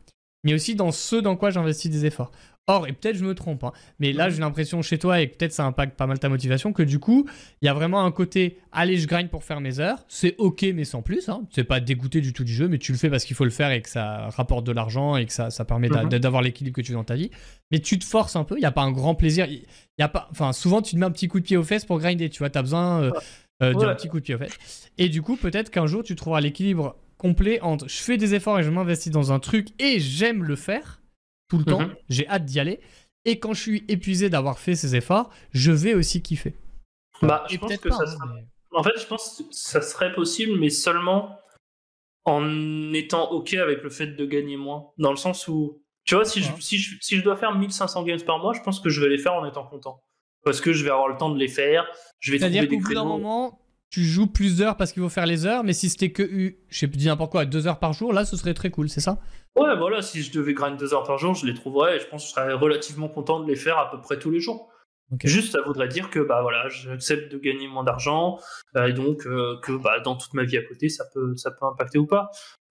[0.44, 2.32] mais aussi dans ce dans quoi j'investis des efforts.
[2.68, 5.54] Or, et peut-être je me trompe, hein, mais là j'ai l'impression chez toi, et peut-être
[5.54, 7.28] ça impacte pas mal ta motivation, que du coup,
[7.62, 10.66] il y a vraiment un côté, allez, je grind pour faire mes heures, c'est ok,
[10.74, 11.44] mais sans plus, hein.
[11.52, 13.52] c'est pas dégoûté du tout du jeu, mais tu le fais parce qu'il faut le
[13.52, 16.10] faire et que ça rapporte de l'argent et que ça, ça permet Mhm.
[16.18, 17.30] d'avoir l'équilibre que tu veux dans ta vie.
[17.70, 19.64] Mais tu te forces un peu, il n'y a pas un grand plaisir, il
[20.00, 21.86] y a pas, enfin, souvent tu te mets un petit coup de pied aux fesses
[21.86, 23.12] pour grinder, tu vois, tu as besoin euh,
[23.64, 24.90] euh, petit coup de pied aux fesses.
[24.98, 28.60] Et du coup, peut-être qu'un jour tu trouveras l'équilibre complet entre je fais des efforts
[28.60, 31.02] et je m'investis dans un truc et j'aime le faire
[31.50, 31.96] tout le temps, Mhm.
[32.10, 32.80] j'ai hâte d'y aller.
[33.24, 36.56] Et quand je suis épuisé d'avoir fait ces efforts, je vais aussi kiffer.
[37.22, 37.96] Bah, je pense que pas.
[37.96, 38.46] ça hein, sera- mais-
[38.78, 41.40] En fait, je pense que ça serait possible, mais seulement
[42.26, 44.88] en étant OK avec le fait de gagner moins.
[44.98, 48.04] Dans le sens où, tu vois, si je, si je, si je dois faire 1500
[48.04, 50.02] games par mois, je pense que je vais les faire en étant content.
[50.46, 51.86] Parce que je vais avoir le temps de les faire,
[52.20, 53.60] je vais trouver C'est-à-dire qu'au bout d'un moment,
[53.90, 56.60] tu joues plus d'heures parce qu'il faut faire les heures, mais si c'était que, eu-
[56.70, 59.02] je sais dis n'importe quoi, deux heures par jour, là, ce serait très cool, c'est
[59.02, 59.20] ça?
[59.56, 62.06] Ouais, voilà, si je devais grind deux heures par jour, je les trouverais et je
[62.08, 64.70] pense que je serais relativement content de les faire à peu près tous les jours.
[65.24, 68.40] Juste, ça voudrait dire que bah voilà, j'accepte de gagner moins d'argent
[68.76, 71.52] euh, et donc euh, que bah, dans toute ma vie à côté, ça peut ça
[71.52, 72.30] peut impacter ou pas.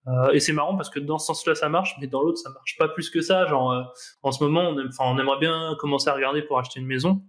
[0.08, 2.50] Euh, et c'est marrant parce que dans ce sens-là, ça marche, mais dans l'autre, ça
[2.50, 3.46] marche pas plus que ça.
[3.46, 3.90] Genre,
[4.22, 7.22] en ce moment, on, aime, on aimerait bien commencer à regarder pour acheter une maison.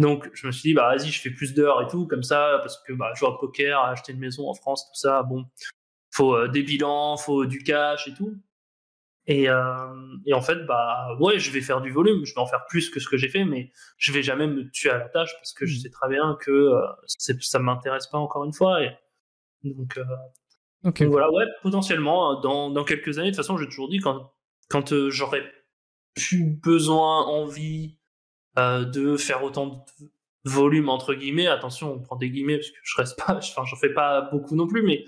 [0.00, 2.58] Donc, je me suis dit, bah vas-y, je fais plus d'heures et tout, comme ça,
[2.62, 5.44] parce que bah, jouer au poker, acheter une maison en France, tout ça, bon,
[6.10, 8.34] faut euh, des bilans, faut du cash et tout.
[9.26, 12.46] Et, euh, et en fait, bah ouais, je vais faire du volume, je vais en
[12.46, 15.08] faire plus que ce que j'ai fait, mais je vais jamais me tuer à la
[15.08, 15.80] tâche parce que je Mhm.
[15.82, 18.82] sais très bien que euh, ça m'intéresse pas encore une fois.
[18.82, 18.90] Et
[19.62, 20.00] donc,
[20.82, 24.32] donc voilà, ouais, potentiellement, dans, dans quelques années, de toute façon, j'ai toujours dit, quand,
[24.70, 25.42] quand j'aurai
[26.14, 27.99] plus besoin, envie
[28.58, 30.10] euh, de faire autant de
[30.44, 33.76] volume, entre guillemets, attention, on prend des guillemets parce que je reste pas, enfin, j'en
[33.76, 35.04] fais pas beaucoup non plus, mais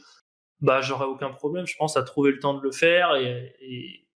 [0.60, 4.06] bah, j'aurais aucun problème, je pense, à trouver le temps de le faire et, et,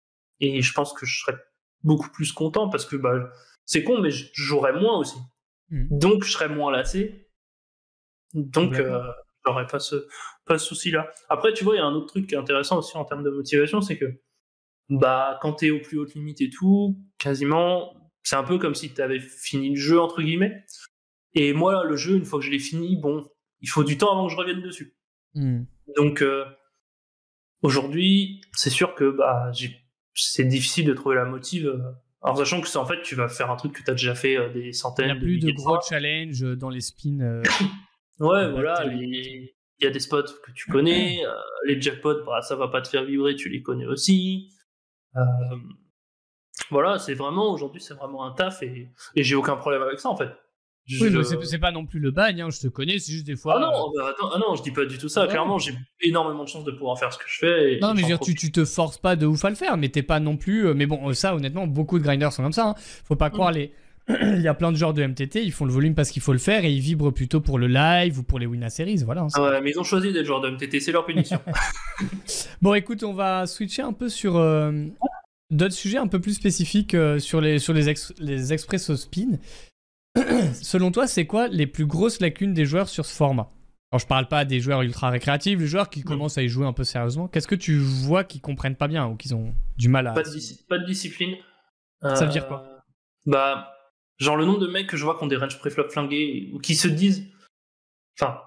[0.41, 1.37] et je pense que je serais
[1.83, 3.31] beaucoup plus content parce que bah,
[3.65, 5.19] c'est con, mais je jouerais moins aussi.
[5.71, 5.89] Mhm.
[5.91, 7.29] Donc, je serais moins lassé.
[8.35, 9.01] Donc, euh,
[9.45, 10.07] j'aurais pas ce,
[10.45, 11.11] pas ce souci-là.
[11.29, 13.23] Après, tu vois, il y a un autre truc qui est intéressant aussi en termes
[13.23, 14.21] de motivation, c'est que
[14.89, 17.93] bah, quand t'es aux plus hautes limites et tout, quasiment,
[18.29, 20.65] c'est un peu comme si t'avais fini le jeu, entre guillemets.
[21.35, 23.25] Et moi, là, le jeu, une fois que je l'ai fini, bon,
[23.61, 24.97] il faut du temps avant que je revienne dessus.
[25.35, 25.63] Hmm.
[25.97, 26.45] Donc euh,
[27.63, 29.53] aujourd'hui, c'est sûr que bah,
[30.15, 31.67] c'est difficile de trouver la motive.
[31.69, 31.79] euh,
[32.23, 34.17] Alors sachant que c'est en fait, tu vas faire un truc que tu as déjà
[34.17, 37.21] fait euh, des Il centaines n'y a plus de gros challenges dans les spins.
[37.21, 37.43] euh,
[38.19, 41.31] Ouais, voilà, les- il y a des spots que tu connais, euh,
[41.67, 44.51] les jackpots, bah, ça va pas te faire vibrer, tu les connais aussi.
[46.73, 50.01] Euh, voilà, c'est vraiment, aujourd'hui, c'est vraiment un taf et, et j'ai aucun problème avec
[50.01, 50.31] ça en fait.
[51.01, 53.35] Oui, mais c'est pas non plus le bagne, hein, je te connais, c'est juste des
[53.35, 53.55] fois.
[53.57, 55.23] Ah non, bah, attends, ah non, je dis pas du tout ça.
[55.23, 55.29] Ouais.
[55.29, 57.75] Clairement, j'ai énormément de chance de pouvoir faire ce que je fais.
[57.75, 59.57] Et Non, mais je veux dire, tu, tu te forces pas de ouf à le
[59.57, 60.69] faire, mais t'es pas non plus.
[60.69, 62.69] euh, Mais bon, ça, honnêtement, beaucoup de grinders sont comme ça.
[62.69, 62.75] hein.
[63.05, 63.73] Faut pas croire les.
[64.09, 66.33] Il y a plein de genres de MTT, ils font le volume parce qu'il faut
[66.33, 69.03] le faire et ils vibrent plutôt pour le live ou pour les Winner Series.
[69.05, 69.23] Voilà.
[69.23, 71.41] hein, Ah ouais, mais ils ont choisi d'être joueurs de MTT, c'est leur punition.
[72.63, 74.71] Bon, écoute, on va switcher un peu sur euh,
[75.51, 79.39] d'autres sujets un peu plus spécifiques euh, sur les, sur les, ex- les expresso spin.
[80.63, 83.51] Selon toi, c'est quoi les plus grosses lacunes des joueurs sur ce format?
[83.93, 86.67] Alors, je parle pas des joueurs ultra récréatifs, les joueurs qui commencent à y jouer
[86.67, 87.29] un peu sérieusement.
[87.29, 90.13] Qu'est-ce que tu vois qu'ils comprennent pas bien ou qu'ils ont du mal à.
[90.13, 91.37] pas, de dis- pas de discipline.
[92.03, 92.83] Ça veut Euh, dire quoi?
[93.27, 93.73] Bah,
[94.19, 96.59] genre le nombre de mecs que je vois qui ont des ranges préflop flingués ou
[96.59, 97.27] qui se disent.
[98.21, 98.41] Enfin,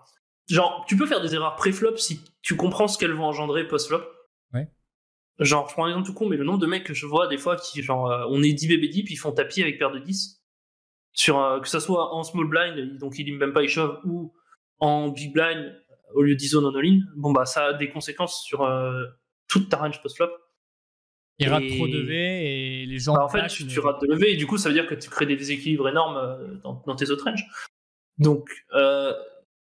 [0.49, 4.01] genre, tu peux faire des erreurs préflop si tu comprends ce qu'elles vont engendrer post-flop.
[5.39, 7.27] Genre, je prends un exemple tout con, mais le nombre de mecs que je vois
[7.27, 9.91] des fois qui, genre, euh, on est 10 BB deep, ils font tapis avec paire
[9.91, 10.43] de 10.
[11.13, 14.33] Sur, euh, que ça soit en small blind, donc liment même pas, ils shovent, ou
[14.79, 15.81] en big blind,
[16.13, 16.99] au lieu d'ISO non all-in.
[17.15, 19.05] Bon, bah, ça a des conséquences sur euh,
[19.47, 20.29] toute ta range post-flop.
[21.39, 22.13] Ils ratent Et- trop de V
[22.83, 23.13] et les gens.
[23.13, 24.87] Bah, en fait, tu, mais- tu rates de lever et du coup, ça veut dire
[24.87, 27.45] que tu crées des déséquilibres énormes dans, dans tes autres ranges.
[28.17, 28.49] Donc,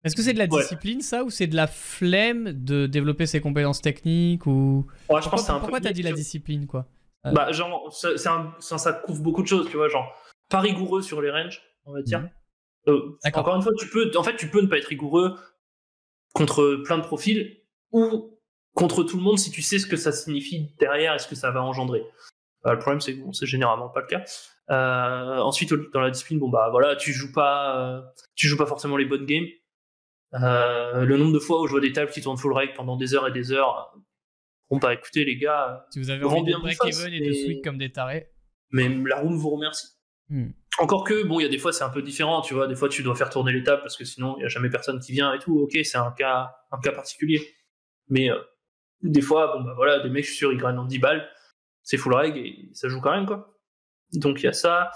[0.05, 0.61] Est-ce que c'est de la Ouais.
[0.63, 4.87] discipline, ça, ou c'est de la flemme de développer ses compétences techniques ou...
[5.11, 6.87] ouais, je pense Pourquoi, pourquoi t'as dit la discipline, quoi?
[7.25, 10.15] Bah, genre, un- ça, ça couvre beaucoup de choses, tu vois, genre,
[10.49, 12.21] pas rigoureux sur les ranges, on va dire.
[12.21, 12.31] Mhm.
[12.89, 15.37] Euh, encore une fois, tu peux, en fait, tu peux ne pas être rigoureux
[16.33, 17.57] contre plein de profils
[17.93, 18.39] ou
[18.75, 21.35] contre tout le monde si tu sais ce que ça signifie derrière et ce que
[21.35, 22.03] ça va engendrer.
[22.67, 24.25] Euh, le problème, c'est que bon, c'est généralement pas le cas.
[24.71, 28.01] Euh, ensuite, dans la discipline, bon bah voilà, tu joues pas, euh,
[28.35, 29.47] tu joues pas forcément les bonnes games.
[30.35, 32.97] Euh, le nombre de fois où je vois des tables qui tournent full rake pendant
[32.97, 33.95] des heures et des heures,
[34.71, 37.15] bon bah écoutez les gars, Si vous avez envie de bien break vos faces, even
[37.15, 38.29] et de mais- sweep comme des tarés.
[38.71, 39.89] mais la room vous remercie.
[40.29, 40.51] Hmm.
[40.81, 42.77] Encore que, bon, il y a des fois c'est un peu différent, tu vois, des
[42.77, 45.01] fois tu dois faire tourner les tables parce que sinon il y a jamais personne
[45.01, 45.59] qui vient et tout.
[45.61, 47.41] Ok, c'est un cas, un cas particulier.
[48.09, 48.39] Mais euh,
[49.03, 51.27] des fois, bon bah voilà, des mecs, je suis sûr, ils grindent en 10 balles,
[51.83, 53.59] c'est full reg et ça joue quand même quoi.
[54.13, 54.91] donc il y a ça.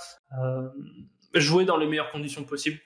[1.34, 2.78] jouer dans les meilleures conditions possibles.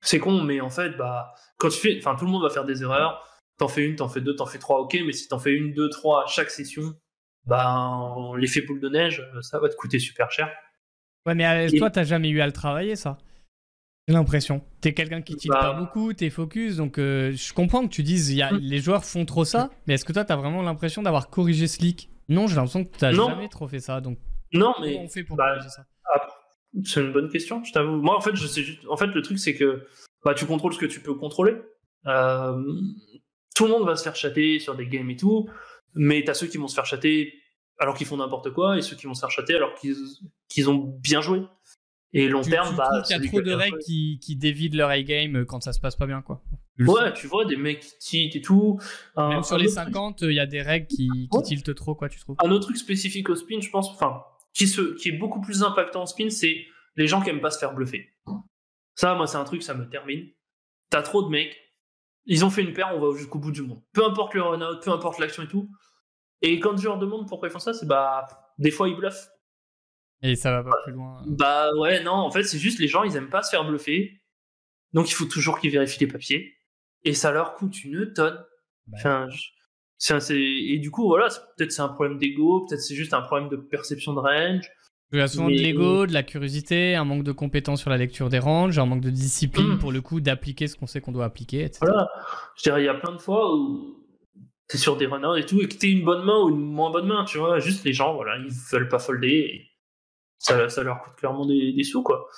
[0.00, 2.64] C'est con, mais en fait, bah, quand tu fais, enfin, tout le monde va faire
[2.64, 3.22] des erreurs.
[3.58, 5.72] T'en fais une, t'en fais deux, t'en fais trois, ok, mais si t'en fais une,
[5.72, 6.94] deux, trois à chaque session,
[7.46, 10.52] bah, l'effet boule de neige, ça va te coûter super cher.
[11.24, 13.16] Ouais, mais toi, t'as jamais eu à le travailler, ça?
[14.08, 14.62] J'ai l'impression.
[14.80, 15.72] T'es quelqu'un qui pas bah.
[15.72, 18.58] beaucoup, t'es focus, donc euh, je comprends que tu dises y a, mm.
[18.58, 21.82] les joueurs font trop ça, mais est-ce que toi t'as vraiment l'impression d'avoir corrigé ce
[21.82, 22.08] leak?
[22.28, 24.18] Non, j'ai l'impression que t'as jamais trop fait ça, donc.
[24.52, 24.92] Non, mais.
[24.92, 25.86] Comment on fait pour bah, corriger ça?
[26.84, 27.96] C'est une bonne question, je t'avoue.
[27.96, 28.80] Moi, en fait, je sais juste...
[28.88, 29.86] en fait, le truc c'est que
[30.24, 31.54] bah, tu contrôles ce que tu peux contrôler.
[32.06, 32.62] Euh,
[33.54, 35.48] tout le monde va se faire chatter sur des games et tout,
[35.94, 37.34] mais t'as ceux qui vont se faire chatter
[37.78, 39.74] alors qu'ils font n'importe quoi et ceux qui vont se faire chatter alors
[40.48, 41.42] qu'ils ont bien joué.
[42.12, 42.88] Et long terme, bah.
[43.08, 45.96] Il y a trop de règles qui, qui dévident leur A-game quand ça se passe
[45.96, 46.42] pas bien, quoi.
[46.78, 48.78] Ouais, tu vois, des mecs qui tiltent et tout.
[49.16, 52.18] Même sur les 50, il y a des règles qui, qui tiltent trop, quoi, tu
[52.20, 54.22] trouves Un autre truc spécifique au spin, je pense, enfin,
[54.56, 56.66] qui, se, qui est beaucoup plus impactant en spin, c'est
[56.96, 58.14] les gens qui aiment pas se faire bluffer.
[58.94, 60.30] Ça, moi, c'est un truc, ça me termine.
[60.88, 61.54] T'as trop de mecs,
[62.24, 63.82] ils ont fait une paire, on va jusqu'au bout du monde.
[63.92, 65.70] Peu importe le run-out, peu importe l'action et tout.
[66.40, 68.26] Et quand je leur demande pourquoi ils font ça, c'est bah,
[68.58, 69.28] des fois ils bluffent.
[70.22, 71.22] Et ça va pas plus loin.
[71.26, 74.22] Bah ouais, non, en fait, c'est juste les gens, ils aiment pas se faire bluffer.
[74.94, 76.56] Donc il faut toujours qu'ils vérifient les papiers.
[77.04, 78.42] Et ça leur coûte une tonne.
[78.86, 79.28] Bah enfin,
[80.30, 83.56] et du coup, voilà, peut-être c'est un problème d'ego, peut-être c'est juste un problème de
[83.56, 84.70] perception de range.
[85.12, 87.96] Il y a souvent de l'ego, de la curiosité, un manque de compétence sur la
[87.96, 89.78] lecture des ranges, un manque de discipline mmh.
[89.78, 91.78] pour le coup d'appliquer ce qu'on sait qu'on doit appliquer, etc.
[91.82, 92.08] Voilà.
[92.56, 94.04] Je dirais, il y a plein de fois où
[94.68, 96.90] t'es sur des runners et tout, et que t'es une bonne main ou une moins
[96.90, 97.60] bonne main, tu vois.
[97.60, 99.28] Juste les gens, voilà, ils veulent pas folder.
[99.28, 99.70] Et
[100.38, 102.28] ça, leur coûte clairement des, sous, quoi.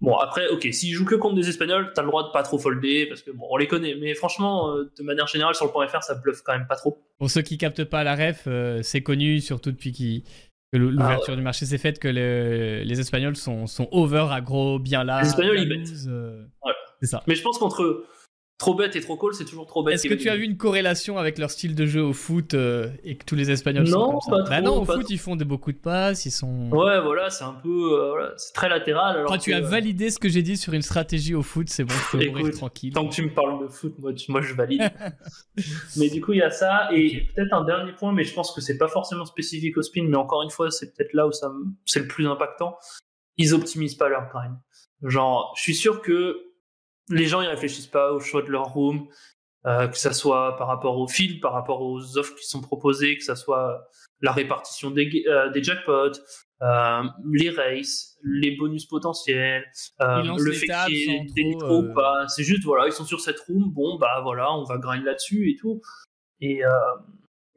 [0.00, 2.58] Bon, après, ok, s'ils jouent que contre des Espagnols, t'as le droit de pas trop
[2.58, 5.72] folder, parce que bon, on les connaît, mais franchement, euh, de manière générale, sur le
[5.72, 7.02] point FR, ça bluffe quand même pas trop.
[7.18, 9.92] Pour ceux qui captent pas la ref, euh, c'est connu, surtout depuis
[10.72, 15.04] que l'ouverture ah du marché s'est faite, que les Espagnols sont, sont over, gros bien
[15.04, 15.22] là.
[15.22, 15.88] Les Espagnols, ils bêtent.
[16.06, 16.44] Euh,
[17.00, 17.22] c'est ça.
[17.26, 18.04] Mais je pense qu'entre
[18.58, 19.94] trop bête et trop cool, c'est toujours trop bête.
[19.94, 22.88] Est-ce que tu as vu une corrélation avec leur style de jeu au foot euh,
[23.04, 25.36] et que tous les Espagnols sont comme ça pas bah non, au foot, ils font
[25.36, 26.68] de, beaucoup de passes, ils sont.
[26.70, 28.00] Ouais, voilà, c'est un peu.
[28.00, 29.16] Euh, c'est très latéral.
[29.16, 31.84] Alors Quand tu as validé ce que j'ai dit sur une stratégie au foot, c'est
[31.84, 32.92] bon, je peux mourir tranquille.
[32.92, 34.90] Tant que tu me parles de foot, moi, moi je valide.
[35.96, 36.88] mais du coup, il y a ça.
[36.92, 40.06] Et peut-être un dernier point, mais je pense que c'est pas forcément spécifique au spin,
[40.08, 41.52] mais encore une fois, c'est peut-être là où ça
[41.86, 42.76] c'est le plus impactant.
[43.36, 44.56] Ils optimisent pas leur grind.
[45.04, 46.47] Genre, je suis sûr que
[47.10, 49.08] les gens ils réfléchissent pas au choix de leur room,
[49.66, 53.16] euh, que ça soit par rapport au fil, par rapport aux offres qui sont proposées,
[53.16, 53.88] que ça soit
[54.20, 56.18] la répartition des, euh, des jackpots,
[56.62, 57.02] euh,
[57.32, 59.64] les races, les bonus potentiels,
[60.00, 62.26] le fait qu'il y ait des nitros ou pas.
[62.28, 65.50] C'est juste voilà, ils sont sur cette room, bon bah voilà, on va grind là-dessus
[65.50, 65.80] et tout.
[66.40, 66.62] Et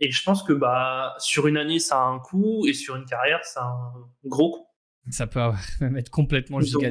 [0.04, 3.06] et je pense que bah sur une année ça a un coût et sur une
[3.06, 3.94] carrière ça a un
[4.26, 4.68] gros coût.
[5.12, 5.40] Ça peut
[5.80, 6.90] même être complètement giga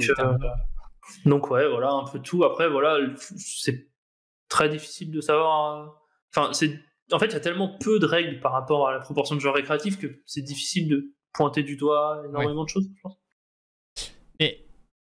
[1.24, 2.44] donc ouais, voilà, un peu tout.
[2.44, 2.98] Après, voilà,
[3.36, 3.88] c'est
[4.48, 5.76] très difficile de savoir.
[5.76, 5.88] Euh,
[6.34, 6.78] enfin, c'est
[7.12, 9.40] en fait, il y a tellement peu de règles par rapport à la proportion de
[9.40, 13.16] joueurs récréatifs que c'est difficile de pointer du doigt énormément de choses, je pense.
[14.38, 14.66] Et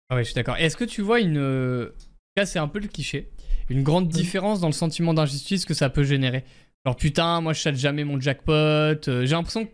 [0.09, 0.57] ah ouais, je suis d'accord.
[0.57, 1.91] Est-ce que tu vois une
[2.39, 3.31] là, c'est un peu le cliché,
[3.69, 4.11] une grande mm.
[4.11, 6.45] différence dans le sentiment d'injustice que ça peut générer?
[6.85, 8.53] Alors putain, moi je chatte jamais mon jackpot.
[8.53, 8.97] Euh,
[9.27, 9.73] j'ai l'impression que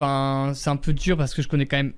[0.00, 1.94] enfin, c'est un peu dur parce que je connais quand même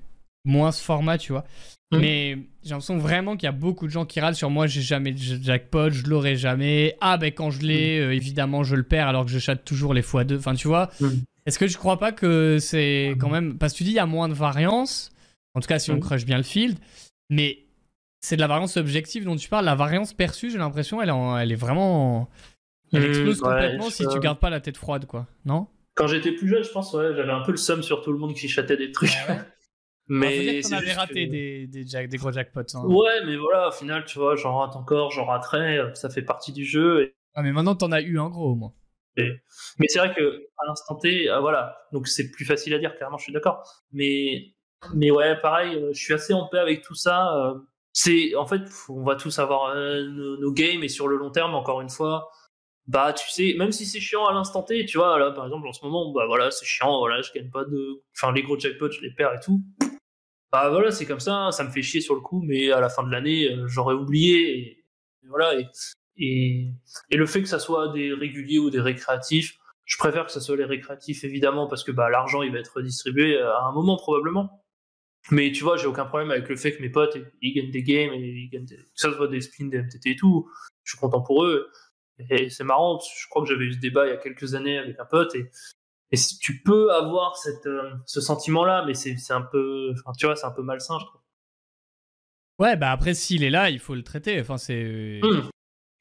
[0.49, 1.45] moins ce format, tu vois.
[1.91, 1.97] Mm.
[1.99, 4.81] Mais j'ai l'impression vraiment qu'il y a beaucoup de gens qui râlent sur moi, j'ai
[4.81, 6.95] jamais de jackpot, je l'aurai jamais.
[7.01, 8.03] Ah ben quand je l'ai, mm.
[8.03, 10.37] euh, évidemment je le perds alors que je chatte toujours les fois deux.
[10.37, 11.07] Enfin tu vois, mm.
[11.45, 13.57] est-ce que je crois pas que c'est quand même...
[13.57, 15.11] Parce que tu dis il y a moins de variance,
[15.55, 16.77] en tout cas si on crush bien le field,
[17.29, 17.59] mais
[18.21, 19.65] c'est de la variance objective dont tu parles.
[19.65, 22.29] La variance perçue, j'ai l'impression, elle, elle, est vraiment...
[22.91, 25.27] Elle explose complètement si tu gardes pas la tête froide, quoi.
[25.45, 25.67] Non?
[25.95, 28.17] Quand j'étais plus jeune, je pense, ouais, j'avais un peu le somme sur tout le
[28.17, 29.11] monde qui chattait des trucs.
[30.09, 32.61] Mais on avait raté des, des, des, gros jackpots.
[32.73, 32.83] Hein.
[32.85, 36.23] Ouais, mais voilà, au final, tu vois, j'en rate encore, j'en raterai, euh, ça fait
[36.23, 37.03] partie du jeu.
[37.03, 37.15] Et...
[37.35, 38.73] Ah, mais maintenant, t'en as eu un gros au moins.
[39.17, 42.95] Mais c'est vrai que à l'instant T, euh, voilà, donc c'est plus facile à dire,
[42.95, 43.63] clairement, je suis d'accord.
[43.91, 44.55] Mais,
[44.95, 47.53] mais ouais, pareil, euh, je suis assez en paix avec tout ça.
[47.93, 51.81] C'est, en fait, on va tous avoir nos, games et sur le long terme, encore
[51.81, 52.31] une fois,
[52.87, 55.67] bah tu sais même si c'est chiant à l'instant T tu vois là par exemple
[55.67, 58.57] en ce moment bah voilà c'est chiant voilà je gagne pas de enfin les gros
[58.57, 59.61] jackpots je les perds et tout
[60.51, 62.89] bah voilà, c'est comme ça, ça me fait chier sur le coup, mais à la
[62.89, 64.57] fin de l'année, euh, j'aurais oublié.
[64.57, 64.85] Et,
[65.27, 65.59] voilà.
[66.17, 66.73] Et,
[67.11, 70.41] et, le fait que ça soit des réguliers ou des récréatifs, je préfère que ça
[70.41, 73.71] soit les récréatifs évidemment parce que bah, l'argent il va être redistribué euh, à un
[73.73, 74.63] moment probablement.
[75.31, 77.83] Mais tu vois, j'ai aucun problème avec le fait que mes potes ils gagnent des
[77.83, 80.49] games et ils gagnent des, que ça soit des spins, des MTT et tout.
[80.83, 81.69] Je suis content pour eux.
[82.29, 84.77] Et c'est marrant, je crois que j'avais eu ce débat il y a quelques années
[84.77, 85.49] avec un pote et
[86.11, 90.25] Et si tu peux avoir cette, euh, ce sentiment-là, mais c'est un peu, enfin, tu
[90.25, 91.21] vois, c'est un peu malsain, je trouve.
[92.59, 94.39] Ouais, bah après, s'il est là, il faut le traiter.
[94.41, 95.47] Enfin, c'est Hmm.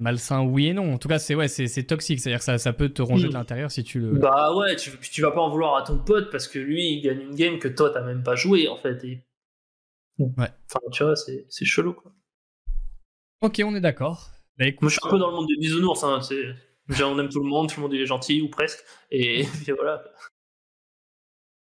[0.00, 0.94] malsain, oui et non.
[0.94, 2.20] En tout cas, c'est ouais, c'est toxique.
[2.20, 3.30] C'est-à-dire que ça, ça peut te ronger Mm.
[3.30, 4.18] de l'intérieur si tu le.
[4.18, 7.00] Bah ouais, tu, tu vas pas en vouloir à ton pote parce que lui, il
[7.02, 9.04] gagne une game que toi, t'as même pas joué, en fait.
[9.04, 9.22] Et...
[10.18, 10.32] Ouais.
[10.38, 12.12] Enfin, tu vois, c'est c'est chelou, quoi.
[13.40, 14.30] Ok, on est d'accord.
[14.58, 16.20] Bah écoute, Moi, je suis un peu dans le monde des bisounours, hein.
[16.22, 16.54] c'est-
[16.88, 18.84] genre, On aime tout le monde, tout le monde est gentil, ou presque.
[19.10, 19.44] Et
[19.76, 20.02] voilà.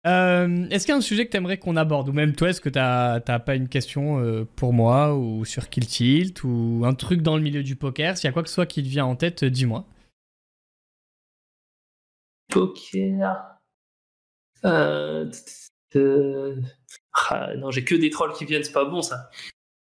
[0.05, 2.09] euh, est-ce qu'il y a un sujet que t'aimerais qu'on aborde?
[2.09, 5.69] Ou même toi, est-ce que t'as t'as pas une question euh, pour moi Ou sur
[5.69, 8.17] Kill Tilt Ou un truc dans le milieu du poker?
[8.17, 9.85] S'il y a quoi que ce soit qui te vient en tête, euh, dis-moi.
[12.49, 13.57] Poker.
[14.65, 15.29] Euh...
[15.95, 16.61] euh,
[17.29, 19.29] ah, non, j'ai que des trolls qui viennent, c'est pas bon ça.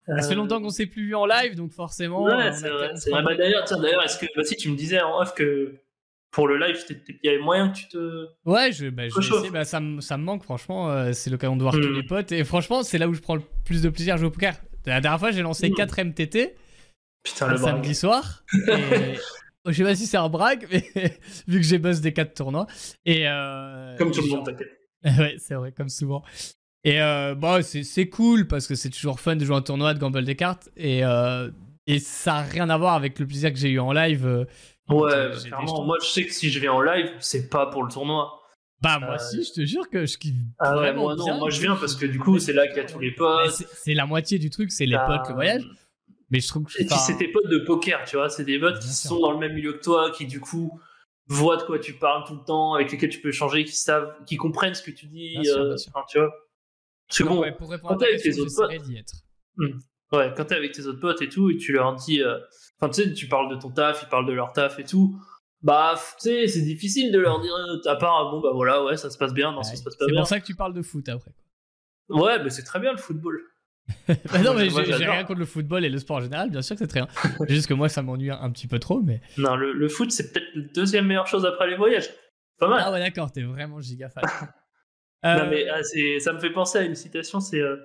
[0.06, 2.22] Ça fait Euh, longtemps qu'on s'est plus vu en live, donc forcément.
[2.24, 2.90] Ouais, c'est vrai.
[3.12, 5.74] Bah, d'ailleurs, tiens, d'ailleurs, est-ce que bah, si tu me disais en off que
[6.30, 8.26] pour le live, il y avait moyen que tu te.
[8.44, 9.50] Ouais, je, bah, je essayer.
[9.50, 10.90] Bah, ça, me- ça manque, franchement.
[10.90, 12.32] euh, c'est l'occasion de voir tous les potes.
[12.32, 14.54] Et franchement, c'est là où je prends le plus de plaisir à jouer au poker.
[14.86, 15.74] La dernière fois, j'ai lancé Mm.
[15.74, 16.54] 4 MTT
[17.22, 18.44] Putain, le samedi soir.
[18.68, 19.14] Et...
[19.66, 20.84] je sais pas si c'est un brag, mais
[21.46, 22.66] vu que j'ai boss des 4 tournois.
[23.04, 24.68] Et euh, Comme tout le monde, t'inquiète.
[25.18, 26.22] ouais, c'est vrai, comme souvent.
[26.84, 29.98] Et euh, bah, c'est cool parce que c'est toujours fun de jouer un tournoi, de
[29.98, 30.70] gamble des cartes.
[30.76, 31.50] Et, euh,
[31.86, 34.26] et ça a rien à voir avec le plaisir que j'ai eu en live.
[34.26, 34.44] euh,
[34.88, 35.84] Ouais, j'ai- bah, clairement.
[35.84, 38.40] Moi, je sais que si je viens en live, c'est pas pour le tournoi.
[38.82, 40.34] Bah, moi Euh, aussi, je te jure que je kiffe.
[40.58, 41.36] Ah ouais, moi non, bien.
[41.38, 43.50] moi je viens parce que du coup, c'est là qu'il y a tous les potes.
[43.74, 45.62] c'est- la moitié du truc, c'est les potes, le voyage.
[46.30, 48.58] Mais je trouve que Et puis c'est tes potes de poker, tu vois, c'est des
[48.58, 50.80] potes qui sont dans le même milieu que toi, qui du coup
[51.26, 54.14] voient de quoi tu parles tout le temps, avec lesquels tu peux échanger, qui savent,
[54.26, 55.76] qui comprennent ce que tu dis, euh,
[56.08, 56.32] tu vois.
[57.10, 58.88] C'est non, bon, ouais, pour répondre à quand ta t'es avec question, tes autres j'essaierai
[58.92, 59.12] d'y être.
[60.12, 62.38] ouais, quand t'es avec tes autres potes et tout, et tu leur dis, euh,
[62.80, 65.20] enfin tu sais, tu parles de ton taf, ils parlent de leur taf et tout,
[65.62, 68.96] bah tu sais, c'est difficile de leur dire, euh, à part, bon bah voilà, ouais,
[68.96, 70.20] ça se passe bien, non, ça se passe pas C'est bien.
[70.20, 71.32] pour ça que tu parles de foot après.
[72.08, 73.40] Ouais, mais c'est très bien le football.
[74.08, 74.14] Bah
[74.44, 76.76] non, mais Moi, j'ai rien contre le football et le sport en général, bien sûr
[76.76, 77.08] que c'est très bien.
[77.38, 79.20] C'est juste que moi, ça m'ennuie un, un petit peu trop, mais.
[79.36, 82.08] Non, le, le foot, c'est peut-être la deuxième meilleure chose après les voyages.
[82.58, 82.82] Pas mal.
[82.84, 84.22] Ah ouais, d'accord, t'es vraiment giga fan.
[85.22, 87.76] Non, Euh, mais ah, c'est- ça me fait penser à une citation, c'est euh,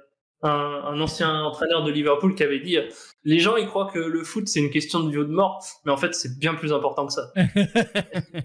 [0.42, 2.88] un, un ancien entraîneur de Liverpool qui avait dit euh,
[3.24, 5.64] Les gens, ils croient que le foot, c'est une question de vie ou de mort,
[5.86, 7.32] mais en fait, c'est bien plus important que ça.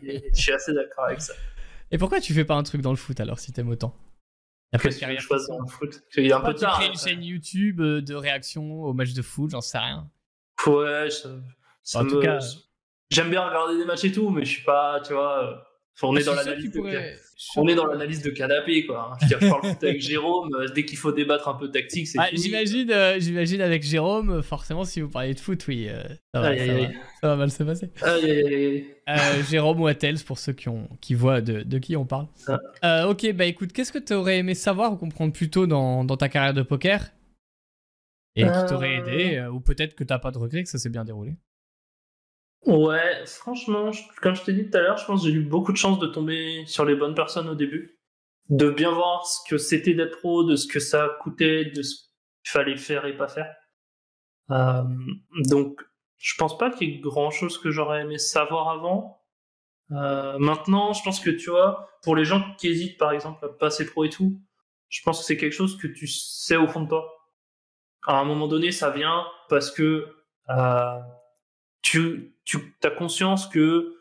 [0.02, 1.34] Et je suis assez d'accord avec ça.
[1.90, 3.94] Et pourquoi tu fais pas un truc dans le foot alors si t'aimes autant?
[4.72, 6.54] Y a pas de Qu'est-ce que carrière dans le foot Il y a un peu
[6.54, 6.78] Tu tard.
[6.78, 10.08] crées une chaîne YouTube euh, de réaction au match de foot, j'en sais rien.
[10.66, 11.28] Ouais, ça,
[11.82, 12.38] ça En me- tout cas-
[13.10, 15.64] J'aime bien regarder des matchs et tout, mais je suis pas, tu vois.
[16.02, 18.30] On est dans l'analyse de pourrais- je suis On sûr est dans que- l'analyse de
[18.30, 19.16] canapé, quoi.
[19.20, 21.70] Je veux dire, je parle foot avec Jérôme, euh, dès qu'il faut débattre un peu
[21.70, 22.28] tactique, c'est Ah.
[22.32, 26.02] J'imagine, euh, j'imagine avec Jérôme, euh, forcément, si vous parlez de foot, oui, euh,
[26.34, 26.98] ça, va, Aïe, ça, aïe, va, aïe.
[27.22, 27.90] ça va mal se passer.
[28.02, 28.86] Aïe, aïe, aïe.
[29.08, 32.26] Euh, Jérôme Wattels, pour ceux qui, ont, qui voient de, de qui on parle.
[32.46, 32.58] Ah.
[32.84, 36.04] Euh, ok, bah écoute, qu'est-ce que tu aurais aimé savoir ou comprendre plus tôt dans,
[36.04, 37.10] dans ta carrière de poker?
[38.36, 41.04] Et qui t'aurait aidé, ou peut-être que t'as pas de regret, que ça s'est bien
[41.04, 41.34] déroulé?
[42.66, 45.42] Ouais, franchement, je- comme je t'ai dit tout à l'heure, je pense que j'ai eu
[45.44, 47.98] beaucoup de chance de tomber sur les bonnes personnes au début.
[48.50, 51.94] De bien voir ce que c'était d'être pro, de ce que ça coûtait, de ce
[52.44, 53.54] qu'il fallait faire et pas faire.
[54.50, 54.82] Euh,
[55.48, 55.80] donc,
[56.18, 59.22] je pense pas qu'il y ait grand chose que j'aurais aimé savoir avant.
[59.92, 63.48] Euh, maintenant, je pense que tu vois, pour les gens qui hésitent par exemple à
[63.50, 64.40] passer pro et tout,
[64.88, 67.08] je pense que c'est quelque chose que tu sais au fond de toi.
[68.06, 70.06] À un moment donné, ça vient parce que
[70.50, 71.00] euh,
[71.82, 73.96] tu, tu as conscience que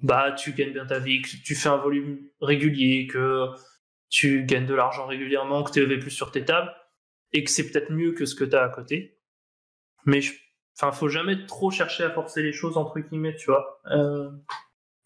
[0.00, 3.48] bah tu gagnes bien ta vie, que tu fais un volume régulier, que
[4.10, 6.72] tu gagnes de l'argent régulièrement, que tu es plus sur tes tables,
[7.32, 9.18] et que c'est peut-être mieux que ce que tu as à côté.
[10.04, 10.34] Mais je,
[10.76, 13.80] enfin, faut jamais trop chercher à forcer les choses entre guillemets, tu vois.
[13.90, 14.30] Euh,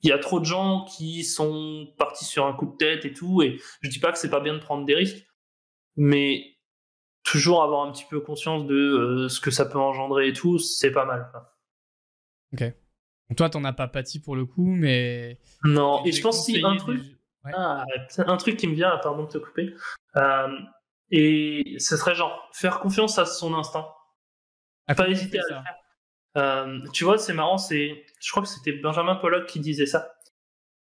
[0.02, 3.12] Il y a trop de gens qui sont partis sur un coup de tête et
[3.12, 5.26] tout, et je dis pas que c'est pas bien de prendre des risques,
[5.96, 6.56] mais
[7.24, 10.58] toujours avoir un petit peu conscience de euh, ce que ça peut engendrer et tout,
[10.58, 11.30] c'est pas mal.
[12.56, 12.66] Quoi.
[12.68, 15.38] Donc toi, t'en as pas pâti pour le coup, mais.
[15.64, 17.00] Non, et je pense si un des- truc,
[17.44, 17.52] Ouais.
[17.54, 17.84] ah,
[18.18, 19.74] un truc qui me vient, pardon de te couper,
[20.16, 20.48] euh,
[21.10, 23.86] et ce serait genre faire confiance à son instinct.
[24.86, 25.74] Ah, pas hésiter à ça le faire.
[26.36, 30.10] Euh, tu vois, c'est marrant, c'est, je crois que c'était Benjamin Pollock qui disait ça,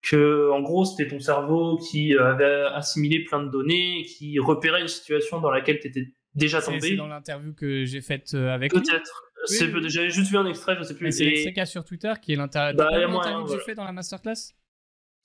[0.02, 4.80] que en gros c'était ton cerveau qui euh, avait assimilé plein de données, qui repérait
[4.82, 6.96] une situation dans laquelle tu étais déjà C'est c'est tombé.
[6.96, 8.72] dans l'interview que j'ai faite avec.
[8.72, 9.24] Peut-être.
[9.48, 9.88] Oui.
[9.88, 11.12] J'avais juste vu un extrait, je sais plus.
[11.12, 12.76] C'est cas sur Twitter qui est l'interview.
[12.78, 13.62] Bah, que j'ai voilà.
[13.64, 14.54] fait dans la masterclass?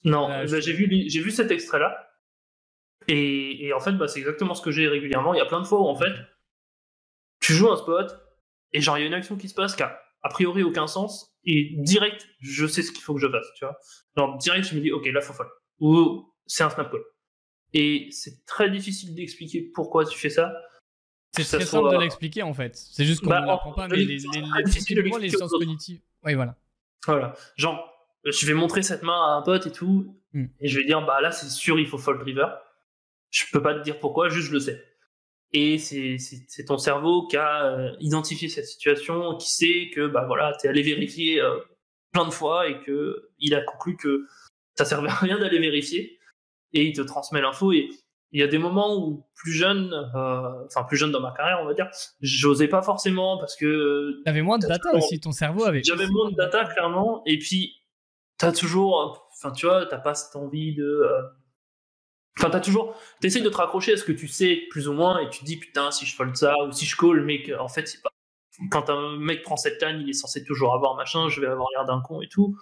[0.03, 2.07] Non, Bah, bah, je- j'ai vu, j'ai vu cet extrait-là.
[3.07, 5.33] Et, et en fait, bah, c'est exactement ce que j'ai régulièrement.
[5.33, 6.13] Il y a plein de fois où, en fait,
[7.39, 8.11] tu joues un spot,
[8.73, 10.85] et genre, il y a une action qui se passe qui a a priori aucun
[10.85, 13.75] sens, et direct, je sais ce qu'il faut que je fasse, tu vois.
[14.15, 15.49] Genre, direct, je me dis, ok, là, faut folle.
[15.79, 17.01] Ou c'est un snap call.
[17.73, 20.53] Et c'est très difficile d'expliquer pourquoi tu fais ça.
[21.43, 22.75] C'est très simple de l'expliquer en fait.
[22.75, 26.01] C'est juste qu'on ne bah, l'apprend pas, mais les, les, les, les sciences cognitives.
[26.23, 26.55] Oui, voilà.
[27.05, 27.33] Voilà.
[27.55, 27.91] Genre,
[28.25, 30.45] je vais montrer cette main à un pote et tout, hmm.
[30.59, 32.47] et je vais dire, bah là, c'est sûr, il faut fold river.
[33.29, 34.85] Je peux pas te dire pourquoi, juste je le sais.
[35.53, 40.53] Et c'est ton cerveau qui a euh, identifié cette situation, qui sait que, bah voilà,
[40.61, 41.57] t'es allé vérifier euh,
[42.13, 44.27] plein de fois et que il a conclu que
[44.75, 46.19] ça servait à rien d'aller vérifier
[46.73, 47.89] et il te transmet l'info et
[48.31, 51.59] il y a des moments où plus jeune, euh, enfin plus jeune dans ma carrière,
[51.61, 51.89] on va dire,
[52.21, 54.21] j'osais pas forcément parce que.
[54.23, 55.83] T'avais moins de data aussi, ton cerveau avait.
[55.83, 57.75] J'avais moins de data clairement, et puis
[58.37, 60.83] t'as toujours, enfin tu vois, t'as pas cette envie de.
[60.83, 61.21] Euh,
[62.39, 65.19] enfin, t'as toujours, t'essayes de te raccrocher à ce que tu sais plus ou moins,
[65.19, 67.67] et tu te dis putain si je fold ça ou si je call, mais en
[67.67, 68.09] fait c'est pas.
[68.69, 71.67] Quand un mec prend cette canne, il est censé toujours avoir machin, je vais avoir
[71.75, 72.55] l'air d'un con et tout.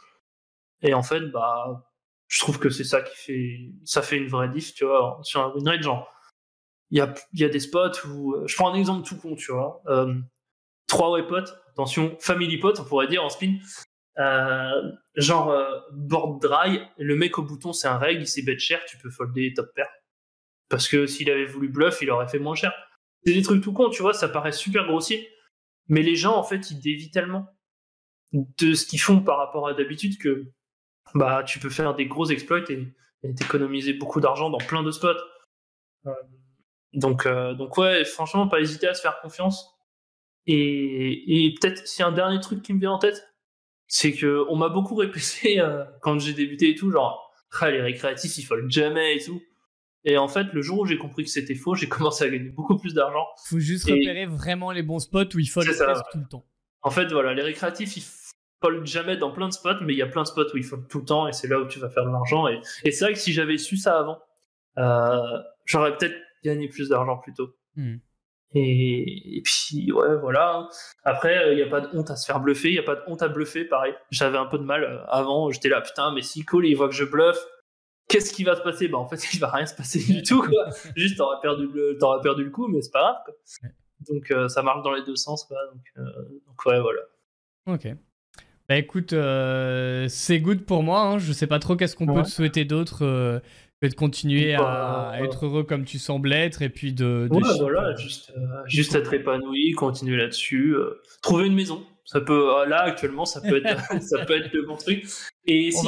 [0.82, 1.89] Et en fait, bah,
[2.30, 5.42] je trouve que c'est ça qui fait ça fait une vraie diff tu vois sur
[5.42, 6.14] un win rate genre
[6.92, 9.36] il y a, y a des spots où euh, je prends un exemple tout con
[9.36, 10.14] tu vois euh,
[10.88, 13.58] trois way pots attention family pot on pourrait dire en spin
[14.20, 15.56] euh, genre
[15.92, 19.10] board dry le mec au bouton c'est un reg il s'est bet cher tu peux
[19.10, 19.88] folder top pair.
[20.70, 22.72] Parce que s'il avait voulu bluff il aurait fait moins cher.
[23.26, 25.30] C'est des trucs tout con tu vois ça paraît super grossier
[25.88, 27.48] mais les gens en fait ils dévient tellement
[28.34, 30.52] de ce qu'ils font par rapport à d'habitude que
[31.16, 32.94] bah, tu peux faire des gros exploits et,
[33.36, 35.10] t'économiser beaucoup d'argent dans plein de spots.
[36.06, 36.12] Euh,
[36.94, 39.78] donc, euh, donc ouais, franchement, pas hésiter à se faire confiance.
[40.46, 43.30] Et, et peut-être, si un dernier truc qui me vient en tête,
[43.88, 47.82] c'est que on m'a beaucoup répété euh, quand j'ai débuté et tout, genre, ah, les
[47.82, 49.42] récréatifs, ils foldent jamais et tout.
[50.06, 52.50] Et en fait, le jour où j'ai compris que c'était faux, j'ai commencé à gagner
[52.50, 53.26] beaucoup plus d'argent.
[53.46, 55.66] Faut juste repérer vraiment les bons spots où ils foldent
[56.12, 56.46] tout le temps.
[56.82, 58.04] En fait, voilà, les récréatifs, ils
[58.62, 60.64] fold jamais dans plein de spots, mais il y a plein de spots où il
[60.64, 62.48] fold tout le temps et c'est là où tu vas faire de l'argent.
[62.48, 62.62] Et,
[62.92, 64.20] c'est vrai que si j'avais su ça avant,
[64.78, 67.56] euh, j'aurais peut-être gagné plus d'argent plus tôt.
[67.76, 67.98] Hmm.
[68.56, 70.68] Et, puis, ouais, voilà.
[71.04, 72.96] Après, il n'y a pas de honte à se faire bluffer, il n'y a pas
[72.96, 73.94] de honte à bluffer, pareil.
[74.10, 76.90] J'avais un peu de mal euh, avant, j'étais là, putain, mais si cool, il voit
[76.90, 77.40] que je bluffe,
[78.08, 78.88] qu'est-ce qui va se passer?
[78.88, 80.70] Bah, en fait, il va rien se passer du tout, quoi.
[80.96, 83.72] Juste, t'auras perdu, le, perdu le coup, mais c'est pas grave,
[84.10, 85.58] Donc, euh, ça marche dans les deux sens, quoi.
[85.72, 86.08] Donc,
[86.48, 87.02] donc ouais, voilà.
[87.68, 87.88] Ok.
[88.70, 91.02] Bah écoute, euh, c'est good pour moi.
[91.02, 91.18] Hein.
[91.18, 93.40] Je sais pas trop qu'est-ce qu'on peut te souhaiter d'autre euh,
[93.82, 97.28] que de continuer à, bah, être heureux comme tu sembles être et puis de.
[97.32, 100.76] ouais, voilà, juste, euh, juste être épanoui, continuer là-dessus,
[101.24, 101.84] trouver une maison.
[102.06, 105.04] Ça peut, là actuellement, ça peut être, ça peut être le bon truc.
[105.48, 105.88] Et si,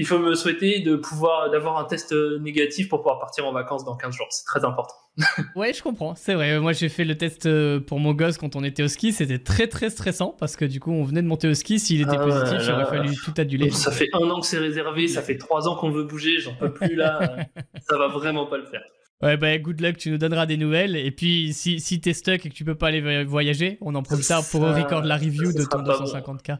[0.00, 3.84] il faut me souhaiter de pouvoir d'avoir un test négatif pour pouvoir partir en vacances
[3.84, 4.28] dans 15 jours.
[4.30, 4.94] C'est très important.
[5.56, 6.14] ouais, je comprends.
[6.14, 6.58] C'est vrai.
[6.58, 9.12] Moi, j'ai fait le test euh, pour mon gosse quand on était au ski.
[9.12, 11.78] C'était très très stressant parce que du coup, on venait de monter au ski.
[11.78, 13.68] S'il était ah positif, il aurait fallu tout aduler.
[13.68, 15.06] Ça fait un an que c'est réservé.
[15.06, 16.40] Ça fait trois ans qu'on veut bouger.
[16.40, 17.36] J'en peux plus là.
[17.86, 18.82] ça va vraiment pas le faire.
[19.22, 20.96] Ouais, bah, good luck, tu nous donneras des nouvelles.
[20.96, 24.02] Et puis, si, si t'es stuck et que tu peux pas aller voyager, on en
[24.02, 26.56] profite ça pour record la review de ton 250K.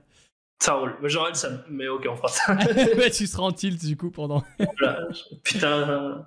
[0.63, 0.95] Ça roule.
[1.05, 2.57] J'aurais le seum, mais ok, on fera ça.
[3.11, 4.45] tu seras en tilt du coup pendant.
[5.43, 6.27] Putain.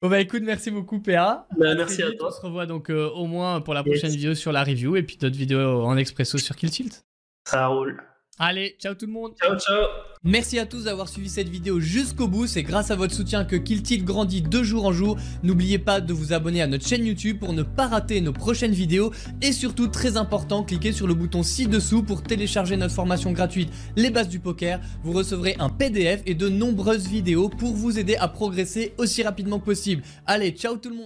[0.00, 1.46] Bon bah écoute, merci beaucoup PA.
[1.58, 2.28] Bah, merci à toi.
[2.28, 5.02] On se revoit donc euh, au moins pour la prochaine vidéo sur la review et
[5.02, 7.04] puis d'autres vidéos en expresso sur Kill Tilt.
[7.46, 8.02] Ça roule.
[8.38, 9.32] Allez, ciao tout le monde.
[9.40, 9.86] Ciao, ciao.
[10.24, 12.46] Merci à tous d'avoir suivi cette vidéo jusqu'au bout.
[12.46, 15.16] C'est grâce à votre soutien que Kill grandit de jour en jour.
[15.44, 18.72] N'oubliez pas de vous abonner à notre chaîne YouTube pour ne pas rater nos prochaines
[18.72, 19.12] vidéos.
[19.42, 24.10] Et surtout, très important, cliquez sur le bouton ci-dessous pour télécharger notre formation gratuite Les
[24.10, 24.80] bases du poker.
[25.04, 29.60] Vous recevrez un PDF et de nombreuses vidéos pour vous aider à progresser aussi rapidement
[29.60, 30.02] que possible.
[30.26, 30.96] Allez, ciao tout le monde